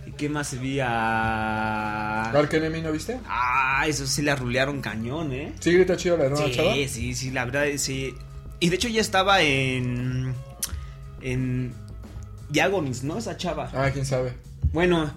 ¿Y 0.06 0.12
qué 0.12 0.28
más 0.28 0.59
vi 0.59 0.80
a... 0.80 2.30
¿Dark 2.33 2.52
Enemy 2.52 2.80
no 2.80 2.90
viste? 2.90 3.20
Ah, 3.26 3.85
eso 3.87 4.06
sí 4.06 4.22
la 4.22 4.35
rulearon 4.35 4.80
cañón, 4.80 5.33
¿eh? 5.33 5.52
Sí, 5.61 5.72
grita 5.72 5.96
chido 5.96 6.16
la 6.16 6.30
nueva 6.30 6.50
chava. 6.50 6.72
Sí, 6.74 6.88
sí, 6.88 7.14
sí, 7.14 7.30
la 7.30 7.44
verdad, 7.44 7.66
sí. 7.76 8.14
Y 8.61 8.70
de 8.70 8.76
hecho 8.76 8.88
ya 8.88 9.00
estaba 9.00 9.42
en... 9.42 10.35
En... 11.20 11.74
Diagonis, 12.48 13.04
¿no? 13.04 13.18
Esa 13.18 13.37
chava. 13.37 13.70
Ah, 13.74 13.90
quién 13.92 14.06
sabe. 14.06 14.33
Bueno, 14.72 15.12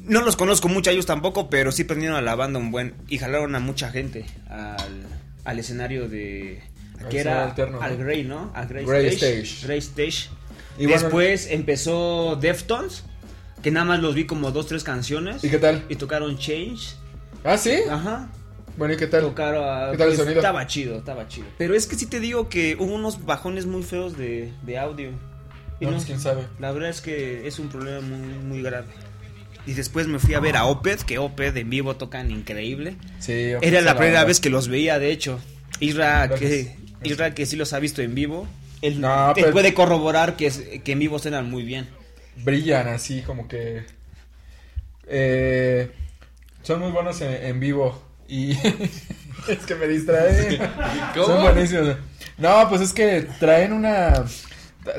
no 0.00 0.22
los 0.22 0.36
conozco 0.36 0.68
mucho 0.68 0.90
a 0.90 0.92
ellos 0.92 1.06
tampoco, 1.06 1.50
pero 1.50 1.72
sí 1.72 1.84
prendieron 1.84 2.16
a 2.16 2.22
la 2.22 2.36
banda 2.36 2.58
un 2.58 2.70
buen... 2.70 2.94
Y 3.08 3.18
jalaron 3.18 3.54
a 3.54 3.60
mucha 3.60 3.90
gente 3.90 4.26
al, 4.48 5.06
al 5.44 5.58
escenario 5.58 6.08
de... 6.08 6.62
Que 7.10 7.20
era 7.20 7.54
al 7.80 7.96
Grey, 7.96 8.24
¿no? 8.24 8.50
Al 8.54 8.66
Grey, 8.68 8.84
Grey 8.84 9.06
Stage. 9.08 9.40
Stage. 9.42 9.66
Grey 9.66 9.78
Stage. 9.78 10.28
Y 10.78 10.86
bueno- 10.86 11.02
Después 11.02 11.48
empezó 11.50 12.36
Deftones, 12.40 13.04
que 13.62 13.70
nada 13.70 13.86
más 13.86 14.00
los 14.00 14.14
vi 14.14 14.24
como 14.26 14.50
dos, 14.50 14.66
tres 14.66 14.84
canciones. 14.84 15.42
¿Y 15.44 15.50
qué 15.50 15.58
tal? 15.58 15.84
Y 15.88 15.96
tocaron 15.96 16.36
Change. 16.38 16.96
¿Ah, 17.44 17.56
sí? 17.58 17.76
Ajá. 17.90 18.30
Bueno, 18.76 18.94
¿y 18.94 18.96
qué 18.96 19.06
tal? 19.06 19.20
Tocaron, 19.22 19.92
¿Qué 19.92 19.98
tal 19.98 20.08
el 20.08 20.14
pues, 20.14 20.18
sonido? 20.18 20.40
Estaba 20.40 20.66
chido, 20.66 20.96
estaba 20.96 21.28
chido. 21.28 21.46
Pero 21.58 21.74
es 21.74 21.86
que 21.86 21.94
sí 21.94 22.06
te 22.06 22.18
digo 22.18 22.48
que 22.48 22.76
hubo 22.78 22.92
unos 22.94 23.24
bajones 23.24 23.66
muy 23.66 23.82
feos 23.84 24.16
de, 24.18 24.52
de 24.62 24.78
audio. 24.78 25.10
Y 25.80 25.84
No, 25.84 25.90
no, 25.92 25.96
pues 25.96 26.06
quién 26.06 26.20
sabe. 26.20 26.42
la 26.58 26.72
verdad 26.72 26.90
es 26.90 27.00
que 27.00 27.46
es 27.46 27.58
un 27.58 27.68
problema 27.68 28.00
muy, 28.00 28.18
muy 28.38 28.62
grave. 28.62 28.86
Y 29.66 29.72
después 29.74 30.06
me 30.08 30.18
fui 30.18 30.34
a 30.34 30.40
ver 30.40 30.56
a 30.56 30.64
Oped, 30.66 31.00
que 31.00 31.18
Oped 31.18 31.56
en 31.56 31.70
vivo 31.70 31.96
tocan 31.96 32.30
increíble. 32.30 32.96
Sí. 33.20 33.52
Era 33.62 33.80
la 33.80 33.96
primera 33.96 34.24
vez 34.24 34.40
que 34.40 34.50
los 34.50 34.68
veía, 34.68 34.98
de 34.98 35.10
hecho. 35.12 35.38
Isra, 35.80 36.28
que, 36.34 36.76
Isra 37.04 37.34
que 37.34 37.46
sí 37.46 37.56
los 37.56 37.72
ha 37.72 37.78
visto 37.78 38.02
en 38.02 38.14
vivo. 38.14 38.46
Él 38.82 39.00
No, 39.00 39.32
te 39.34 39.42
pero- 39.42 39.52
puede 39.52 39.72
corroborar 39.74 40.36
que, 40.36 40.46
es- 40.46 40.62
que 40.84 40.92
en 40.92 40.98
vivo 40.98 41.18
suenan 41.18 41.50
muy 41.50 41.62
bien. 41.62 41.88
Brillan 42.44 42.88
así 42.88 43.22
como 43.22 43.46
que... 43.48 43.84
Eh, 45.06 45.90
son 46.62 46.80
muy 46.80 46.90
buenos 46.90 47.20
en, 47.20 47.32
en 47.32 47.60
vivo. 47.60 48.02
Y... 48.28 48.52
es 49.48 49.66
que 49.66 49.74
me 49.74 49.86
distraen. 49.86 50.58
¿Cómo? 51.14 51.26
Son 51.26 51.42
buenísimos. 51.42 51.96
No, 52.38 52.68
pues 52.68 52.80
es 52.82 52.92
que 52.92 53.26
traen 53.38 53.72
una... 53.72 54.24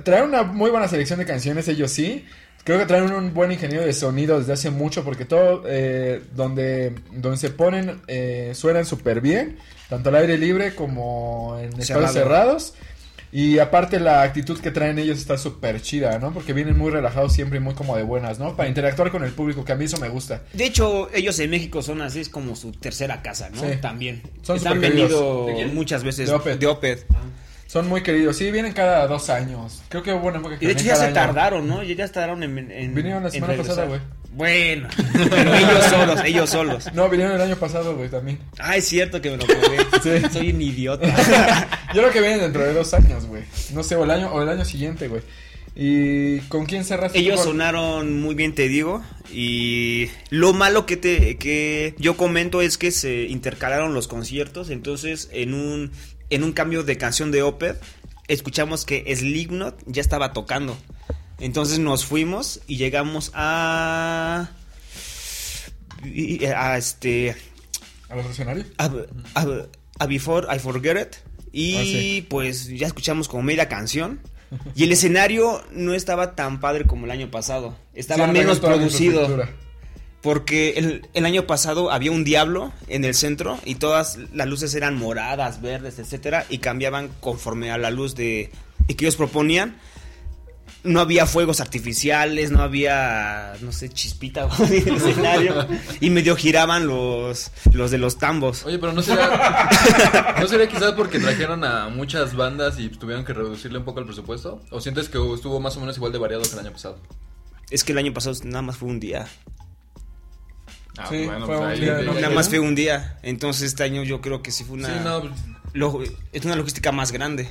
Traen 0.04 0.24
una 0.26 0.44
muy 0.44 0.72
buena 0.72 0.88
selección 0.88 1.20
de 1.20 1.26
canciones, 1.26 1.68
ellos 1.68 1.92
sí. 1.92 2.26
Creo 2.64 2.80
que 2.80 2.88
traen 2.88 3.12
un 3.12 3.34
buen 3.36 3.52
ingeniero 3.52 3.86
de 3.86 3.94
sonido 3.94 4.40
desde 4.40 4.54
hace 4.54 4.72
mucho 4.72 5.04
porque 5.04 5.26
todo 5.26 5.64
eh, 5.68 6.24
donde, 6.34 6.96
donde 7.12 7.38
se 7.38 7.52
ponen 7.52 8.02
eh, 8.08 8.54
suenan 8.56 8.86
súper 8.88 9.22
bien, 9.22 9.60
tanto 9.90 10.10
al 10.10 10.16
aire 10.16 10.38
libre 10.38 10.76
como 10.76 11.58
en 11.60 11.66
espacios 11.70 11.88
Cerrado. 11.88 12.14
cerrados. 12.14 12.74
Y 13.32 13.60
aparte 13.60 14.00
la 14.00 14.22
actitud 14.22 14.58
que 14.62 14.72
traen 14.72 14.98
ellos 14.98 15.18
está 15.18 15.38
súper 15.38 15.82
chida, 15.82 16.20
¿no? 16.20 16.32
Porque 16.32 16.54
vienen 16.54 16.78
muy 16.78 16.90
relajados 16.90 17.34
siempre 17.34 17.58
y 17.58 17.62
muy 17.62 17.74
como 17.74 17.98
de 17.98 18.04
buenas, 18.04 18.40
¿no? 18.40 18.56
Para 18.56 18.70
interactuar 18.70 19.12
con 19.12 19.26
el 19.26 19.32
público, 19.34 19.66
que 19.66 19.74
a 19.74 19.76
mí 19.76 19.84
eso 19.86 19.98
me 19.98 20.08
gusta. 20.08 20.44
De 20.54 20.64
hecho, 20.64 21.10
ellos 21.14 21.38
en 21.40 21.50
México 21.50 21.82
son 21.82 22.02
así, 22.02 22.22
es 22.22 22.30
como 22.30 22.56
su 22.56 22.72
tercera 22.72 23.22
casa, 23.22 23.50
¿no? 23.50 23.60
Sí. 23.60 23.76
También. 23.82 24.22
Son 24.42 24.56
Están 24.56 24.80
venido 24.80 25.48
muchas 25.74 26.06
veces 26.06 26.30
De 26.30 26.56
de 26.58 26.68
Opeth. 26.68 27.06
Son 27.68 27.90
muy 27.90 28.04
queridos. 28.04 28.38
Sí, 28.38 28.52
vienen 28.52 28.72
cada 28.72 29.06
dos 29.06 29.30
años. 29.30 29.84
Creo 29.90 30.02
que 30.02 30.14
hubo 30.14 30.28
una 30.28 30.38
época 30.38 30.58
que 30.58 30.64
Y 30.64 30.68
de 30.70 30.74
hecho 30.74 30.86
ya 30.86 30.96
se 30.96 31.06
año. 31.06 31.14
tardaron, 31.16 31.68
¿no? 31.68 31.84
Ya 31.84 32.08
tardaron 32.08 32.42
en, 32.44 32.72
en 32.72 32.96
Vinieron 32.96 33.22
la 33.24 33.32
semana 33.32 33.56
pasada, 33.58 33.86
güey. 33.86 34.00
Bueno, 34.36 34.90
pero 35.30 35.56
ellos 35.56 35.86
solos, 35.86 36.20
ellos 36.26 36.50
solos. 36.50 36.94
No, 36.94 37.10
vinieron 37.10 37.36
el 37.36 37.42
año 37.42 37.56
pasado, 37.56 37.96
güey, 37.96 38.10
también. 38.10 38.38
Ah, 38.60 38.76
es 38.76 38.86
cierto 38.86 39.22
que 39.22 39.32
me 39.32 39.38
lo 39.38 39.46
probé. 39.46 39.78
Sí. 40.04 40.28
Soy 40.32 40.52
un 40.52 40.62
idiota. 40.62 41.08
Yo 41.94 42.02
creo 42.02 42.12
que 42.12 42.20
vienen 42.20 42.42
dentro 42.42 42.64
de 42.64 42.74
dos 42.74 42.94
años, 42.94 43.26
güey. 43.28 43.44
No 43.74 43.82
sé, 43.82 43.96
o 43.96 44.04
el 44.04 44.12
año, 44.12 44.30
o 44.34 44.42
el 44.42 44.50
año 44.50 44.66
siguiente, 44.66 45.08
güey. 45.08 45.22
¿Y 45.74 46.40
con 46.50 46.66
quién 46.66 46.84
cerraste? 46.84 47.18
Ellos 47.18 47.44
sonaron 47.44 48.22
muy 48.22 48.36
bien, 48.36 48.54
te 48.54 48.68
digo. 48.68 49.02
Y 49.32 50.10
lo 50.30 50.52
malo 50.52 50.86
que 50.86 50.98
te 50.98 51.38
que 51.38 51.96
yo 51.98 52.18
comento 52.18 52.62
es 52.62 52.78
que 52.78 52.92
se 52.92 53.24
intercalaron 53.24 53.94
los 53.94 54.10
conciertos. 54.10 54.70
Entonces, 54.70 55.30
en 55.32 55.54
un 55.54 55.92
en 56.30 56.44
un 56.44 56.52
cambio 56.52 56.84
de 56.84 56.98
canción 56.98 57.32
de 57.32 57.42
Opeth, 57.42 57.82
escuchamos 58.28 58.86
que 58.86 59.14
Slipknot 59.16 59.78
ya 59.86 60.02
estaba 60.02 60.34
tocando. 60.34 60.78
Entonces 61.40 61.80
nos 61.80 62.06
fuimos 62.06 62.62
y 62.68 62.78
llegamos 62.78 63.32
a 63.34 64.50
a 66.56 66.78
este 66.78 67.36
¿A 68.10 68.16
los 68.16 68.26
escenarios? 68.28 68.68
a, 68.78 68.86
a- 69.36 69.66
a 70.00 70.06
Before 70.08 70.48
I 70.54 70.60
Forget 70.60 70.98
It. 71.02 71.16
Y 71.52 71.76
Ah, 71.78 71.82
sí. 71.84 72.28
pues 72.30 72.68
ya 72.68 72.88
escuchamos 72.88 73.28
como 73.28 73.44
media 73.44 73.70
canción. 73.70 74.20
Y 74.76 74.84
el 74.84 74.92
escenario 74.92 75.64
no 75.72 75.94
estaba 75.94 76.36
tan 76.36 76.60
padre 76.60 76.86
como 76.86 77.06
el 77.06 77.12
año 77.12 77.32
pasado. 77.32 77.76
Estaba 77.94 78.26
Sí, 78.28 78.32
menos 78.32 78.60
producido. 78.60 79.44
Porque 80.22 80.72
el, 80.78 81.08
el 81.14 81.26
año 81.26 81.46
pasado 81.48 81.92
había 81.92 82.12
un 82.12 82.24
diablo 82.24 82.74
en 82.88 83.06
el 83.06 83.14
centro 83.16 83.60
y 83.64 83.76
todas 83.76 84.18
las 84.34 84.48
luces 84.48 84.74
eran 84.76 84.98
moradas, 84.98 85.62
verdes, 85.62 86.00
etcétera, 86.00 86.46
y 86.50 86.58
cambiaban 86.60 87.10
conforme 87.20 87.72
a 87.72 87.78
la 87.78 87.90
luz 87.92 88.16
de 88.16 88.52
y 88.88 88.94
que 88.96 89.06
ellos 89.06 89.16
proponían. 89.18 89.78
No 90.86 91.02
había 91.02 91.26
fuegos 91.26 91.60
artificiales, 91.62 92.52
no 92.52 92.62
había, 92.62 93.54
no 93.62 93.72
sé, 93.72 93.90
chispita 93.90 94.48
en 94.60 94.88
el 94.88 94.96
escenario. 94.96 95.68
Y 96.00 96.10
medio 96.12 96.36
giraban 96.36 96.88
los, 96.88 97.52
los 97.74 97.92
de 97.92 97.98
los 97.98 98.18
tambos. 98.18 98.64
Oye, 98.66 98.78
pero 98.80 98.94
no 98.94 99.02
sería. 99.02 99.68
¿No 100.40 100.48
sería 100.48 100.68
quizás 100.68 100.94
porque 100.94 101.20
trajeron 101.20 101.64
a 101.64 101.90
muchas 101.90 102.36
bandas 102.36 102.80
y 102.80 102.90
tuvieron 102.90 103.26
que 103.26 103.34
reducirle 103.34 103.80
un 103.80 103.86
poco 103.86 104.00
el 104.00 104.06
presupuesto? 104.06 104.62
¿O 104.72 104.80
sientes 104.80 105.10
que 105.10 105.18
estuvo 105.34 105.60
más 105.60 105.76
o 105.76 105.80
menos 105.82 105.98
igual 105.98 106.12
de 106.12 106.20
variado 106.20 106.44
que 106.44 106.54
el 106.54 106.60
año 106.60 106.72
pasado? 106.72 106.98
Es 107.72 107.84
que 107.84 107.92
el 107.92 107.98
año 107.98 108.14
pasado 108.14 108.36
nada 108.44 108.62
más 108.62 108.78
fue 108.78 108.88
un 108.90 109.00
día. 109.00 109.28
Ah, 110.98 111.08
Sí, 111.10 111.26
fue 111.26 111.58
un 111.58 111.80
día, 111.80 112.02
¿no? 112.04 112.14
Nada 112.14 112.30
más 112.30 112.48
fue 112.48 112.60
un 112.60 112.76
día. 112.76 113.18
Entonces 113.24 113.64
este 113.64 113.84
año 113.84 114.04
yo 114.04 114.22
creo 114.22 114.42
que 114.42 114.52
sí 114.52 114.64
fue 114.64 114.78
una, 114.78 114.88
Sí, 114.88 114.94
no, 115.04 115.22
pues, 115.22 115.34
lo- 115.74 116.02
es 116.32 116.46
una 116.46 116.56
logística 116.56 116.92
más 116.92 117.12
grande. 117.12 117.50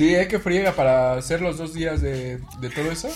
Sí, 0.00 0.14
hay 0.14 0.28
que 0.28 0.38
friega 0.38 0.72
para 0.72 1.12
hacer 1.14 1.42
los 1.42 1.58
dos 1.58 1.74
días 1.74 2.00
de, 2.00 2.38
de 2.58 2.70
todo 2.70 2.90
eso. 2.90 3.08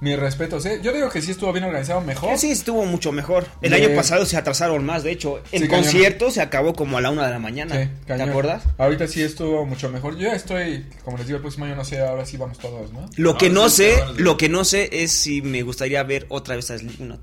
Mi 0.00 0.16
respeto, 0.16 0.60
¿sí? 0.60 0.70
Yo 0.82 0.92
digo 0.92 1.10
que 1.10 1.22
sí 1.22 1.30
estuvo 1.30 1.52
bien 1.52 1.64
organizado, 1.64 2.00
mejor. 2.00 2.36
Sí, 2.38 2.50
estuvo 2.50 2.84
mucho 2.86 3.12
mejor. 3.12 3.46
El 3.62 3.70
De- 3.70 3.76
año 3.76 3.94
pasado 3.94 4.26
se 4.26 4.36
atrasaron 4.36 4.84
más, 4.84 5.04
de 5.04 5.12
hecho. 5.12 5.38
El 5.52 5.62
Sí, 5.62 5.68
cañón. 5.68 5.84
concierto 5.84 6.30
se 6.32 6.40
acabó 6.40 6.72
como 6.74 6.98
a 6.98 7.00
la 7.00 7.10
una 7.10 7.24
de 7.26 7.32
la 7.32 7.38
mañana. 7.38 7.80
Sí, 7.84 7.88
¿Te 8.06 8.14
acuerdas? 8.20 8.64
Ahorita 8.78 9.06
sí 9.06 9.22
estuvo 9.22 9.64
mucho 9.64 9.90
mejor. 9.90 10.14
Yo 10.16 10.22
ya 10.28 10.32
estoy, 10.34 10.86
como 11.04 11.18
les 11.18 11.26
digo, 11.28 11.36
el 11.36 11.42
próximo 11.42 11.66
año 11.66 11.76
no 11.76 11.84
sé, 11.84 12.00
ahora 12.00 12.26
sí 12.26 12.36
vamos 12.36 12.58
todos, 12.58 12.92
¿no? 12.92 13.08
Lo 13.16 13.38
que 13.38 13.48
no 13.50 13.68
sí, 13.68 13.76
sé, 13.84 13.98
lo 14.16 14.36
que 14.36 14.48
no 14.48 14.64
sé 14.64 14.88
es 14.90 15.12
si 15.12 15.40
me 15.42 15.62
gustaría 15.62 16.02
ver 16.02 16.26
otra 16.30 16.56
vez 16.56 16.70
a 16.72 16.78
Slipknot. 16.78 17.20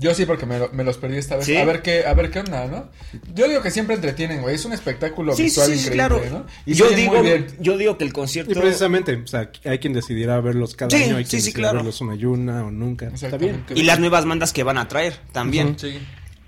Yo 0.00 0.14
sí, 0.14 0.24
porque 0.26 0.46
me, 0.46 0.60
lo- 0.60 0.70
me 0.72 0.84
los 0.84 0.96
perdí 0.96 1.16
esta 1.18 1.34
vez. 1.36 1.44
¿Sí? 1.44 1.56
A 1.56 1.64
ver 1.64 1.82
qué, 1.82 2.06
a 2.06 2.14
ver 2.14 2.30
qué 2.30 2.38
onda, 2.38 2.66
¿no? 2.68 2.88
Yo 3.34 3.48
digo 3.48 3.60
que 3.62 3.70
siempre 3.72 3.96
entretienen, 3.96 4.40
güey. 4.40 4.54
Es 4.54 4.64
un 4.64 4.72
espectáculo 4.72 5.34
Sí, 5.34 5.42
visual 5.44 5.66
sí, 5.66 5.72
sí, 5.76 5.80
increíble, 5.88 5.96
claro. 6.20 6.20
¿no? 6.30 6.46
Y 6.66 6.74
yo 6.74 6.88
digo, 6.90 7.20
yo 7.58 7.76
digo 7.76 7.98
que 7.98 8.04
el 8.04 8.12
concierto 8.12 8.52
Y 8.52 8.54
precisamente, 8.54 9.16
o 9.16 9.26
sea, 9.26 9.50
hay 9.64 9.78
quien 9.80 9.92
decidirá 9.92 10.40
verlos 10.40 10.76
cada 10.76 10.96
Sí, 10.96 11.02
año, 11.02 11.16
hay 11.16 11.24
sí, 11.24 11.30
quien 11.30 11.42
sí, 11.42 11.46
decidirá 11.48 11.70
claro. 11.70 11.78
verlos 11.78 12.00
una 12.00 12.14
y 12.14 12.24
una 12.24 12.64
o 12.64 12.70
nunca. 12.70 13.06
Está 13.08 13.36
bien. 13.36 13.56
Exactamente. 13.56 13.74
y 13.80 13.82
las 13.82 13.98
nuevas 13.98 14.24
bandas 14.24 14.52
que 14.52 14.62
van 14.62 14.78
a 14.78 14.86
traer 14.86 15.14
también. 15.32 15.76
sí. 15.78 15.98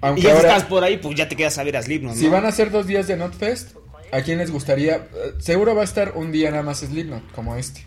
Aunque 0.02 0.20
Y 0.20 0.24
ya 0.24 0.32
ahora, 0.34 0.48
estás 0.48 0.64
por 0.64 0.82
ahí, 0.82 0.96
pues 0.96 1.14
ya 1.16 1.28
te 1.28 1.36
quedas 1.36 1.58
a 1.58 1.64
ver 1.64 1.76
a 1.76 1.82
Slipknot, 1.82 2.14
¿no? 2.14 2.18
si 2.20 2.28
van 2.28 2.46
a 2.46 2.48
hacer 2.48 2.70
dos 2.70 2.86
días 2.86 3.06
de 3.06 3.16
Notfest, 3.18 3.72
¿a 4.12 4.22
quién 4.22 4.38
les 4.38 4.50
gustaría? 4.50 4.94
Eh, 4.96 5.32
Seguro 5.40 5.74
va 5.74 5.82
a 5.82 5.84
estar 5.84 6.12
un 6.14 6.32
día 6.32 6.50
nada 6.50 6.62
más 6.62 6.78
Slipknot, 6.78 7.30
como 7.32 7.56
este. 7.56 7.84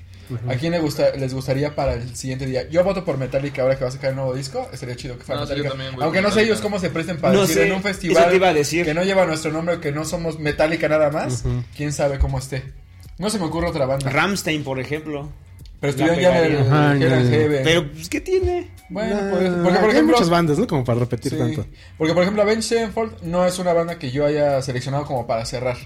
¿A 0.48 0.56
quién 0.56 0.72
le 0.72 0.80
gusta, 0.80 1.12
les 1.18 1.34
gustaría 1.34 1.76
para 1.76 1.94
el 1.94 2.16
siguiente 2.16 2.46
día? 2.46 2.68
Yo 2.70 2.84
voto 2.84 3.04
por 3.06 3.18
Metallica 3.18 3.62
ahora 3.62 3.76
que 3.78 3.84
va 3.84 3.90
a 3.90 3.92
sacar 3.92 4.12
el 4.12 4.16
nuevo 4.16 4.34
disco. 4.34 4.68
Estaría 4.74 4.96
chido 4.96 5.18
que 5.18 5.24
fuera 5.24 5.42
No, 5.42 5.48
Metallica. 5.48 5.74
Aunque 6.02 6.22
no 6.22 6.32
sé 6.32 6.42
ellos 6.44 6.62
cómo 6.62 6.80
se 6.80 6.90
presten 6.90 7.18
para 7.20 7.34
No 7.34 7.42
decir 7.42 7.56
sé, 7.58 7.68
en 7.68 7.74
un 7.74 7.82
festival 7.82 8.36
iba 8.36 8.50
a 8.50 8.54
decir. 8.54 8.86
que 8.86 8.94
no 8.94 9.04
lleva 9.04 9.26
nuestro 9.26 9.52
nombre, 9.52 9.80
que 9.80 9.92
no 9.92 10.06
somos 10.06 10.40
Metallica 10.40 10.88
nada 10.90 11.10
más. 11.12 11.44
Quién 11.76 11.94
sabe 11.94 12.20
cómo 12.20 12.40
esté. 12.40 12.64
No 13.18 13.30
se 13.30 13.38
me 13.40 13.46
ocurre 13.46 13.68
otra 13.68 13.86
banda. 13.86 14.10
Ramstein, 14.10 14.64
por 14.64 14.80
ejemplo. 14.80 15.30
Pero 15.80 15.92
estuvieron 15.92 16.20
ya 16.20 16.40
en 16.46 16.54
el. 16.54 16.62
Ajá, 16.62 16.94
el- 16.94 17.30
Heaven. 17.30 17.62
Pero, 17.64 17.92
pues, 17.92 18.08
¿qué 18.10 18.22
tiene? 18.22 18.72
Bueno, 18.90 19.16
Nah, 19.16 19.32
pues, 19.32 19.50
porque 19.50 19.80
por 19.80 19.84
hay 19.86 19.92
ejemplo, 19.92 20.16
muchas 20.16 20.30
bandas, 20.30 20.58
¿no? 20.58 20.66
Como 20.68 20.84
para 20.86 21.00
repetir 21.02 21.32
sí, 21.34 21.38
tanto. 21.38 21.66
porque 21.98 22.14
por 22.14 22.22
ejemplo 22.24 22.42
Avenged 22.44 22.62
Sevenfold 22.64 23.22
no 23.24 23.46
es 23.46 23.58
una 23.60 23.74
banda 23.74 23.98
que 24.00 24.12
yo 24.12 24.26
haya 24.26 24.62
seleccionado 24.62 25.06
como 25.06 25.26
para 25.28 25.46
cerrar. 25.46 25.78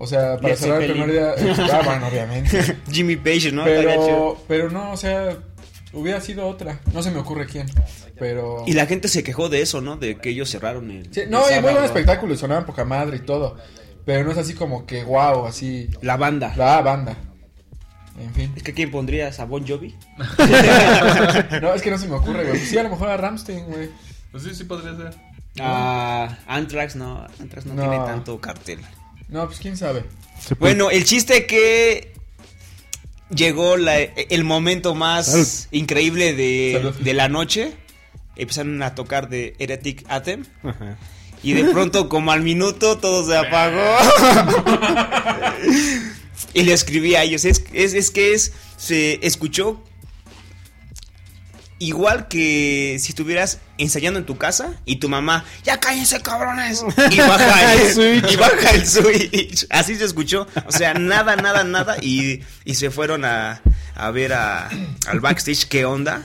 O 0.00 0.06
sea, 0.06 0.36
para 0.38 0.54
cerrar 0.54 0.82
el 0.82 0.92
primer 0.92 1.10
día. 1.10 1.34
eh, 1.36 1.54
ah, 1.72 1.82
bueno, 1.84 2.06
obviamente. 2.06 2.76
Jimmy 2.90 3.16
Page, 3.16 3.50
¿no? 3.50 3.64
Pero, 3.64 4.38
pero 4.46 4.70
no, 4.70 4.92
o 4.92 4.96
sea, 4.96 5.36
hubiera 5.92 6.20
sido 6.20 6.46
otra. 6.46 6.80
No 6.92 7.02
se 7.02 7.10
me 7.10 7.18
ocurre 7.18 7.46
quién. 7.46 7.66
Pero. 8.18 8.62
Y 8.66 8.74
la 8.74 8.86
gente 8.86 9.08
se 9.08 9.24
quejó 9.24 9.48
de 9.48 9.60
eso, 9.60 9.80
¿no? 9.80 9.96
De 9.96 10.16
que 10.18 10.30
ellos 10.30 10.48
cerraron 10.48 10.90
el. 10.90 11.12
Sí, 11.12 11.20
el 11.22 11.30
no, 11.30 11.38
y 11.38 11.42
muy 11.42 11.50
sábado. 11.50 11.72
buen 11.72 11.84
espectáculo, 11.84 12.32
y 12.34 12.36
sonaban 12.36 12.64
poca 12.64 12.84
madre 12.84 13.16
y 13.16 13.20
todo. 13.20 13.56
Pero 14.04 14.24
no 14.24 14.30
es 14.30 14.38
así 14.38 14.54
como 14.54 14.86
que 14.86 15.02
wow, 15.02 15.46
así. 15.46 15.88
La 16.00 16.16
banda. 16.16 16.54
La 16.56 16.80
banda. 16.80 17.16
En 18.20 18.32
fin. 18.34 18.52
Es 18.56 18.62
que 18.62 18.72
¿quién 18.72 18.90
pondrías? 18.90 19.38
¿A 19.40 19.44
Bon 19.44 19.66
Jovi? 19.66 19.96
No, 21.60 21.74
es 21.74 21.82
que 21.82 21.90
no 21.90 21.98
se 21.98 22.06
me 22.08 22.14
ocurre, 22.14 22.44
güey. 22.44 22.60
Sí, 22.60 22.78
a 22.78 22.84
lo 22.84 22.90
mejor 22.90 23.10
a 23.10 23.16
Ramstein, 23.16 23.66
güey. 23.66 23.90
Pues 24.30 24.44
sí, 24.44 24.54
sí 24.54 24.64
podría 24.64 24.96
ser. 24.96 25.14
A 25.60 26.38
Anthrax 26.46 26.94
no, 26.94 27.26
Anthrax 27.40 27.66
no, 27.66 27.74
No. 27.74 27.82
tiene 27.82 28.04
tanto 28.04 28.40
cartel. 28.40 28.80
No, 29.28 29.46
pues 29.46 29.58
quién 29.58 29.76
sabe. 29.76 30.04
Bueno, 30.58 30.90
el 30.90 31.04
chiste 31.04 31.46
que 31.46 32.12
llegó 33.34 33.76
la- 33.76 33.98
el 34.00 34.44
momento 34.44 34.94
más 34.94 35.26
Salud. 35.26 35.48
increíble 35.72 36.34
de, 36.34 36.92
de 37.00 37.14
la 37.14 37.28
noche. 37.28 37.72
Empezaron 38.36 38.82
a 38.82 38.94
tocar 38.94 39.28
de 39.28 39.54
Heretic 39.58 40.04
Anthem. 40.08 40.44
Ajá. 40.62 40.96
Y 41.42 41.52
de 41.52 41.64
pronto, 41.66 42.08
como 42.08 42.32
al 42.32 42.42
minuto, 42.42 42.98
todo 42.98 43.26
se 43.26 43.36
apagó. 43.36 43.96
y 46.54 46.62
le 46.62 46.72
escribí 46.72 47.14
a 47.14 47.22
ellos. 47.22 47.44
Es, 47.44 47.64
es, 47.72 47.94
es 47.94 48.10
que 48.10 48.32
es. 48.34 48.52
Se 48.76 49.18
escuchó. 49.26 49.82
Igual 51.80 52.26
que 52.28 52.96
si 52.98 53.10
estuvieras 53.12 53.60
ensayando 53.78 54.18
en 54.18 54.26
tu 54.26 54.36
casa 54.36 54.72
y 54.84 54.96
tu 54.96 55.08
mamá, 55.08 55.44
ya 55.62 55.78
cállense 55.78 56.20
cabrones. 56.20 56.84
Y 57.10 57.18
baja 57.18 57.74
el, 57.74 57.80
El 57.80 57.92
switch. 57.94 58.32
y 58.32 58.36
baja 58.36 58.70
el 58.70 58.86
switch. 58.86 59.66
Así 59.70 59.94
se 59.96 60.04
escuchó. 60.04 60.46
O 60.66 60.72
sea, 60.72 60.94
nada, 60.94 61.36
nada, 61.36 61.62
nada. 61.62 61.96
Y, 62.02 62.40
y 62.64 62.74
se 62.74 62.90
fueron 62.90 63.24
a, 63.24 63.60
a 63.94 64.10
ver 64.10 64.32
a- 64.32 64.68
al 65.06 65.20
backstage 65.20 65.66
qué 65.68 65.84
onda. 65.84 66.22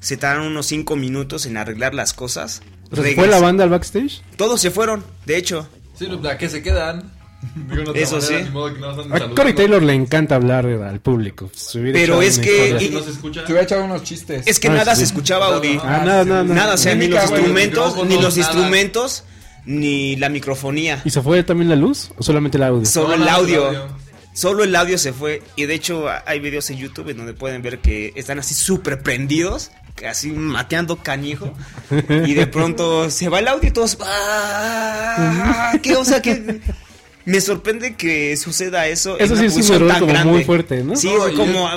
Se 0.00 0.16
tardaron 0.16 0.48
unos 0.48 0.66
cinco 0.66 0.96
minutos 0.96 1.46
en 1.46 1.56
arreglar 1.56 1.94
las 1.94 2.12
cosas. 2.12 2.62
O 2.90 2.96
sea, 2.96 3.14
¿Fue 3.14 3.26
la 3.28 3.38
banda 3.40 3.64
al 3.64 3.70
backstage? 3.70 4.22
todos 4.36 4.60
se 4.60 4.70
fueron, 4.70 5.04
de 5.24 5.36
hecho. 5.36 5.68
Sí, 5.98 6.06
pues, 6.06 6.32
¿a 6.32 6.36
qué 6.38 6.48
se 6.48 6.62
quedan? 6.62 7.12
Eso 7.94 8.18
manera, 8.18 8.44
sí. 8.44 8.50
modo 8.50 8.74
que 8.74 8.80
no 8.80 8.90
anden 8.90 9.12
A. 9.12 9.34
Corey 9.34 9.54
Taylor 9.54 9.82
le 9.82 9.94
encanta 9.94 10.34
hablar 10.36 10.66
al 10.66 11.00
público. 11.00 11.50
Pero 11.72 12.22
es 12.22 12.38
que- 12.38 12.76
escucha. 12.76 13.44
Te 13.44 13.52
hubiera 13.52 13.62
echado 13.64 13.84
unos 13.84 14.02
chistes. 14.02 14.46
Es 14.46 14.58
que 14.60 14.68
Ah, 14.68 14.74
nada 14.74 14.94
sí. 14.94 15.00
se 15.00 15.04
escuchaba, 15.06 15.46
Audi. 15.46 15.78
Ah, 15.82 16.02
nada, 16.04 16.24
nada, 16.24 16.42
nada. 16.42 16.44
Nada, 16.44 16.74
o 16.74 16.76
sea, 16.76 16.94
ni 16.94 17.08
los 17.08 17.22
instrumentos, 17.22 17.96
ni 18.06 18.14
los 18.20 18.36
nada. 18.36 18.50
instrumentos, 18.52 19.24
ni 19.64 20.16
la 20.16 20.28
microfonía. 20.28 21.02
¿Y 21.04 21.10
se 21.10 21.22
fue 21.22 21.42
también 21.42 21.68
la 21.68 21.76
luz 21.76 22.10
o 22.16 22.22
solamente 22.22 22.56
el 22.58 22.64
audio? 22.64 22.84
Solo 22.86 23.14
el 23.14 23.28
audio. 23.28 23.88
Solo 24.32 24.64
el 24.64 24.76
audio 24.76 24.98
se 24.98 25.12
fue. 25.14 25.42
Y 25.56 25.64
de 25.64 25.74
hecho, 25.74 26.04
hay 26.26 26.40
videos 26.40 26.68
en 26.70 26.76
YouTube 26.76 27.08
en 27.08 27.16
donde 27.16 27.32
pueden 27.32 27.62
ver 27.62 27.78
que 27.78 28.12
están 28.16 28.38
así 28.38 28.52
súper 28.54 29.00
prendidos, 29.02 29.70
así 30.06 30.30
mateando 30.30 30.96
canijo. 30.96 31.54
Y 32.10 32.34
de 32.34 32.46
pronto 32.46 33.08
se 33.10 33.30
va 33.30 33.38
el 33.38 33.48
audio 33.48 33.68
y 33.70 33.72
todos. 33.72 33.96
¡ah! 34.04 35.72
¿Qué? 35.82 35.96
O 35.96 36.04
sea, 36.04 36.20
que. 36.20 36.60
Me 37.26 37.40
sorprende 37.40 37.94
que 37.96 38.36
suceda 38.38 38.86
eso. 38.86 39.16
en 39.18 39.24
Eso 39.26 39.34
una 39.34 39.50
sí 39.50 39.60
es 39.60 39.68
un 39.70 39.88
tan 39.88 40.00
como 40.00 40.12
grande. 40.12 40.32
muy 40.32 40.44
fuerte, 40.44 40.82
¿no? 40.82 40.96
Sí, 40.96 41.08
No, 41.14 41.28
y 41.28 41.34
como. 41.34 41.68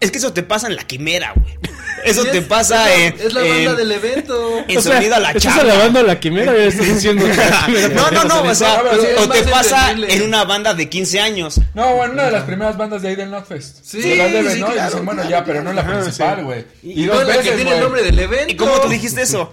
Es 0.00 0.12
que 0.12 0.18
eso 0.18 0.32
te 0.32 0.44
pasa 0.44 0.68
en 0.68 0.76
la 0.76 0.84
quimera, 0.84 1.32
güey. 1.34 1.58
Eso 2.04 2.22
Sí, 2.22 2.28
te 2.30 2.38
es- 2.38 2.44
pasa 2.44 2.94
es 2.94 3.14
en. 3.14 3.18
la, 3.18 3.24
Es 3.24 3.32
la 3.34 3.40
banda 3.40 3.70
en- 3.72 3.76
del 3.76 3.92
evento. 3.92 4.58
en 4.68 4.78
O 4.78 4.80
sea, 4.80 4.94
sonido 4.94 5.16
a 5.16 5.18
la 5.18 5.28
estás 5.32 5.42
chava. 5.42 5.62
alabando 5.62 5.98
a 5.98 6.02
la 6.04 6.20
quimera 6.20 6.56
y 6.56 6.68
estás 6.68 6.86
diciendo 6.86 7.24
que 7.28 7.34
la 7.36 7.62
quimera 7.66 7.88
No, 7.88 8.10
no, 8.12 8.24
no, 8.24 8.42
o 8.48 8.54
sea, 8.54 8.80
No, 8.84 8.90
es 8.92 9.18
o 9.18 9.28
te 9.28 9.42
pasa 9.42 9.90
entendible. 9.90 10.14
en 10.14 10.22
una 10.28 10.44
banda 10.44 10.72
de 10.74 10.88
15 10.88 11.18
años. 11.18 11.60
No, 11.74 11.96
bueno, 11.96 12.12
una 12.12 12.26
de 12.26 12.30
las 12.30 12.44
primeras 12.44 12.76
bandas 12.76 13.02
de 13.02 13.08
ahí 13.08 13.16
del 13.16 13.32
Notfest. 13.32 13.78
Sí, 13.84 14.00
Se 14.00 14.14
las 14.14 14.30
deben, 14.32 14.52
sí, 14.54 14.60
¿no? 14.60 14.68
Y 14.68 14.72
claro, 14.74 14.90
dicen, 14.90 15.04
bueno, 15.04 15.22
claro. 15.22 15.36
ya, 15.36 15.44
pero 15.44 15.62
no 15.64 15.72
la 15.72 15.84
principal, 15.84 16.36
sí. 16.38 16.42
güey. 16.44 16.64
Y, 16.84 17.02
no 17.06 17.20
es 17.20 17.26
la 17.26 17.34
que 17.38 17.42
tiene 17.42 17.62
el 17.62 17.66
güey. 17.66 17.80
nombre 17.80 18.02
del 18.04 18.18
evento. 18.20 18.52
¿Y 18.52 18.56
cómo 18.56 18.80
tú 18.80 18.88
dijiste 18.88 19.22
eso? 19.22 19.52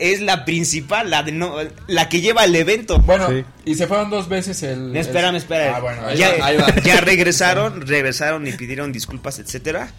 Es 0.00 0.20
la 0.22 0.46
principal, 0.46 1.10
la 1.10 1.22
de 1.22 1.32
no, 1.32 1.56
la 1.86 2.08
que 2.08 2.22
lleva 2.22 2.44
el 2.44 2.56
evento. 2.56 3.00
Bueno, 3.00 3.28
Sí. 3.28 3.44
y 3.66 3.74
se 3.74 3.86
fueron 3.86 4.08
dos 4.08 4.28
veces 4.30 4.62
el... 4.62 4.94
No, 4.94 4.98
espérame, 4.98 5.36
espérame. 5.36 5.74
Ah, 5.76 5.80
bueno, 5.80 6.06
Ahí 6.06 6.16
ya, 6.16 6.32
va, 6.40 6.46
ahí 6.46 6.56
va. 6.56 6.74
ya 6.84 7.00
regresaron, 7.02 7.86
regresaron 7.86 8.46
y 8.46 8.52
pidieron 8.52 8.92
disculpas, 8.92 9.38
etcétera. 9.38 9.90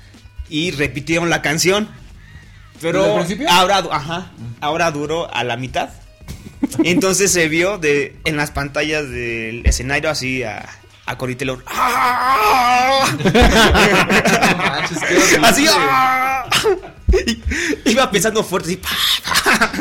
Y 0.50 0.72
repitieron 0.72 1.30
la 1.30 1.44
canción. 1.44 1.88
Pero 2.82 3.24
ahora, 3.48 3.84
ajá, 3.92 4.32
ahora 4.60 4.90
duró 4.90 5.32
a 5.32 5.44
la 5.44 5.56
mitad. 5.56 5.90
Entonces 6.84 7.32
se 7.32 7.48
vio 7.48 7.78
de 7.78 8.16
en 8.26 8.38
las 8.38 8.50
pantallas 8.50 9.08
del 9.08 9.64
escenario 9.68 10.10
así 10.10 10.42
a, 10.42 10.68
a 11.06 11.18
Cory 11.18 11.36
Taylor. 11.36 11.64
¡Ah! 11.68 13.06
así. 15.44 15.66
¡ah! 15.70 16.50
Iba 17.86 18.10
pensando 18.12 18.44
fuerte 18.44 18.70
así. 18.70 18.78
pa, 18.78 18.90
pa, 18.90 19.72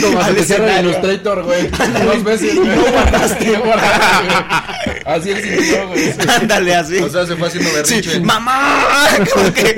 Como 0.00 0.20
al 0.20 0.36
el. 0.36 0.84
Illustrator, 0.86 1.42
güey. 1.44 1.68
Dos 1.68 2.24
veces, 2.24 2.56
güey. 2.56 2.68
No 2.68 2.82
guardaste, 2.90 3.46
no 3.52 3.60
guardaste, 3.64 4.26
güey. 4.26 4.96
Así 5.04 5.30
él 5.30 5.42
sintió, 5.42 5.88
güey. 5.88 6.14
Ándale 6.40 6.74
así. 6.74 6.98
O 6.98 7.08
sea, 7.10 7.26
se 7.26 7.36
fue 7.36 7.48
haciendo 7.48 7.70
berrinche. 7.72 8.10
Sí, 8.14 8.20
mamá. 8.20 8.84
Como 9.34 9.52
que- 9.52 9.74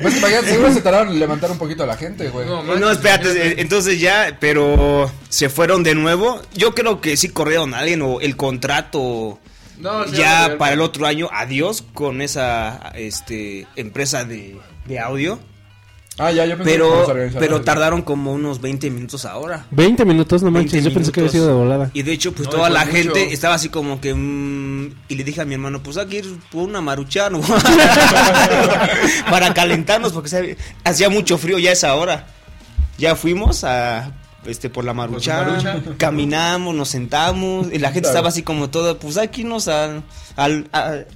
Pues 0.00 0.16
imagínate, 0.18 0.48
seguro 0.48 0.72
se 0.72 0.80
tardaron 0.82 1.08
en 1.08 1.18
levantar 1.18 1.50
un 1.50 1.58
poquito 1.58 1.82
a 1.82 1.86
la 1.86 1.96
gente, 1.96 2.28
güey. 2.28 2.46
No, 2.46 2.62
No, 2.62 2.74
manches, 2.74 2.90
espérate, 2.92 3.30
imagínate. 3.30 3.60
entonces 3.62 4.00
ya, 4.00 4.36
pero 4.40 5.10
se 5.28 5.48
fueron 5.48 5.82
de 5.82 5.94
nuevo. 5.94 6.40
Yo 6.54 6.74
creo 6.74 7.00
que 7.00 7.16
sí 7.16 7.28
corrieron 7.28 7.74
a 7.74 7.78
alguien 7.78 8.02
o 8.02 8.20
el 8.20 8.36
contrato 8.36 9.38
No, 9.78 10.04
sí, 10.06 10.16
ya 10.16 10.56
para 10.58 10.74
el 10.74 10.80
otro 10.80 11.06
año, 11.06 11.28
adiós 11.32 11.82
con 11.94 12.20
esa 12.22 12.92
este 12.94 13.66
empresa 13.76 14.24
de, 14.24 14.56
de 14.86 14.98
audio. 15.00 15.38
Ah, 16.18 16.30
ya, 16.32 16.46
yo 16.46 16.56
pensé 16.56 16.64
que 16.64 16.76
Pero, 16.78 16.88
organizadores. 17.06 17.34
pero 17.38 17.60
tardaron 17.60 18.00
como 18.02 18.32
unos 18.32 18.60
20 18.62 18.90
minutos 18.90 19.24
ahora. 19.26 19.66
20 19.70 20.04
minutos, 20.06 20.42
no 20.42 20.50
20 20.50 20.76
manches. 20.76 20.84
Yo 20.84 20.94
pensé 20.94 21.12
que 21.12 21.20
había 21.20 21.30
sido 21.32 21.46
de 21.46 21.52
volada. 21.52 21.90
Y 21.92 22.02
de 22.02 22.12
hecho, 22.12 22.32
pues 22.32 22.48
No, 22.48 22.54
toda 22.56 22.70
la 22.70 22.80
mucho. 22.86 22.92
gente 22.96 23.32
estaba 23.34 23.54
así 23.54 23.68
como 23.68 24.00
que... 24.00 24.14
mm, 24.14 24.94
y 25.08 25.14
le 25.14 25.24
dije 25.24 25.42
a 25.42 25.44
mi 25.44 25.54
hermano, 25.54 25.82
pues 25.82 25.98
hay 25.98 26.06
que 26.06 26.16
ir 26.18 26.38
por 26.50 26.62
una 26.68 26.80
maruchan 26.80 27.32
¿no? 27.34 27.40
para 29.30 29.52
calentarnos 29.54 30.12
porque 30.12 30.56
hacía 30.84 31.08
mucho 31.10 31.36
frío 31.38 31.58
ya 31.58 31.70
a 31.70 31.72
esa 31.74 31.94
hora. 31.94 32.26
Ya 32.98 33.14
fuimos 33.16 33.62
a... 33.64 34.12
Este, 34.46 34.70
por 34.70 34.84
la 34.84 34.92
maruchan, 34.94 35.46
maruchan? 35.46 35.94
caminamos, 35.98 36.74
nos 36.74 36.88
sentamos, 36.88 37.66
y 37.72 37.78
la 37.78 37.88
gente 37.88 38.02
Claro. 38.02 38.08
estaba 38.14 38.28
así 38.28 38.42
como 38.42 38.70
toda, 38.70 38.98
pues 38.98 39.16
aquí 39.18 39.44
nos 39.44 39.68
a, 39.68 40.02
a, 40.36 40.48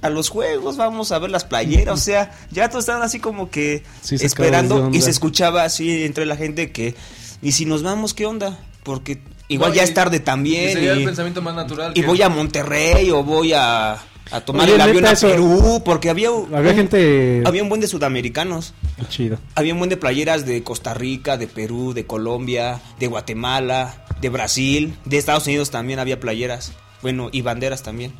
a 0.01 0.09
los 0.09 0.29
juegos, 0.29 0.77
vamos 0.77 1.11
a 1.11 1.19
ver 1.19 1.31
las 1.31 1.45
playeras, 1.45 1.93
o 1.93 2.01
sea, 2.01 2.31
ya 2.51 2.69
todos 2.69 2.83
estaban 2.83 3.01
así 3.03 3.19
como 3.19 3.49
que 3.49 3.83
Sí, 4.01 4.15
esperando 4.15 4.89
y 4.93 5.01
se 5.01 5.09
escuchaba 5.09 5.63
así 5.63 6.03
entre 6.03 6.25
la 6.25 6.35
gente 6.35 6.71
que, 6.71 6.95
y 7.41 7.53
si 7.53 7.65
nos 7.65 7.83
vamos, 7.83 8.13
¿qué 8.13 8.25
onda? 8.25 8.59
Porque 8.83 9.21
igual 9.47 9.69
No, 9.71 9.75
ya 9.75 9.81
y- 9.83 9.85
es 9.85 9.93
tarde 9.93 10.17
Y 10.17 10.19
también. 10.21 10.73
sería 10.73 10.93
el 10.93 11.01
y- 11.01 11.05
pensamiento 11.05 11.41
más 11.41 11.55
natural. 11.55 11.91
y 11.95 12.01
que- 12.01 12.07
voy 12.07 12.21
a 12.21 12.29
Monterrey 12.29 13.09
o 13.11 13.23
voy 13.23 13.53
a, 13.53 13.97
a 14.29 14.41
tomar 14.41 14.65
Oye, 14.65 14.75
el 14.75 14.81
avión 14.81 15.05
a 15.05 15.13
Perú, 15.15 15.81
porque 15.83 16.09
había, 16.09 16.29
Había 16.29 16.71
un, 16.71 16.77
gente 16.77 17.41
había 17.45 17.63
un 17.63 17.69
buen 17.69 17.81
de 17.81 17.87
sudamericanos, 17.87 18.73
chido. 19.09 19.37
había 19.55 19.73
un 19.73 19.79
buen 19.79 19.89
de 19.89 19.97
playeras 19.97 20.45
de 20.45 20.63
Costa 20.63 20.93
Rica, 20.93 21.37
de 21.37 21.47
Perú, 21.47 21.93
de 21.93 22.05
Colombia, 22.05 22.79
de 22.99 23.07
Guatemala, 23.07 24.05
de 24.21 24.29
Brasil, 24.29 24.95
de 25.05 25.17
Estados 25.17 25.47
Unidos 25.47 25.71
también 25.71 25.99
había 25.99 26.19
playeras, 26.19 26.71
bueno, 27.01 27.29
y 27.31 27.41
banderas 27.41 27.83
también. 27.83 28.13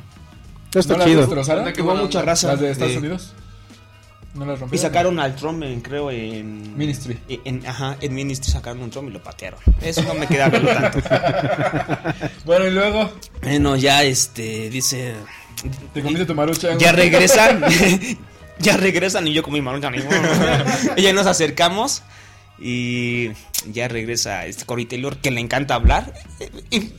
Esto 0.66 0.80
está 0.80 0.92
¿No 0.94 0.98
las 1.00 1.08
chido. 1.08 1.52
Anda, 1.58 1.72
qué 1.72 1.82
Hubo 1.82 1.94
mucha 1.94 2.22
raza. 2.22 2.48
¿Las 2.48 2.60
de 2.60 2.70
Estados 2.72 2.92
de- 2.94 2.98
Unidos? 2.98 3.34
¿No 4.34 4.46
las 4.46 4.56
Y 4.56 4.60
rompieron? 4.62 4.82
sacaron 4.88 5.20
al 5.20 5.36
Trump, 5.36 5.62
creo, 5.82 6.10
en... 6.10 6.74
Ministry. 6.78 7.18
En, 7.28 7.40
en- 7.44 7.66
ajá, 7.66 7.98
en 8.00 8.14
Ministry 8.14 8.50
sacaron 8.50 8.82
un 8.82 8.90
Trump 8.90 9.10
y 9.10 9.12
lo 9.12 9.22
patearon. 9.22 9.60
Eso 9.82 10.00
no 10.04 10.14
me 10.14 10.26
queda 10.26 10.50
tanto. 10.50 10.98
Bueno, 12.46 12.66
y 12.66 12.70
luego 12.70 13.10
Bueno, 13.42 13.76
ya 13.76 14.02
este, 14.04 14.70
dice... 14.70 15.14
te 15.94 16.02
comiste 16.02 16.26
tu 16.26 16.34
marucha. 16.34 16.76
Ya 16.78 16.92
regresan. 16.92 17.62
ya 18.58 18.76
regresan 18.76 19.26
y 19.28 19.32
yo 19.32 19.42
con 19.42 19.52
mi 19.52 19.60
mano. 19.60 19.78
y 20.96 21.02
ya 21.02 21.12
nos 21.12 21.26
acercamos. 21.26 22.02
Y 22.58 23.30
ya 23.66 23.88
regresa 23.88 24.46
este 24.46 24.64
Cory 24.64 24.86
Taylor 24.86 25.16
que 25.16 25.30
le 25.30 25.40
encanta 25.40 25.74
hablar. 25.74 26.12
Y 26.70 26.92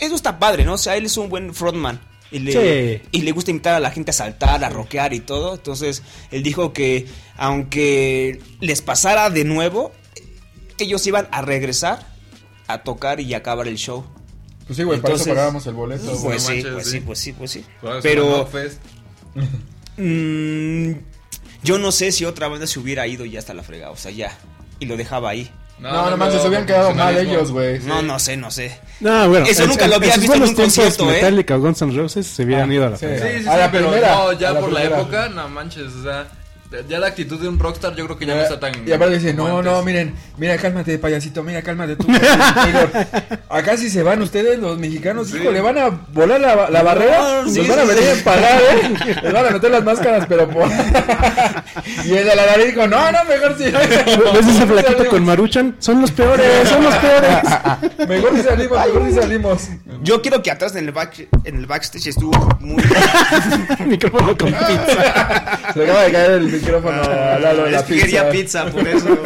eso 0.00 0.14
está 0.14 0.38
padre, 0.38 0.64
¿no? 0.64 0.74
O 0.74 0.78
sea, 0.78 0.96
él 0.96 1.06
es 1.06 1.16
un 1.16 1.28
buen 1.28 1.54
frontman. 1.54 2.00
Y 2.30 2.38
le, 2.38 2.52
Sí. 2.52 3.02
y 3.12 3.22
le 3.22 3.32
gusta 3.32 3.50
invitar 3.50 3.74
a 3.74 3.80
la 3.80 3.90
gente 3.90 4.10
a 4.10 4.14
saltar, 4.14 4.64
a 4.64 4.70
rockear 4.70 5.12
y 5.12 5.20
todo. 5.20 5.54
Entonces, 5.54 6.02
él 6.30 6.42
dijo 6.42 6.72
que 6.72 7.06
aunque 7.36 8.40
les 8.60 8.80
pasara 8.80 9.28
de 9.28 9.44
nuevo, 9.44 9.92
ellos 10.78 11.06
iban 11.06 11.28
a 11.30 11.42
regresar 11.42 12.06
a 12.68 12.82
tocar 12.82 13.20
y 13.20 13.34
acabar 13.34 13.68
el 13.68 13.76
show. 13.76 14.06
Pues 14.72 14.76
sí, 14.78 14.82
güey, 14.84 15.00
para 15.00 15.14
eso 15.14 15.22
Entonces, 15.24 15.34
pagábamos 15.34 15.66
el 15.66 15.74
boleto. 15.74 16.04
Pues 16.22 16.22
no 16.22 16.38
sí, 16.38 16.54
manches, 16.54 16.72
pues 16.72 16.84
sí. 16.86 16.90
sí, 16.90 17.00
pues 17.00 17.18
sí, 17.18 17.32
pues 17.32 17.50
sí. 17.50 17.64
Pero... 18.02 18.48
Mm, 19.98 20.92
yo 21.62 21.76
no 21.76 21.92
sé 21.92 22.12
si 22.12 22.24
otra 22.24 22.48
banda 22.48 22.66
se 22.66 22.78
hubiera 22.80 23.06
ido 23.06 23.26
ya 23.26 23.38
hasta 23.40 23.52
la 23.52 23.62
fregada, 23.62 23.92
o 23.92 23.96
sea, 23.96 24.10
ya. 24.10 24.32
Y 24.78 24.86
lo 24.86 24.96
dejaba 24.96 25.28
ahí. 25.28 25.50
No, 25.78 26.08
no 26.10 26.16
manches, 26.16 26.40
se 26.40 26.48
hubieran 26.48 26.66
quedado 26.66 26.94
mal 26.94 27.14
ellos, 27.16 27.50
güey. 27.50 27.78
No, 27.80 28.00
no 28.00 28.18
sé, 28.18 28.38
no 28.38 28.50
sé. 28.50 28.78
No, 29.00 29.28
bueno. 29.28 29.44
Eso 29.46 29.66
nunca 29.66 29.86
lo 29.86 29.96
había 29.96 30.16
visto 30.16 30.22
en 30.22 30.28
buenos 30.28 30.48
un 30.50 30.54
concierto, 30.56 31.04
¿eh? 31.10 31.16
Metallica 31.16 31.56
o 31.56 31.60
Guns 31.60 31.82
N' 31.82 31.94
Roses 31.94 32.26
se 32.26 32.44
hubieran 32.44 32.70
Ah, 32.70 32.74
ido 32.74 32.86
a 32.86 32.90
la 32.90 32.96
sí. 32.96 33.04
fregada. 33.06 33.30
Sí, 33.32 33.42
sí, 33.42 33.48
A 33.48 33.56
la 33.58 33.70
pero 33.70 33.88
primera, 33.90 34.14
no, 34.14 34.32
ya 34.32 34.52
la 34.52 34.60
por 34.60 34.72
la 34.72 34.84
época, 34.84 35.28
no 35.28 35.48
manches, 35.50 35.92
o 35.92 36.02
sea, 36.02 36.26
Ya 36.88 36.98
la 36.98 37.08
actitud 37.08 37.40
de 37.40 37.48
un 37.48 37.58
rockstar 37.58 37.94
yo 37.94 38.04
creo 38.06 38.18
que 38.18 38.26
ya 38.26 38.34
no 38.34 38.42
está 38.42 38.58
tan... 38.58 38.86
Y 38.86 38.92
aparte 38.92 39.16
dice, 39.16 39.34
no, 39.34 39.46
antes". 39.46 39.72
no, 39.72 39.82
miren, 39.82 40.14
mira, 40.38 40.56
cálmate, 40.56 40.98
payasito, 40.98 41.42
mira, 41.42 41.62
cálmate 41.62 41.96
tú. 41.96 42.06
Igor. 42.08 42.90
Acá 43.48 43.76
si 43.76 43.90
se 43.90 44.02
van 44.02 44.22
ustedes, 44.22 44.58
los 44.58 44.78
mexicanos, 44.78 45.34
hijo, 45.34 45.50
le 45.50 45.60
van 45.60 45.78
a 45.78 45.88
volar 45.88 46.40
la, 46.40 46.70
la 46.70 46.82
barrera, 46.82 47.44
sí, 47.46 47.58
nos 47.58 47.68
van 47.68 47.78
a 47.80 47.84
venir 47.84 48.02
sí. 48.02 48.08
a 48.08 48.12
empalar, 48.12 48.60
¿eh? 48.62 49.16
Les 49.22 49.32
van 49.32 49.46
a 49.46 49.50
meter 49.50 49.70
las 49.70 49.84
máscaras, 49.84 50.26
pero 50.28 50.48
por... 50.48 50.68
y 52.04 52.14
el 52.14 52.24
de 52.24 52.36
la 52.36 52.46
nariz 52.46 52.66
dijo, 52.66 52.86
no, 52.86 53.12
no, 53.12 53.24
mejor 53.24 53.56
sí. 53.58 53.64
¿Ves 53.64 54.46
ese 54.48 54.66
flaquito 54.66 55.06
con 55.08 55.24
Maruchan? 55.24 55.76
Son 55.78 56.00
los 56.00 56.10
peores, 56.10 56.68
son 56.68 56.84
los 56.84 56.94
peores. 56.96 58.08
Mejor 58.08 58.36
si 58.36 58.42
salimos, 58.42 58.86
mejor 58.86 59.08
si 59.08 59.14
salimos. 59.14 59.68
Yo 60.02 60.22
quiero 60.22 60.42
que 60.42 60.50
atrás 60.50 60.74
en 60.76 60.86
el, 60.86 60.92
back, 60.92 61.28
en 61.44 61.56
el 61.56 61.66
backstage 61.66 62.08
estuvo 62.08 62.32
muy... 62.60 62.82
Micrófono 63.86 64.36
con 64.36 64.48
pizza. 64.52 65.48
Se 65.74 65.82
acaba 65.84 66.02
de 66.02 66.12
caer 66.12 66.30
el 66.32 66.61
micrófono 66.62 67.02
de 67.02 67.40
la 67.70 67.78
es 67.80 67.82
que 67.84 67.96
quería 67.98 68.30
pizza. 68.30 68.64
pizza, 68.66 68.72
por 68.72 68.88
eso. 68.88 69.18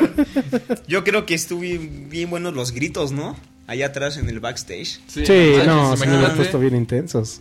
Yo 0.89 1.05
creo 1.05 1.27
que 1.27 1.35
estuvo 1.35 1.61
bien, 1.61 2.31
buenos 2.31 2.55
los 2.55 2.73
gritos, 2.73 3.13
¿no? 3.13 3.37
Allá 3.67 3.87
atrás 3.87 4.17
en 4.17 4.29
el 4.29 4.41
backstage. 4.41 5.01
Sí, 5.07 5.25
no, 5.67 5.97
se 5.97 6.07
me 6.07 6.17
han 6.27 6.37
puesto 6.37 6.59
bien 6.59 6.77
intensos. 6.77 7.41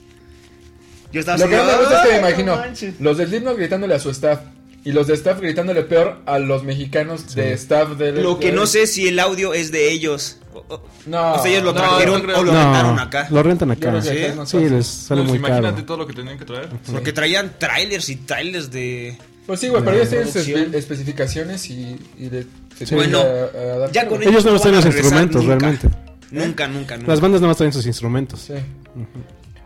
Yo 1.11 1.19
estaba 1.21 1.37
Lo 1.37 1.47
que 1.47 1.55
me 1.55 1.61
gusta 1.77 1.95
es 1.95 2.01
que 2.01 2.07
me 2.09 2.13
"Ay, 2.13 2.19
imagino 2.19 2.55
no 2.55 2.61
manches". 2.61 2.95
los 2.99 3.17
del 3.17 3.29
Slipknot 3.29 3.57
gritándole 3.57 3.95
a 3.95 3.99
su 3.99 4.09
staff 4.09 4.39
y 4.83 4.91
los 4.91 5.07
de 5.07 5.13
staff 5.13 5.39
gritándole 5.39 5.83
peor 5.83 6.17
a 6.25 6.39
los 6.39 6.63
mexicanos 6.63 7.33
de 7.35 7.53
staff 7.53 7.91
de 7.97 8.11
Lo 8.11 8.39
que 8.39 8.51
no 8.51 8.65
sé 8.65 8.85
si 8.87 9.07
el 9.07 9.19
audio 9.19 9.53
es 9.53 9.71
de 9.71 9.91
ellos. 9.91 10.39
O, 10.53 10.81
No, 11.05 11.33
o 11.35 11.39
sea, 11.41 11.51
ellos 11.51 11.63
lo 11.63 11.73
no, 11.73 11.79
trajeron 11.79 12.25
no 12.27 12.39
o 12.39 12.43
lo 12.43 12.51
no, 12.51 12.63
rentaron 12.63 12.99
acá. 12.99 13.27
lo 13.29 13.43
rentan 13.43 13.71
acá. 13.71 13.93
que 13.93 14.01
¿Sí? 14.01 14.23
acá 14.25 14.45
Sí, 14.45 14.57
les 14.69 14.87
sale 14.87 15.21
Pues 15.21 15.29
muy 15.29 15.37
imagínate 15.37 15.73
caro. 15.75 15.85
todo 15.85 15.97
lo 15.97 16.07
que 16.07 16.13
tenían 16.13 16.37
que 16.39 16.45
traer. 16.45 16.69
Porque 16.91 17.13
traían 17.13 17.53
trailers 17.59 18.09
y 18.09 18.15
trailers 18.17 18.71
de... 18.71 19.17
Pues 19.45 19.59
sí, 19.59 19.67
güey, 19.67 19.83
pero 19.83 19.97
ellos 19.97 20.09
tienen 20.09 20.27
sus 20.31 20.47
espe- 20.47 20.73
especificaciones 20.75 21.69
y, 21.69 21.97
y 22.17 22.29
de, 22.29 22.43
se 22.77 22.85
Sí. 22.85 22.95
tienen 22.95 23.11
Bueno, 23.11 23.21
que, 23.23 23.57
eh, 23.57 23.71
adaptar, 23.71 23.91
Ya 23.91 24.07
con 24.07 24.17
güey. 24.17 24.29
Ellos 24.29 24.45
no 24.45 24.59
traen 24.59 24.75
a 24.75 24.77
los 24.81 24.85
instrumentos, 24.87 25.43
nunca. 25.43 25.57
realmente. 25.59 25.89
Nunca, 26.31 26.67
nunca, 26.67 26.97
nunca. 26.97 27.11
Las 27.11 27.21
bandas 27.21 27.41
nada 27.41 27.49
más 27.49 27.57
traen 27.57 27.71
sus 27.73 27.85
instrumentos. 27.85 28.39
Sí. 28.41 28.53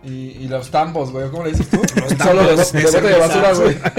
Y, 0.03 0.09
y 0.43 0.47
los 0.47 0.69
tambos, 0.71 1.11
güey, 1.11 1.29
¿cómo 1.29 1.43
le 1.45 1.51
dices 1.51 1.67
tú? 1.69 1.77
Los 1.95 2.13
Solo 2.13 2.41
de, 2.43 2.47
tambos 2.55 2.71
bo- 2.71 2.77
de 2.77 2.79
de 2.79 2.85
bote 2.85 3.01
de 3.01 3.13
cerveza. 3.13 3.17
basura, 3.27 3.53
güey. 3.53 3.77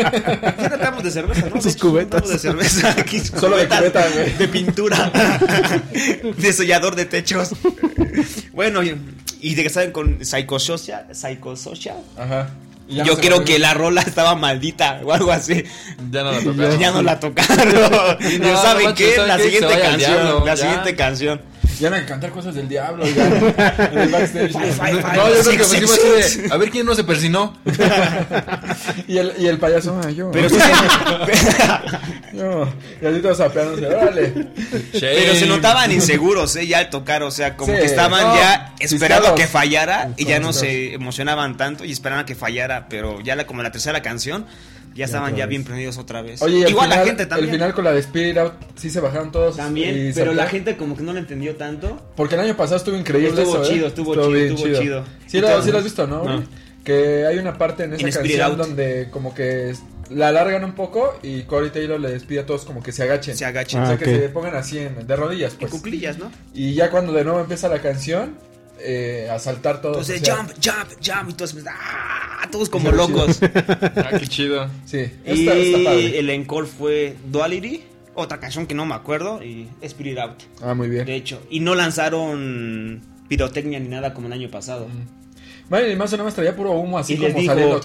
Ya 0.60 0.68
tratamos 0.68 1.02
de 1.04 1.10
cerveza, 1.10 1.48
¿no? 1.54 1.60
Sus 1.62 1.74
De 1.74 1.80
cubetas. 1.80 2.28
de 2.28 2.38
cerveza. 2.38 2.90
Aquí, 2.98 3.18
Solo 3.20 3.56
de 3.58 3.66
cubetas 3.68 3.78
cubeta, 3.80 4.08
güey. 4.14 4.32
De 4.38 4.48
pintura. 4.48 5.12
de 6.38 6.52
sellador 6.52 6.94
de 6.96 7.04
techos. 7.06 7.50
bueno, 8.52 8.82
y- 8.82 8.96
y 9.42 9.54
de 9.54 9.62
que 9.62 9.70
saben 9.70 9.90
con 9.92 10.24
Psychosocial. 10.24 11.06
Psychosocial. 11.14 11.98
Ajá. 12.16 12.48
Yo 12.90 13.16
creo 13.18 13.44
que 13.44 13.58
la 13.58 13.72
rola 13.74 14.02
estaba 14.02 14.34
maldita 14.34 15.00
o 15.04 15.12
algo 15.12 15.32
así. 15.32 15.64
Ya 16.10 16.22
no 16.22 16.32
la 16.32 16.40
tocaron. 16.40 16.78
Ya 16.78 16.90
no 16.90 17.02
la 17.02 17.20
tocaron. 17.20 18.18
No, 18.40 18.62
¿saben 18.62 18.94
qué? 18.94 19.14
¿saben 19.14 19.28
La 19.28 19.38
siguiente 19.38 19.78
canción. 19.80 19.98
diablo, 19.98 20.44
la 20.44 20.54
ya. 20.54 20.62
siguiente 20.62 20.96
canción. 20.96 21.40
Ya 21.80 21.90
van 21.90 22.02
a 22.02 22.06
cantar 22.06 22.30
cosas 22.30 22.54
del 22.54 22.68
diablo, 22.68 23.04
ya. 23.06 23.26
En 23.92 23.98
el 23.98 24.08
backstage. 24.10 24.52
Five, 24.52 24.72
five, 24.72 25.02
five, 25.02 25.16
No, 25.16 25.28
yo 25.28 25.40
creo 25.42 25.56
que 25.58 25.64
six, 25.64 25.80
pusimos 25.80 25.90
six. 25.90 26.26
así 26.26 26.40
de, 26.42 26.52
a 26.54 26.56
ver 26.58 26.70
quién 26.70 26.86
no 26.86 26.94
se 26.94 27.04
persinó. 27.04 27.56
Y 29.08 29.18
el, 29.18 29.32
y 29.38 29.46
el 29.46 29.58
payaso, 29.58 29.98
ah, 30.04 30.10
yo. 30.10 30.30
Pero 30.30 30.48
sí 30.50 30.56
se- 30.56 32.36
Yo. 32.36 32.68
Y 33.02 33.06
así 33.06 33.20
todos 33.20 33.40
apeándose, 33.40 33.86
órale. 33.86 34.48
Pero 34.92 35.34
se 35.34 35.46
notaban 35.46 35.90
inseguros, 35.92 36.54
¿eh? 36.56 36.66
Ya 36.66 36.78
al 36.78 36.90
tocar, 36.90 37.22
o 37.22 37.30
sea, 37.30 37.56
como 37.56 37.72
Sí, 37.72 37.78
que 37.78 37.86
estaban 37.86 38.22
no, 38.22 38.36
ya 38.36 38.74
esperando 38.80 39.34
que 39.34 39.46
fallara 39.46 40.10
y 40.16 40.24
ya 40.26 40.38
no 40.40 40.52
se 40.52 40.94
emocionaban 40.94 41.56
tanto 41.56 41.84
y 41.84 41.92
esperaban 41.92 42.24
que 42.26 42.34
fallara, 42.34 42.88
pero 42.88 43.20
ya 43.20 43.36
la, 43.36 43.46
como 43.46 43.62
la 43.62 43.72
tercera 43.72 44.02
canción, 44.02 44.46
ya 44.94 45.04
estaban 45.04 45.36
ya 45.36 45.46
bien 45.46 45.64
prendidos 45.64 45.98
otra 45.98 46.20
vez. 46.20 46.42
Oye, 46.42 46.68
Igual 46.68 46.86
final, 46.86 46.98
la 47.00 47.04
gente 47.06 47.26
también. 47.26 47.48
El 47.50 47.54
final 47.56 47.74
con 47.74 47.84
la 47.84 47.92
de 47.92 48.00
Spirit 48.00 48.36
Out, 48.38 48.54
sí 48.76 48.90
se 48.90 49.00
bajaron 49.00 49.30
todos. 49.32 49.56
También, 49.56 50.12
pero 50.14 50.32
la 50.34 50.46
gente 50.46 50.76
como 50.76 50.96
que 50.96 51.02
no 51.02 51.12
lo 51.12 51.18
entendió 51.18 51.56
tanto. 51.56 51.69
Porque 52.16 52.34
el 52.34 52.40
año 52.42 52.56
pasado 52.56 52.76
estuvo 52.76 52.96
increíble 52.96 53.42
Estuvo 53.42 53.62
eso, 53.62 53.70
¿eh? 53.70 53.74
chido, 53.74 53.86
estuvo 53.88 54.14
chido, 54.14 54.28
bien 54.30 54.54
estuvo 54.54 54.80
chido. 54.80 55.04
Sí, 55.26 55.38
Y 55.38 55.40
lo, 55.40 55.48
todo- 55.48 55.62
sí 55.62 55.70
lo 55.72 55.78
has 55.78 55.84
visto, 55.84 56.06
¿no? 56.06 56.44
Que 56.84 57.26
hay 57.26 57.38
una 57.38 57.58
parte 57.58 57.84
en 57.84 57.92
esa 57.94 58.06
En 58.06 58.12
canción 58.12 58.42
Out. 58.42 58.56
donde 58.58 59.08
como 59.10 59.34
que 59.34 59.74
la 60.08 60.28
alargan 60.28 60.64
un 60.64 60.72
poco 60.74 61.18
y 61.22 61.42
Corey 61.42 61.70
Taylor 61.70 62.00
le 62.00 62.10
despide 62.10 62.40
a 62.40 62.46
todos 62.46 62.64
como 62.64 62.82
que 62.82 62.90
se 62.90 63.02
agachen. 63.04 63.36
Se 63.36 63.44
agachan. 63.44 63.82
O 63.82 63.86
sea, 63.86 63.94
Ah, 63.94 63.98
que 63.98 64.04
se 64.06 64.28
pongan 64.30 64.54
así 64.56 64.78
en, 64.78 65.06
de 65.06 65.16
rodillas, 65.16 65.52
En 65.52 65.58
pues. 65.60 65.70
cuclillas, 65.72 66.18
¿no? 66.18 66.32
Y 66.54 66.74
ya 66.74 66.90
cuando 66.90 67.12
de 67.12 67.22
nuevo 67.22 67.38
empieza 67.40 67.68
la 67.68 67.80
canción, 67.80 68.34
eh, 68.80 69.28
a 69.30 69.38
saltar 69.38 69.82
todos. 69.82 70.08
Entonces, 70.08 70.22
o 70.22 70.24
sea, 70.24 70.36
jump, 70.36 70.50
jump, 70.64 70.90
jump, 71.06 71.30
y 71.30 71.32
todos, 71.34 71.54
¡ah! 71.68 72.48
todos 72.50 72.68
como 72.70 72.90
locos. 72.90 73.38
Ah, 73.52 74.10
qué 74.18 74.26
chido. 74.26 74.66
Sí, 74.86 74.98
y 75.26 75.40
está, 75.46 75.54
está 75.54 75.78
padre. 75.84 76.18
el 76.18 76.30
encore 76.30 76.66
fue 76.66 77.14
Duality, 77.30 77.84
otra 78.14 78.40
canción 78.40 78.66
que 78.66 78.74
no 78.74 78.86
me 78.86 78.94
acuerdo, 78.94 79.42
y 79.42 79.68
Spirit 79.82 80.18
Out. 80.18 80.42
Ah, 80.62 80.74
muy 80.74 80.88
bien. 80.88 81.06
De 81.06 81.14
hecho, 81.14 81.42
y 81.50 81.60
no 81.60 81.74
lanzaron 81.74 83.00
pirotecnia 83.28 83.78
ni 83.80 83.88
nada 83.88 84.12
como 84.14 84.26
el 84.26 84.32
año 84.32 84.50
pasado. 84.50 84.88
Marilyn 85.70 85.96
Manson 85.96 86.18
nada 86.18 86.26
más 86.26 86.34
traía 86.34 86.54
puro 86.56 86.72
humo 86.72 86.98
así 86.98 87.14
y 87.14 87.16
les 87.16 87.28
como 87.32 87.40
dijo, 87.42 87.54
saliendo. 87.54 87.80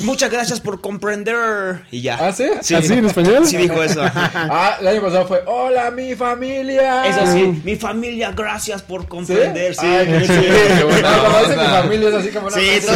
muchas 0.00 0.30
gracias 0.30 0.60
por 0.60 0.80
comprender. 0.80 1.82
Y 1.92 2.02
ya. 2.02 2.18
¿Ah, 2.20 2.32
sí? 2.32 2.48
Sí, 2.60 2.74
¿Ah, 2.74 2.82
sí, 2.82 2.92
en 2.94 3.06
español? 3.06 3.46
Sí 3.46 3.56
dijo 3.56 3.80
eso. 3.82 4.02
Ah, 4.34 4.76
el 4.80 4.88
año 4.88 5.00
pasado 5.00 5.28
fue 5.28 5.40
Hola 5.46 5.92
mi 5.92 6.16
familia. 6.16 7.06
Eso 7.06 7.24
sí, 7.32 7.62
mi 7.64 7.76
familia, 7.76 8.32
gracias 8.32 8.82
por 8.82 9.06
comprender. 9.06 9.76
Sí, 9.76 9.86
Ay, 9.86 10.08
No, 10.08 11.48
mi 11.48 11.54
familia 11.56 12.08
es 12.08 12.14
así 12.16 12.28
como 12.30 12.48
una 12.48 12.56
Sí, 12.56 12.66
sí. 12.80 12.86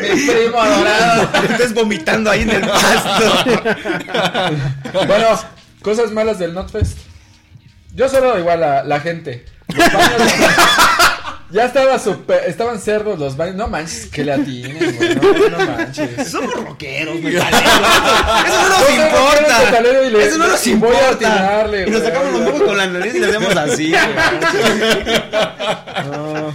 de- 0.00 0.14
Mi 0.14 0.26
primo 0.32 0.60
adorado. 0.60 1.28
Estés 1.50 1.74
vomitando 1.74 2.30
ahí 2.30 2.40
en 2.42 2.50
el 2.50 2.62
pasto. 2.62 3.44
Bueno, 5.06 5.26
cosas 5.82 6.10
malas 6.12 6.38
del 6.38 6.54
Notfest. 6.54 6.96
Yo 7.94 8.08
solo 8.08 8.38
igual 8.38 8.60
la, 8.60 8.82
la 8.82 9.00
gente. 9.00 9.44
Los 9.68 9.86
baños- 9.92 10.32
ya 11.50 11.66
estaba 11.66 11.98
super, 11.98 12.42
estaban 12.46 12.78
cerdos 12.80 13.18
los 13.18 13.36
baños. 13.36 13.54
No 13.56 13.68
manches, 13.68 14.06
que 14.06 14.24
le 14.24 14.32
atinen, 14.32 14.96
güey. 14.96 15.14
No, 15.14 15.58
no 15.58 15.66
manches. 15.76 16.28
Somos 16.30 16.52
rockeros, 16.54 17.20
metaleros. 17.20 17.44
Eso 18.46 18.58
no 18.68 18.68
nos 18.68 18.88
importa. 18.90 19.80
le- 19.82 20.24
Eso 20.26 20.38
no 20.38 20.46
nos 20.48 20.66
y 20.66 20.74
voy 20.74 20.90
a 20.90 20.94
importa. 21.10 21.32
atinarle, 21.34 21.82
y 21.86 21.90
nos 21.90 22.00
güey. 22.00 22.12
sacamos 22.12 22.32
los 22.32 22.40
mocos 22.42 22.62
con 22.62 22.76
la 22.76 22.86
nariz 22.86 23.14
y 23.14 23.20
le 23.20 23.26
hacemos 23.26 23.56
así. 23.56 23.92
No. 26.06 26.54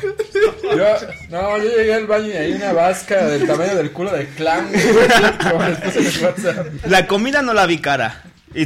Yo, 0.76 0.86
no, 1.30 1.58
yo 1.58 1.64
llegué 1.78 1.94
al 1.96 2.08
baño 2.08 2.28
y 2.28 2.32
hay 2.34 2.52
una 2.54 2.74
vasca 2.74 3.26
del 3.26 3.48
tamaño 3.48 3.76
del 3.76 3.92
culo 3.92 4.12
de 4.12 4.28
clan. 4.30 4.70
güey, 4.72 4.84
Como 5.52 5.64
les 5.68 5.78
puse 5.80 6.00
en 6.00 6.06
el 6.08 6.24
WhatsApp. 6.24 6.68
La 6.88 7.08
comida 7.08 7.42
no 7.42 7.54
la 7.54 7.66
vi 7.66 7.80
cara. 7.80 8.24
Y 8.54 8.66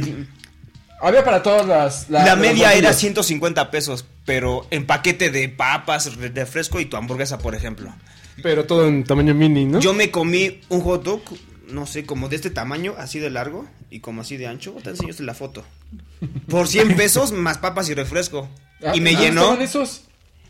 Había 1.00 1.24
para 1.24 1.42
todas 1.42 1.66
las. 1.66 2.08
la 2.10 2.36
media 2.36 2.72
era 2.72 2.88
bolsillos. 2.88 2.96
150 2.96 3.70
pesos, 3.70 4.04
pero 4.24 4.66
en 4.70 4.86
paquete 4.86 5.30
de 5.30 5.48
papas, 5.48 6.16
re- 6.16 6.28
refresco 6.30 6.80
y 6.80 6.86
tu 6.86 6.96
hamburguesa, 6.96 7.38
por 7.38 7.54
ejemplo. 7.54 7.92
Pero 8.42 8.64
todo 8.64 8.88
en 8.88 9.04
tamaño 9.04 9.34
mini, 9.34 9.64
¿no? 9.64 9.80
Yo 9.80 9.92
me 9.94 10.10
comí 10.10 10.60
un 10.68 10.80
hot 10.80 11.04
dog, 11.04 11.22
no 11.68 11.86
sé, 11.86 12.04
como 12.06 12.28
de 12.28 12.36
este 12.36 12.50
tamaño, 12.50 12.94
así 12.98 13.18
de 13.18 13.30
largo 13.30 13.66
y 13.90 14.00
como 14.00 14.22
así 14.22 14.36
de 14.36 14.46
ancho. 14.46 14.72
Te 14.82 14.90
enseño 14.90 15.14
la 15.20 15.34
foto. 15.34 15.64
Por 16.48 16.66
100 16.68 16.96
pesos 16.96 17.32
más 17.32 17.58
papas 17.58 17.88
y 17.90 17.94
refresco. 17.94 18.48
Ah, 18.84 18.92
y 18.94 19.00
me 19.00 19.10
ah, 19.16 19.20
llenó. 19.20 19.40
¿estaban 19.42 19.62
esos? 19.62 20.04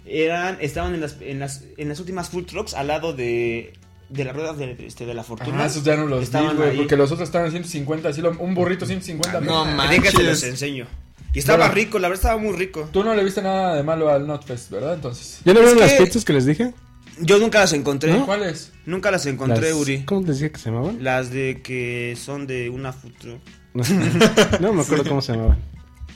Eran, 0.07 0.59
estaban 0.61 0.95
en 0.95 1.01
las, 1.01 1.17
en 1.21 1.39
las, 1.41 1.63
en 1.77 1.89
las 1.89 1.99
últimas 1.99 2.29
food 2.29 2.45
trucks 2.47 2.75
al 2.75 2.89
lado 2.89 3.13
de, 3.13 3.73
de 4.09 4.25
las 4.25 4.35
ruedas 4.35 4.57
de, 4.59 4.77
este, 4.87 5.07
de 5.07 5.15
la 5.15 5.25
fortuna. 5.25 5.63
Ah, 5.63 5.67
esos 5.67 5.83
ya 5.85 5.97
no 5.97 6.07
los 6.07 6.21
vi, 6.21 6.25
Estaban 6.25 6.57
güey. 6.57 6.77
Porque 6.77 6.97
los 6.97 7.11
otros 7.13 7.29
estaban 7.29 7.47
en 7.47 7.53
150. 7.53 8.09
Así 8.09 8.21
lo- 8.21 8.37
un 8.39 8.55
burrito 8.55 8.87
150. 8.87 9.41
No, 9.41 9.65
¿no? 9.65 9.75
manches. 9.77 10.15
los 10.15 10.43
enseño. 10.43 10.87
Y 11.33 11.41
estaba 11.41 11.59
Bueno. 11.65 11.75
rico, 11.75 11.99
la 11.99 12.09
verdad 12.09 12.23
estaba 12.25 12.41
muy 12.41 12.57
rico. 12.57 12.89
Tú 12.93 13.03
no 13.03 13.15
le 13.15 13.25
viste 13.25 13.43
nada 13.43 13.75
de 13.75 13.83
malo 13.83 14.09
al 14.09 14.27
Notfest, 14.27 14.71
¿verdad? 14.71 14.95
Entonces. 14.95 15.41
¿Ya 15.45 15.53
no 15.53 15.61
vieron 15.61 15.81
las 15.81 15.93
que- 15.95 16.05
pizzas 16.05 16.25
que 16.25 16.33
les 16.33 16.47
dije? 16.47 16.73
Yo 17.21 17.39
nunca 17.39 17.61
las 17.61 17.73
encontré. 17.73 18.17
¿Cuáles? 18.21 18.73
Nunca 18.87 19.11
las 19.11 19.25
encontré, 19.27 19.71
Las- 19.71 19.79
Uri. 19.79 20.05
¿Cómo 20.05 20.27
les 20.27 20.39
dije 20.39 20.51
que 20.53 20.59
se 20.59 20.71
llamaban? 20.71 21.03
Las 21.03 21.31
de 21.31 21.61
que 21.63 22.17
son 22.21 22.47
de 22.47 22.71
una 22.71 22.93
truck. 22.93 23.41
No 24.61 24.73
me 24.73 24.83
acuerdo 24.83 25.05
cómo 25.05 25.21
se 25.23 25.33
llamaban. 25.33 25.59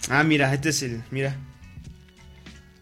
Ah, 0.09 0.22
mira, 0.24 0.53
este 0.55 0.68
es 0.70 0.82
el, 0.82 1.03
mira. 1.11 1.36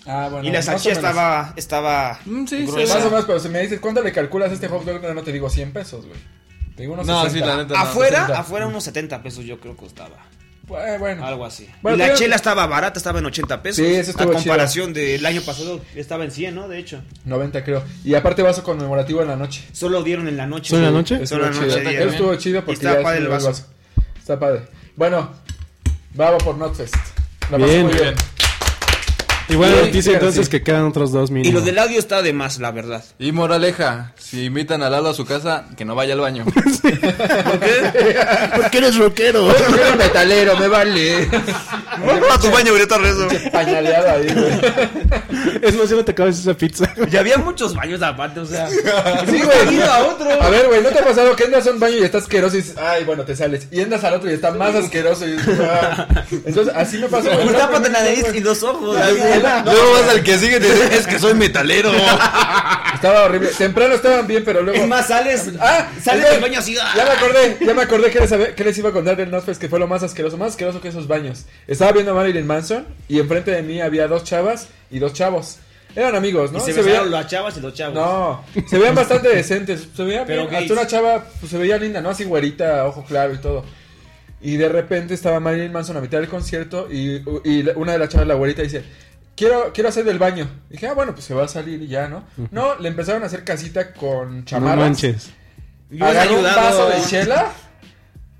Ah, 0.06 0.28
bueno. 0.30 0.46
y 0.48 0.52
la 0.52 0.62
salchicha 0.62 0.92
estaba, 0.92 1.52
estaba 1.56 2.18
Mm, 2.24 2.46
sí, 2.46 2.64
gruesa. 2.66 2.94
Más 2.94 3.04
o 3.06 3.10
menos, 3.10 3.24
pero 3.26 3.40
si 3.40 3.48
me 3.48 3.60
dices, 3.60 3.80
¿cuánto 3.80 4.02
le 4.02 4.12
calculas 4.12 4.50
a 4.50 4.54
este 4.54 4.68
hot 4.68 4.84
dog? 4.84 5.02
No 5.14 5.22
te 5.22 5.32
digo 5.32 5.50
100 5.50 5.72
pesos, 5.72 6.06
güey. 6.06 6.18
Te 6.76 6.82
digo 6.82 6.94
unos 6.94 7.06
No, 7.06 7.22
60. 7.24 7.44
sí, 7.44 7.50
la 7.50 7.56
neta. 7.62 7.74
no. 7.74 7.80
Afuera, 7.80 8.20
60. 8.20 8.38
afuera 8.40 8.66
unos 8.66 8.84
70 8.84 9.22
pesos 9.22 9.44
yo 9.44 9.58
creo 9.58 9.74
que 9.74 9.80
costaba. 9.80 10.16
Pues, 10.66 10.98
bueno. 10.98 11.24
Algo 11.24 11.44
así. 11.46 11.68
Bueno, 11.80 11.96
y 11.96 11.98
la 12.00 12.04
pero- 12.06 12.18
chela 12.18 12.36
estaba 12.36 12.66
barata, 12.66 12.98
estaba 12.98 13.20
en 13.20 13.26
80 13.26 13.62
pesos. 13.62 13.76
Sí, 13.86 13.94
eso 13.94 14.10
estuvo 14.10 14.30
A 14.30 14.34
comparación 14.34 14.92
del 14.92 15.24
año 15.24 15.40
pasado 15.42 15.80
estaba 15.94 16.24
en 16.24 16.32
100, 16.32 16.54
¿no? 16.56 16.66
De 16.68 16.78
hecho. 16.78 17.02
90 17.24 17.62
creo. 17.64 17.84
Y 18.04 18.14
aparte 18.14 18.42
vaso 18.42 18.62
conmemorativo 18.64 19.22
en 19.22 19.28
la 19.28 19.36
noche. 19.36 19.64
Solo 19.72 20.02
dieron 20.02 20.26
en 20.28 20.36
la 20.36 20.46
noche. 20.48 20.70
¿Solo 20.70 20.80
en 20.86 20.92
la 20.92 20.98
noche? 20.98 21.26
Solo 21.26 21.46
en 21.46 21.54
la 21.54 21.60
noche 21.60 21.78
chido. 21.78 21.90
Eso 21.90 22.08
estuvo 22.10 22.34
chido 22.36 22.60
porque 22.64 22.74
Está 22.84 22.96
ya 22.96 23.02
padre 23.02 23.18
el 23.18 23.24
un 23.26 23.30
vaso. 23.32 23.64
Está 24.18 24.38
padre. 24.40 24.62
Bueno, 24.96 25.30
vamos 26.14 26.42
por 26.42 26.56
Notfest. 26.56 26.96
La 27.50 27.58
Bien. 27.58 27.82
muy 27.86 27.92
bien. 27.94 28.14
Y 29.48 29.54
buena 29.54 29.76
noticia 29.76 30.14
entonces 30.14 30.46
sí. 30.46 30.50
que 30.50 30.62
quedan 30.62 30.86
otros 30.86 31.12
dos 31.12 31.30
Y 31.30 31.34
mínimo. 31.34 31.58
lo 31.60 31.64
del 31.64 31.78
audio 31.78 31.98
está 31.98 32.20
de 32.22 32.32
más, 32.32 32.58
la 32.58 32.72
verdad. 32.72 33.04
Y 33.18 33.30
moraleja, 33.32 34.12
si 34.18 34.44
invitan 34.46 34.82
a 34.82 34.90
Lalo 34.90 35.10
a 35.10 35.14
su 35.14 35.24
casa, 35.24 35.66
que 35.76 35.84
no 35.84 35.94
vaya 35.94 36.14
al 36.14 36.20
baño. 36.20 36.44
Porque 38.56 38.78
eres 38.78 38.96
rockero. 38.98 39.46
Yo 39.48 39.54
quiero 39.74 39.96
metalero, 39.96 40.56
me 40.56 40.68
vale. 40.68 41.28
a 42.30 42.38
tu 42.40 42.50
baño, 42.50 42.72
ahorita 42.72 42.98
rezo. 42.98 43.28
Pañaleado 43.52 44.10
ahí, 44.10 44.26
güey. 44.32 44.60
Es 45.62 45.76
más, 45.76 45.88
ya 45.90 45.96
no 45.96 46.04
te 46.04 46.12
acabas 46.12 46.38
esa 46.38 46.54
pizza. 46.54 46.92
Y 47.10 47.16
había 47.16 47.38
muchos 47.38 47.74
baños 47.74 48.02
aparte, 48.02 48.40
o 48.40 48.46
sea. 48.46 48.68
Sí, 48.68 49.42
güey. 49.42 49.80
a 49.82 50.04
otro. 50.06 50.42
A 50.42 50.50
ver, 50.50 50.66
güey, 50.66 50.82
¿no 50.82 50.88
te 50.90 50.98
ha 50.98 51.04
pasado 51.04 51.34
que 51.36 51.44
entras 51.44 51.66
a 51.66 51.70
un 51.70 51.80
baño 51.80 51.96
y 51.98 52.02
estás 52.04 52.22
asqueroso 52.24 52.56
y 52.56 52.62
dices, 52.62 52.76
ay, 52.78 53.04
bueno, 53.04 53.24
te 53.24 53.36
sales? 53.36 53.68
Y 53.70 53.80
entras 53.80 54.02
al 54.04 54.14
otro 54.14 54.30
y 54.30 54.34
está 54.34 54.50
más 54.52 54.74
asqueroso 54.74 55.26
y 55.26 55.32
dices, 55.32 55.58
"Ah". 55.60 56.06
Entonces, 56.44 56.72
así 56.76 56.98
me 56.98 57.06
pasó. 57.08 57.30
güey. 57.30 57.48
Y 57.48 57.52
tápate 57.52 57.90
la 57.90 58.00
nariz 58.02 58.24
y 58.34 58.40
los 58.40 58.62
ojos. 58.62 58.96
Luego 59.40 59.92
vas 59.92 60.08
al 60.08 60.22
que 60.22 60.38
sigue 60.38 60.56
y 60.56 60.60
te 60.60 60.66
dice, 60.72 60.96
es 60.96 61.06
que 61.06 61.18
soy 61.18 61.34
metalero. 61.34 61.90
Estaba 62.94 63.24
horrible. 63.24 63.48
Temprano 63.56 63.94
estaban 63.94 64.26
bien, 64.26 64.42
pero 64.44 64.62
luego... 64.62 64.80
Es 64.82 64.88
más, 64.88 65.06
sales. 65.08 65.50
Ah, 65.60 65.88
sales 66.02 66.24
es 66.24 66.30
del 66.32 66.40
baño 66.40 66.58
así. 66.58 66.74
Ya 66.74 67.04
me 67.04 67.10
acordé, 67.10 67.56
ya 67.60 67.74
me 67.74 67.82
acordé 67.82 68.10
que 68.10 68.20
les, 68.20 68.32
había- 68.32 68.54
que 68.54 68.64
les 68.64 68.76
iba 68.78 68.88
a 68.88 68.92
contar 68.92 69.16
del 69.16 69.30
Northfest 69.30 69.60
que 69.60 69.68
fue 69.68 69.78
lo 69.78 69.86
más 69.86 70.02
asqueroso, 70.02 70.36
más 70.36 70.50
asqueroso 70.50 70.80
que 70.80 70.88
esos 70.88 71.06
baños. 71.06 71.44
Estaba 71.66 71.92
viendo 71.92 72.12
a 72.12 72.14
Marilyn 72.14 72.46
Manson 72.46 72.86
y 73.08 73.18
enfrente 73.18 73.50
de 73.50 73.62
mí 73.62 73.80
había 73.80 74.08
dos 74.08 74.24
chavas 74.24 74.68
y 74.90 74.98
dos 74.98 75.12
chavos. 75.12 75.58
Eran 75.94 76.14
amigos, 76.14 76.52
¿no? 76.52 76.58
Y 76.58 76.60
se, 76.60 76.72
veían- 76.72 76.84
besaron 76.86 77.10
las 77.10 77.26
chavas 77.26 77.56
y 77.56 77.60
los 77.60 77.72
chavos. 77.74 77.94
No, 77.94 78.44
se 78.68 78.78
veían 78.78 78.94
bastante 78.94 79.28
decentes. 79.34 79.88
Se 79.96 80.02
veían 80.04 80.24
Pero 80.26 80.46
bien. 80.48 80.62
Hasta 80.62 80.72
una 80.74 80.86
chava, 80.86 81.24
pues 81.40 81.50
se 81.50 81.58
veía 81.58 81.76
linda, 81.78 82.00
¿no? 82.00 82.10
Así 82.10 82.24
güerita, 82.24 82.84
ojo 82.86 83.04
claro 83.04 83.34
y 83.34 83.38
todo. 83.38 83.64
Y 84.42 84.58
de 84.58 84.68
repente 84.68 85.14
estaba 85.14 85.40
Marilyn 85.40 85.72
Manson 85.72 85.96
a 85.96 86.00
mitad 86.02 86.18
del 86.18 86.28
concierto 86.28 86.88
y, 86.92 87.22
y 87.44 87.66
una 87.76 87.92
de 87.92 87.98
las 87.98 88.10
chavas, 88.10 88.26
la 88.26 88.34
güerita, 88.34 88.60
dice: 88.62 88.84
Quiero, 89.36 89.70
quiero 89.74 89.88
hacer 89.90 90.04
del 90.04 90.18
baño. 90.18 90.48
dije, 90.70 90.86
ah, 90.88 90.94
bueno, 90.94 91.12
pues 91.12 91.26
se 91.26 91.34
va 91.34 91.44
a 91.44 91.48
salir 91.48 91.82
y 91.82 91.88
ya, 91.88 92.08
¿no? 92.08 92.24
No, 92.50 92.74
le 92.76 92.88
empezaron 92.88 93.22
a 93.22 93.26
hacer 93.26 93.44
casita 93.44 93.92
con 93.92 94.38
No 94.38 94.44
chamarras. 94.44 94.78
manches. 94.78 95.26
Yo 95.90 96.04
hubiera 96.04 96.22
Agarró 96.22 96.38
un 96.38 96.42
vaso 96.44 96.88
de 96.88 97.02
chela 97.04 97.52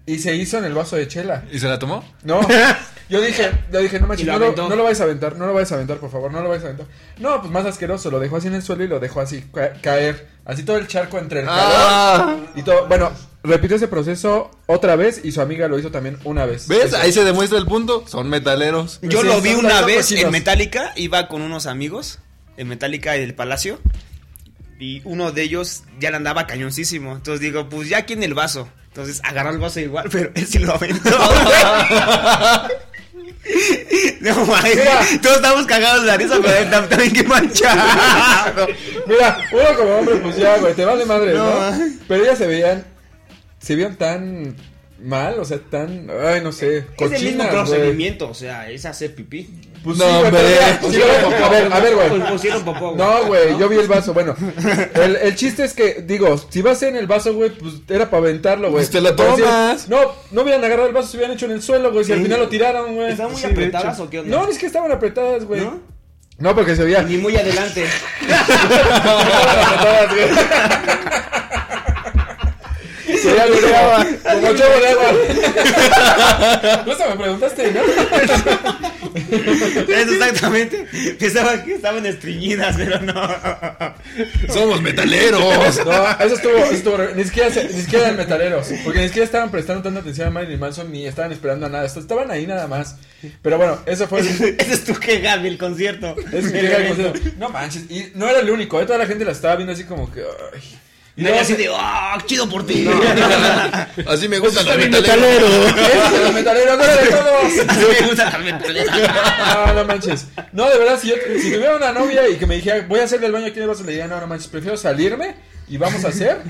y 0.06 0.18
se 0.18 0.34
hizo 0.34 0.58
en 0.58 0.64
el 0.64 0.72
vaso 0.74 0.96
de 0.96 1.06
chela. 1.06 1.44
¿Y 1.52 1.58
se 1.58 1.68
la 1.68 1.78
tomó? 1.78 2.02
No, 2.22 2.40
yo 3.10 3.20
dije, 3.20 3.50
yo 3.70 3.78
dije, 3.80 4.00
no 4.00 4.06
manches, 4.06 4.26
no, 4.26 4.38
lo, 4.38 4.52
no 4.56 4.74
lo 4.74 4.84
vais 4.84 5.00
a 5.00 5.04
aventar, 5.04 5.36
no 5.36 5.46
lo 5.46 5.52
vais 5.54 5.70
a 5.70 5.74
aventar, 5.74 5.98
por 5.98 6.10
favor, 6.10 6.32
no 6.32 6.40
lo 6.42 6.48
vais 6.48 6.62
a 6.62 6.66
aventar. 6.66 6.86
No, 7.18 7.40
pues 7.40 7.52
más 7.52 7.66
asqueroso, 7.66 8.10
lo 8.10 8.18
dejó 8.18 8.36
así 8.38 8.48
en 8.48 8.54
el 8.54 8.62
suelo 8.62 8.82
y 8.84 8.88
lo 8.88 8.98
dejó 8.98 9.20
así 9.20 9.42
ca- 9.52 9.74
caer, 9.82 10.28
así 10.44 10.62
todo 10.64 10.78
el 10.78 10.86
charco 10.88 11.18
entre 11.18 11.40
el 11.40 11.46
calor 11.46 11.60
Ah. 11.68 12.36
y 12.54 12.62
todo. 12.62 12.86
Bueno, 12.88 13.10
repitió 13.46 13.76
ese 13.76 13.88
proceso 13.88 14.50
otra 14.66 14.96
vez 14.96 15.20
y 15.24 15.32
su 15.32 15.40
amiga 15.40 15.68
lo 15.68 15.78
hizo 15.78 15.90
también 15.90 16.18
una 16.24 16.44
vez. 16.46 16.68
¿Ves? 16.68 16.86
Eso. 16.86 16.96
Ahí 16.98 17.12
se 17.12 17.24
demuestra 17.24 17.58
el 17.58 17.66
punto. 17.66 18.04
Son 18.06 18.28
metaleros. 18.28 18.98
Yo 19.02 19.20
Sí, 19.22 19.26
lo 19.26 19.40
vi 19.40 19.54
una 19.54 19.82
vez 19.82 20.02
cochinos. 20.06 20.24
en 20.24 20.30
Metallica, 20.32 20.92
iba 20.96 21.28
con 21.28 21.42
unos 21.42 21.66
amigos 21.66 22.18
en 22.56 22.68
Metallica 22.68 23.12
del 23.12 23.34
Palacio 23.34 23.78
y 24.78 25.00
uno 25.04 25.32
de 25.32 25.42
ellos 25.42 25.84
ya 26.00 26.10
le 26.10 26.16
andaba 26.16 26.46
cañoncísimo. 26.46 27.12
Entonces 27.16 27.40
digo, 27.40 27.68
pues 27.68 27.88
ya 27.88 27.98
aquí 27.98 28.12
en 28.12 28.22
el 28.22 28.34
vaso. 28.34 28.68
Entonces 28.88 29.20
agarró 29.24 29.50
el 29.50 29.58
vaso 29.58 29.80
igual, 29.80 30.08
pero 30.12 30.30
él 30.34 30.46
sí 30.46 30.58
lo 30.58 30.74
aventó. 30.74 31.10
No, 34.20 34.44
mames, 34.44 35.20
todos 35.22 35.36
estamos 35.36 35.66
cagados 35.66 36.00
de 36.02 36.06
la 36.08 36.16
risa, 36.16 36.36
pero 36.42 36.88
también 36.88 37.12
que 37.12 37.22
manchado. 37.22 38.66
Mira, 39.06 39.38
uno 39.52 39.64
como 39.76 39.96
hombre, 39.98 40.16
pues 40.16 40.36
ya, 40.36 40.58
güey, 40.58 40.74
te 40.74 40.84
vale 40.84 41.04
madre, 41.04 41.34
¿no? 41.34 41.44
No. 41.70 41.78
Pero 42.08 42.24
ellas 42.24 42.38
se 42.38 42.46
veían, 42.48 42.84
se 43.66 43.74
veían 43.74 43.96
tan 43.96 44.54
mal, 45.02 45.40
o 45.40 45.44
sea, 45.44 45.58
tan, 45.58 46.08
ay, 46.24 46.40
no 46.40 46.52
sé, 46.52 46.78
Es 46.78 46.84
el 46.86 47.10
mismo 47.10 47.18
cochinas, 47.44 47.48
procedimiento, 47.48 48.30
o 48.30 48.34
sea, 48.34 48.70
es 48.70 48.84
hacer 48.86 49.12
pipí. 49.14 49.50
Pues 49.82 49.98
No, 49.98 50.04
sí, 50.04 50.10
pero 50.30 50.48
mira, 50.48 50.80
sí, 50.80 51.02
a 51.42 51.48
ver, 51.48 51.72
a 51.72 51.80
ver, 51.80 51.94
güey. 51.96 52.08
Pues 52.08 52.22
pusieron 52.30 52.64
popó, 52.64 52.92
güey. 52.92 52.96
No, 52.96 53.24
güey, 53.26 53.58
yo 53.58 53.68
vi 53.68 53.76
el 53.78 53.88
vaso. 53.88 54.14
Bueno, 54.14 54.36
el, 54.94 55.16
el 55.16 55.34
chiste 55.34 55.64
es 55.64 55.74
que, 55.74 56.04
digo, 56.06 56.38
si 56.48 56.62
vas 56.62 56.80
en 56.84 56.96
el 56.96 57.06
vaso, 57.08 57.34
güey, 57.34 57.50
pues 57.50 57.74
era 57.88 58.08
para 58.08 58.22
aventarlo, 58.22 58.70
güey. 58.70 58.86
Pues 58.86 58.90
te 58.90 59.00
si- 59.00 59.16
tomas. 59.16 59.88
no, 59.88 59.98
no 60.30 60.42
hubieran 60.42 60.64
agarrado 60.64 60.86
el 60.88 60.94
vaso, 60.94 61.08
se 61.08 61.16
hubieran 61.16 61.34
hecho 61.36 61.46
en 61.46 61.52
el 61.52 61.62
suelo, 61.62 61.90
güey. 61.92 62.04
Si 62.04 62.12
al 62.12 62.22
final 62.22 62.38
lo 62.40 62.48
tiraron, 62.48 62.94
güey. 62.94 63.10
¿Están 63.10 63.32
muy 63.32 63.42
apretadas 63.44 63.98
o 64.00 64.08
qué 64.08 64.20
onda? 64.20 64.36
No, 64.36 64.48
es 64.48 64.58
que 64.58 64.66
estaban 64.66 64.90
apretadas, 64.92 65.44
güey. 65.44 65.60
¿No? 65.60 65.80
¿No? 66.38 66.54
porque 66.54 66.76
se 66.76 66.84
veía. 66.84 67.02
Ni 67.02 67.16
muy 67.18 67.36
adelante. 67.36 67.84
Estaban 73.28 73.52
apretadas, 73.52 74.06
güey. 74.06 74.18
Se 74.22 74.32
veía 74.32 74.36
bien, 74.36 74.40
como 74.40 74.54
chavo 74.54 74.80
de 74.80 74.88
agua. 74.88 75.12
No 76.86 76.94
se 76.96 77.08
me 77.08 77.16
preguntaste, 77.16 77.72
¿no? 77.72 77.80
Eso 79.16 80.12
exactamente. 80.12 80.86
Pensaba 81.18 81.64
que 81.64 81.74
estaban 81.74 82.04
estreñidas, 82.06 82.76
pero 82.76 83.00
no. 83.00 83.14
Somos 84.52 84.82
metaleros. 84.82 85.40
No, 85.40 85.52
eso 86.20 86.34
estuvo, 86.34 86.56
eso 86.58 86.74
estuvo 86.74 86.94
horrible. 86.94 87.14
ni 87.16 87.24
siquiera, 87.24 87.48
ni 87.48 87.80
siquiera 87.80 88.04
eran 88.06 88.16
metaleros, 88.16 88.68
porque 88.84 89.00
ni 89.00 89.06
siquiera 89.06 89.24
estaban 89.24 89.50
prestando 89.50 89.82
tanta 89.82 90.00
atención 90.00 90.28
a 90.28 90.30
Marilyn 90.30 90.60
Manson 90.60 90.92
ni 90.92 91.06
estaban 91.06 91.32
esperando 91.32 91.66
a 91.66 91.68
nada, 91.68 91.86
estaban 91.86 92.30
ahí 92.30 92.46
nada 92.46 92.66
más. 92.66 92.96
Pero 93.42 93.56
bueno, 93.58 93.78
eso 93.86 94.06
fue 94.06 94.20
Ese 94.20 94.54
es 94.58 94.84
tu 94.84 94.94
que 94.94 95.20
Gaby, 95.20 95.48
el 95.48 95.58
concierto. 95.58 96.14
es 96.32 96.44
El 96.44 96.52
que 96.52 96.62
llega 96.62 96.76
el 96.76 96.82
evento. 96.86 97.12
concierto. 97.12 97.38
No 97.38 97.48
manches, 97.48 97.90
y 97.90 98.12
no 98.14 98.28
era 98.28 98.40
el 98.40 98.50
único, 98.50 98.80
¿eh? 98.80 98.86
toda 98.86 98.98
la 98.98 99.06
gente 99.06 99.24
la 99.24 99.32
estaba 99.32 99.56
viendo 99.56 99.72
así 99.72 99.84
como 99.84 100.10
que 100.12 100.20
ay. 100.20 100.78
Y 101.16 101.22
luego 101.22 101.40
así 101.40 101.54
de, 101.54 101.70
¡ah, 101.74 102.18
chido 102.26 102.46
por 102.46 102.66
ti! 102.66 102.86
Así 104.06 104.28
me 104.28 104.38
gustan 104.38 104.66
los 104.66 104.76
metaleros. 104.76 105.74
metalero. 105.74 106.24
Los 106.24 106.34
metaleros, 106.34 106.78
no 106.78 106.84
de 106.84 107.08
todos. 107.08 107.68
Así 107.68 107.84
me 108.00 108.06
gusta 108.06 108.30
la 108.30 108.38
metalera. 108.38 108.92
No, 109.66 109.72
no 109.72 109.84
manches. 109.86 110.26
No, 110.52 110.68
de 110.68 110.78
verdad, 110.78 110.98
si, 111.00 111.08
yo, 111.08 111.14
si 111.40 111.50
tuviera 111.50 111.76
una 111.76 111.92
novia 111.92 112.28
y 112.28 112.36
que 112.36 112.46
me 112.46 112.56
dijera, 112.56 112.84
voy 112.86 113.00
a 113.00 113.04
hacerle 113.04 113.26
el 113.26 113.32
baño 113.32 113.46
aquí 113.46 113.56
en 113.56 113.62
el 113.62 113.68
vaso, 113.68 113.82
le 113.84 113.92
diría, 113.92 114.06
no, 114.06 114.20
no 114.20 114.26
manches, 114.26 114.48
prefiero 114.48 114.76
salirme 114.76 115.36
y 115.68 115.78
vamos 115.78 116.04
a 116.04 116.08
hacer 116.08 116.42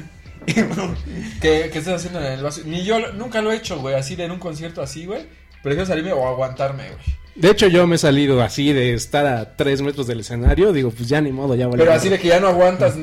que, 0.47 1.71
que 1.71 1.79
estés 1.79 1.89
haciendo 1.89 2.19
en 2.21 2.33
el 2.33 2.43
vaso. 2.43 2.63
Ni 2.65 2.85
yo 2.85 3.13
nunca 3.13 3.43
lo 3.43 3.53
he 3.53 3.57
hecho, 3.57 3.79
güey, 3.79 3.95
así 3.95 4.17
de 4.17 4.25
en 4.25 4.33
un 4.33 4.41
concierto 4.41 4.83
así, 4.83 5.07
güey. 5.07 5.27
Prefiero 5.63 5.87
salirme 5.87 6.13
o 6.13 6.27
aguantarme, 6.27 6.89
güey. 6.89 7.26
De 7.37 7.51
hecho, 7.51 7.67
yo 7.69 7.87
me 7.87 7.97
he 7.97 7.99
salido 7.99 8.43
así 8.43 8.73
de 8.73 8.95
estar 8.95 9.27
a 9.27 9.57
tres 9.57 9.83
metros 9.83 10.07
del 10.07 10.21
escenario. 10.21 10.73
Digo, 10.73 10.91
pues 10.91 11.09
ya 11.09 11.21
ni 11.21 11.33
modo, 11.33 11.55
ya 11.55 11.67
vale. 11.67 11.79
Pero 11.79 11.93
así 11.93 12.09
de 12.09 12.19
que 12.19 12.29
ya 12.29 12.41
no 12.41 12.49
aguantas 12.49 12.95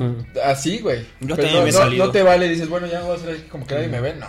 así, 0.43 0.79
güey. 0.79 1.01
Yo 1.21 1.35
Pero 1.35 1.37
también 1.37 1.53
no, 1.55 1.63
me 1.63 1.69
he 1.69 1.71
no- 1.73 1.77
salido. 1.77 2.05
no 2.07 2.11
te 2.11 2.23
vale, 2.23 2.49
dices, 2.49 2.67
bueno, 2.67 2.87
ya 2.87 3.01
voy 3.01 3.11
a 3.11 3.15
hacer 3.15 3.47
como 3.47 3.67
que 3.67 3.75
nadie 3.75 3.87
me 3.89 4.01
ve, 4.01 4.15
no. 4.15 4.27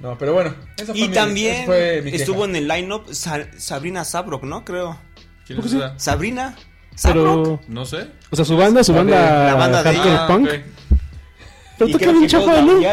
No, 0.00 0.18
pero 0.18 0.32
bueno. 0.34 0.54
Esa 0.76 0.86
fue 0.92 0.98
Y 0.98 1.08
mi- 1.08 1.14
también 1.14 1.54
esa 1.54 1.64
fue 1.66 2.02
mi 2.02 2.10
queja. 2.10 2.22
estuvo 2.24 2.44
en 2.44 2.56
el 2.56 2.66
line-up 2.68 3.04
Sa- 3.12 3.46
Sabrina 3.56 4.04
Sabrok, 4.04 4.42
¿no? 4.42 4.64
Creo. 4.64 4.98
¿Quién 5.46 5.60
es 5.60 5.66
esa? 5.72 5.98
Sabrina 5.98 6.56
Sabrok. 6.96 7.42
Pero, 7.44 7.60
No 7.68 7.86
sé. 7.86 8.08
o 8.30 8.36
sea, 8.36 8.44
su 8.44 8.56
banda, 8.56 8.82
su 8.82 8.92
banda, 8.92 9.44
la 9.46 9.54
banda 9.54 9.82
de 9.82 9.94
hardcore 9.94 10.26
punk. 10.26 10.48
ok. 10.48 10.54
Pero 11.78 11.90
toca 11.90 12.12
bien 12.12 12.28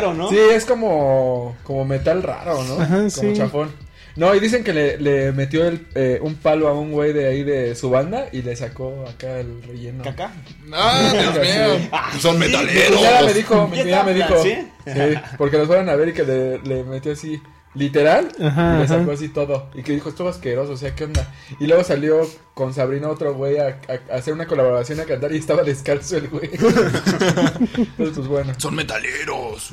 ¿no? 0.02 0.14
¿no? 0.14 0.30
Sí, 0.30 0.38
es 0.38 0.66
como, 0.66 1.56
como 1.64 1.86
metal 1.86 2.24
raro, 2.24 2.64
¿no? 2.64 2.76
Ajá, 2.82 2.96
como 2.98 3.10
sí. 3.10 3.34
chafón. 3.36 3.72
No, 4.16 4.36
y 4.36 4.40
dicen 4.40 4.64
que 4.64 4.74
le, 4.74 4.98
le 4.98 5.32
metió 5.32 5.66
el, 5.68 5.88
eh, 5.96 6.20
un 6.22 6.36
palo 6.36 6.68
a 6.68 6.74
un 6.74 6.92
güey 6.92 7.14
de 7.14 7.28
ahí 7.28 7.44
de 7.44 7.76
su 7.76 7.90
banda 7.90 8.28
y 8.32 8.42
le 8.42 8.56
sacó 8.56 9.06
acá 9.08 9.40
el 9.40 9.64
relleno. 9.64 10.04
Caca. 10.04 10.32
Ah, 10.74 11.12
Dios 11.14 11.36
mío. 11.42 11.90
Son 12.20 12.38
Mi 12.40 12.48
metaleros. 12.48 12.98
cuñada 12.98 13.24
me 13.24 13.34
dijo, 13.34 13.68
mi 13.68 13.78
¿Ya 13.78 13.84
cuñada 13.84 14.04
me 14.04 14.14
dijo. 14.14 14.44
sí? 14.44 14.68
Sí, 14.86 15.00
porque 15.38 15.58
los 15.58 15.68
fueron 15.68 15.88
a 15.90 15.96
ver 15.96 16.10
y 16.10 16.14
que 16.14 16.24
le, 16.24 16.58
le 16.60 16.84
metió 16.84 17.14
así, 17.14 17.40
literal, 17.74 18.30
Ajá, 18.44 18.76
y 18.78 18.82
le 18.82 18.88
sacó 18.88 19.04
ajá. 19.04 19.12
así 19.14 19.30
todo. 19.30 19.70
Y 19.76 19.84
que 19.84 19.94
dijo, 19.94 20.10
estuvo 20.10 20.28
asqueroso, 20.28 20.74
o 20.74 20.78
sea, 20.78 20.94
¿qué 20.96 21.06
onda? 21.06 21.34
Y 21.60 21.68
luego 21.68 21.84
salió 21.84 22.28
con 22.54 22.74
Sabrina 22.74 23.08
otro 23.08 23.34
güey 23.34 23.60
a, 23.60 23.80
a- 23.88 24.14
a 24.14 24.18
hacer 24.18 24.34
una 24.34 24.46
colaboración 24.48 25.00
a 25.00 25.06
cantar 25.06 25.32
y 25.34 25.38
estaba 25.38 25.64
descalzo 25.64 26.18
el 26.18 26.28
güey. 26.28 26.50
Entonces, 26.54 27.88
pues 27.98 28.28
bueno. 28.28 28.54
Son 28.58 28.76
metaleros. 28.76 29.70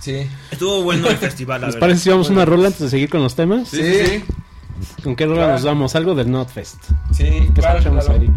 Sí. 0.00 0.28
Estuvo 0.50 0.82
bueno 0.82 1.08
el 1.08 1.16
festival, 1.16 1.60
la 1.62 1.66
¿Les 1.68 1.74
verdad. 1.76 1.86
parece 1.86 2.00
si 2.02 2.10
vamos 2.10 2.28
a 2.28 2.32
una 2.32 2.44
rola 2.44 2.66
antes 2.66 2.80
de 2.80 2.88
seguir 2.90 3.08
con 3.08 3.22
los 3.22 3.34
temas? 3.34 3.68
Sí, 3.68 3.82
sí, 3.82 4.06
sí. 4.06 4.24
¿Con 5.02 5.16
qué 5.16 5.24
rola 5.24 5.36
Claro. 5.38 5.52
nos 5.54 5.64
vamos? 5.64 5.94
Algo 5.94 6.14
del 6.14 6.30
Notfest. 6.30 6.82
Sí, 7.12 7.24
¿Qué 7.24 7.60
claro, 7.60 7.78
escuchamos 7.78 8.04
claro. 8.06 8.20
ahí? 8.20 8.30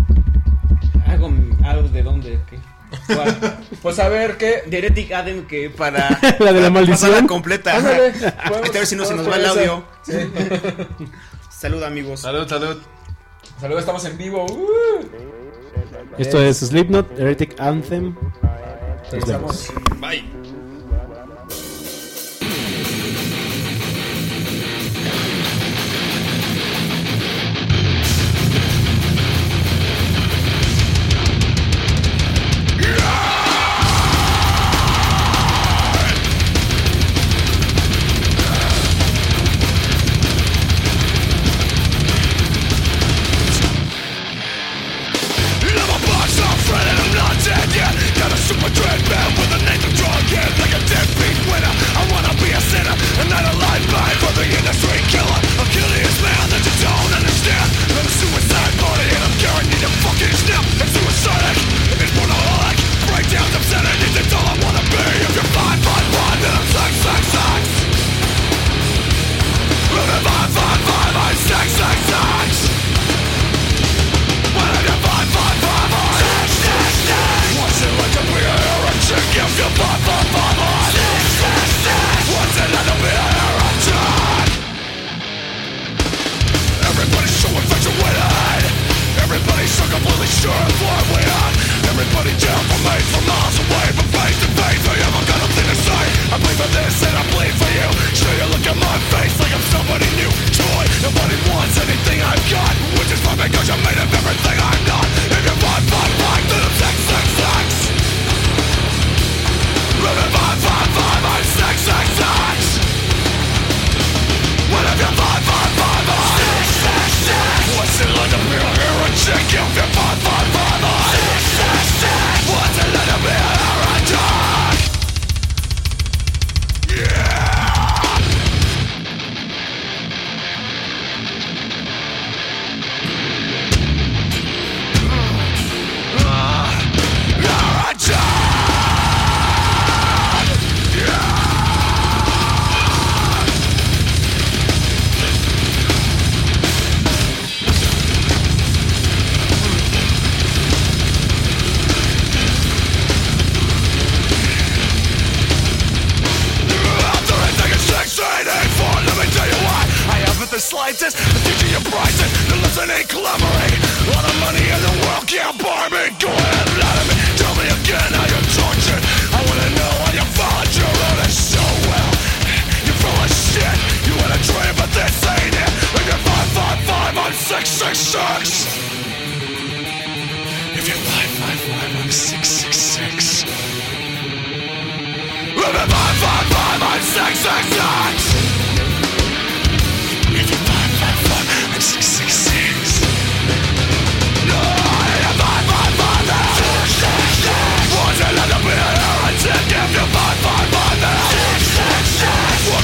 Algo, 1.12 1.32
algo 1.66 1.90
de 1.90 2.04
dónde, 2.04 2.40
¿qué? 2.50 2.60
¿Cuál? 3.14 3.58
Pues 3.82 4.00
a 4.00 4.08
ver 4.10 4.38
qué. 4.38 4.64
De 4.68 4.78
Heretic 4.80 5.12
Adem 5.12 5.46
que 5.46 5.70
para... 5.70 6.10
La 6.40 6.54
de 6.54 6.62
la 6.62 6.70
maldición. 6.70 7.28
completa. 7.28 7.76
Ándale. 7.78 8.14
Hay 8.64 8.70
que 8.72 8.78
ver 8.80 8.88
si 8.88 8.96
no 8.96 9.06
se 9.06 9.16
nos 9.16 9.30
va 9.30 9.36
el 9.36 9.46
audio. 9.46 9.84
Sí. 10.04 10.14
Salud, 11.50 11.84
amigos. 11.84 12.22
Salud, 12.22 12.48
salud. 12.48 12.78
Saludos, 13.60 13.82
estamos 13.82 14.06
en 14.06 14.18
vivo. 14.18 14.46
Uh. 14.46 15.06
Esto 16.18 16.42
es 16.42 16.58
Slipknot, 16.60 17.18
Heretic 17.20 17.60
Anthem. 17.60 18.16
Nos 19.14 19.26
vemos. 19.28 19.68
Bye. 20.00 20.47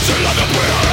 To 0.06 0.12
be 0.12 0.26
a 0.26 0.28
heretic 0.28 0.93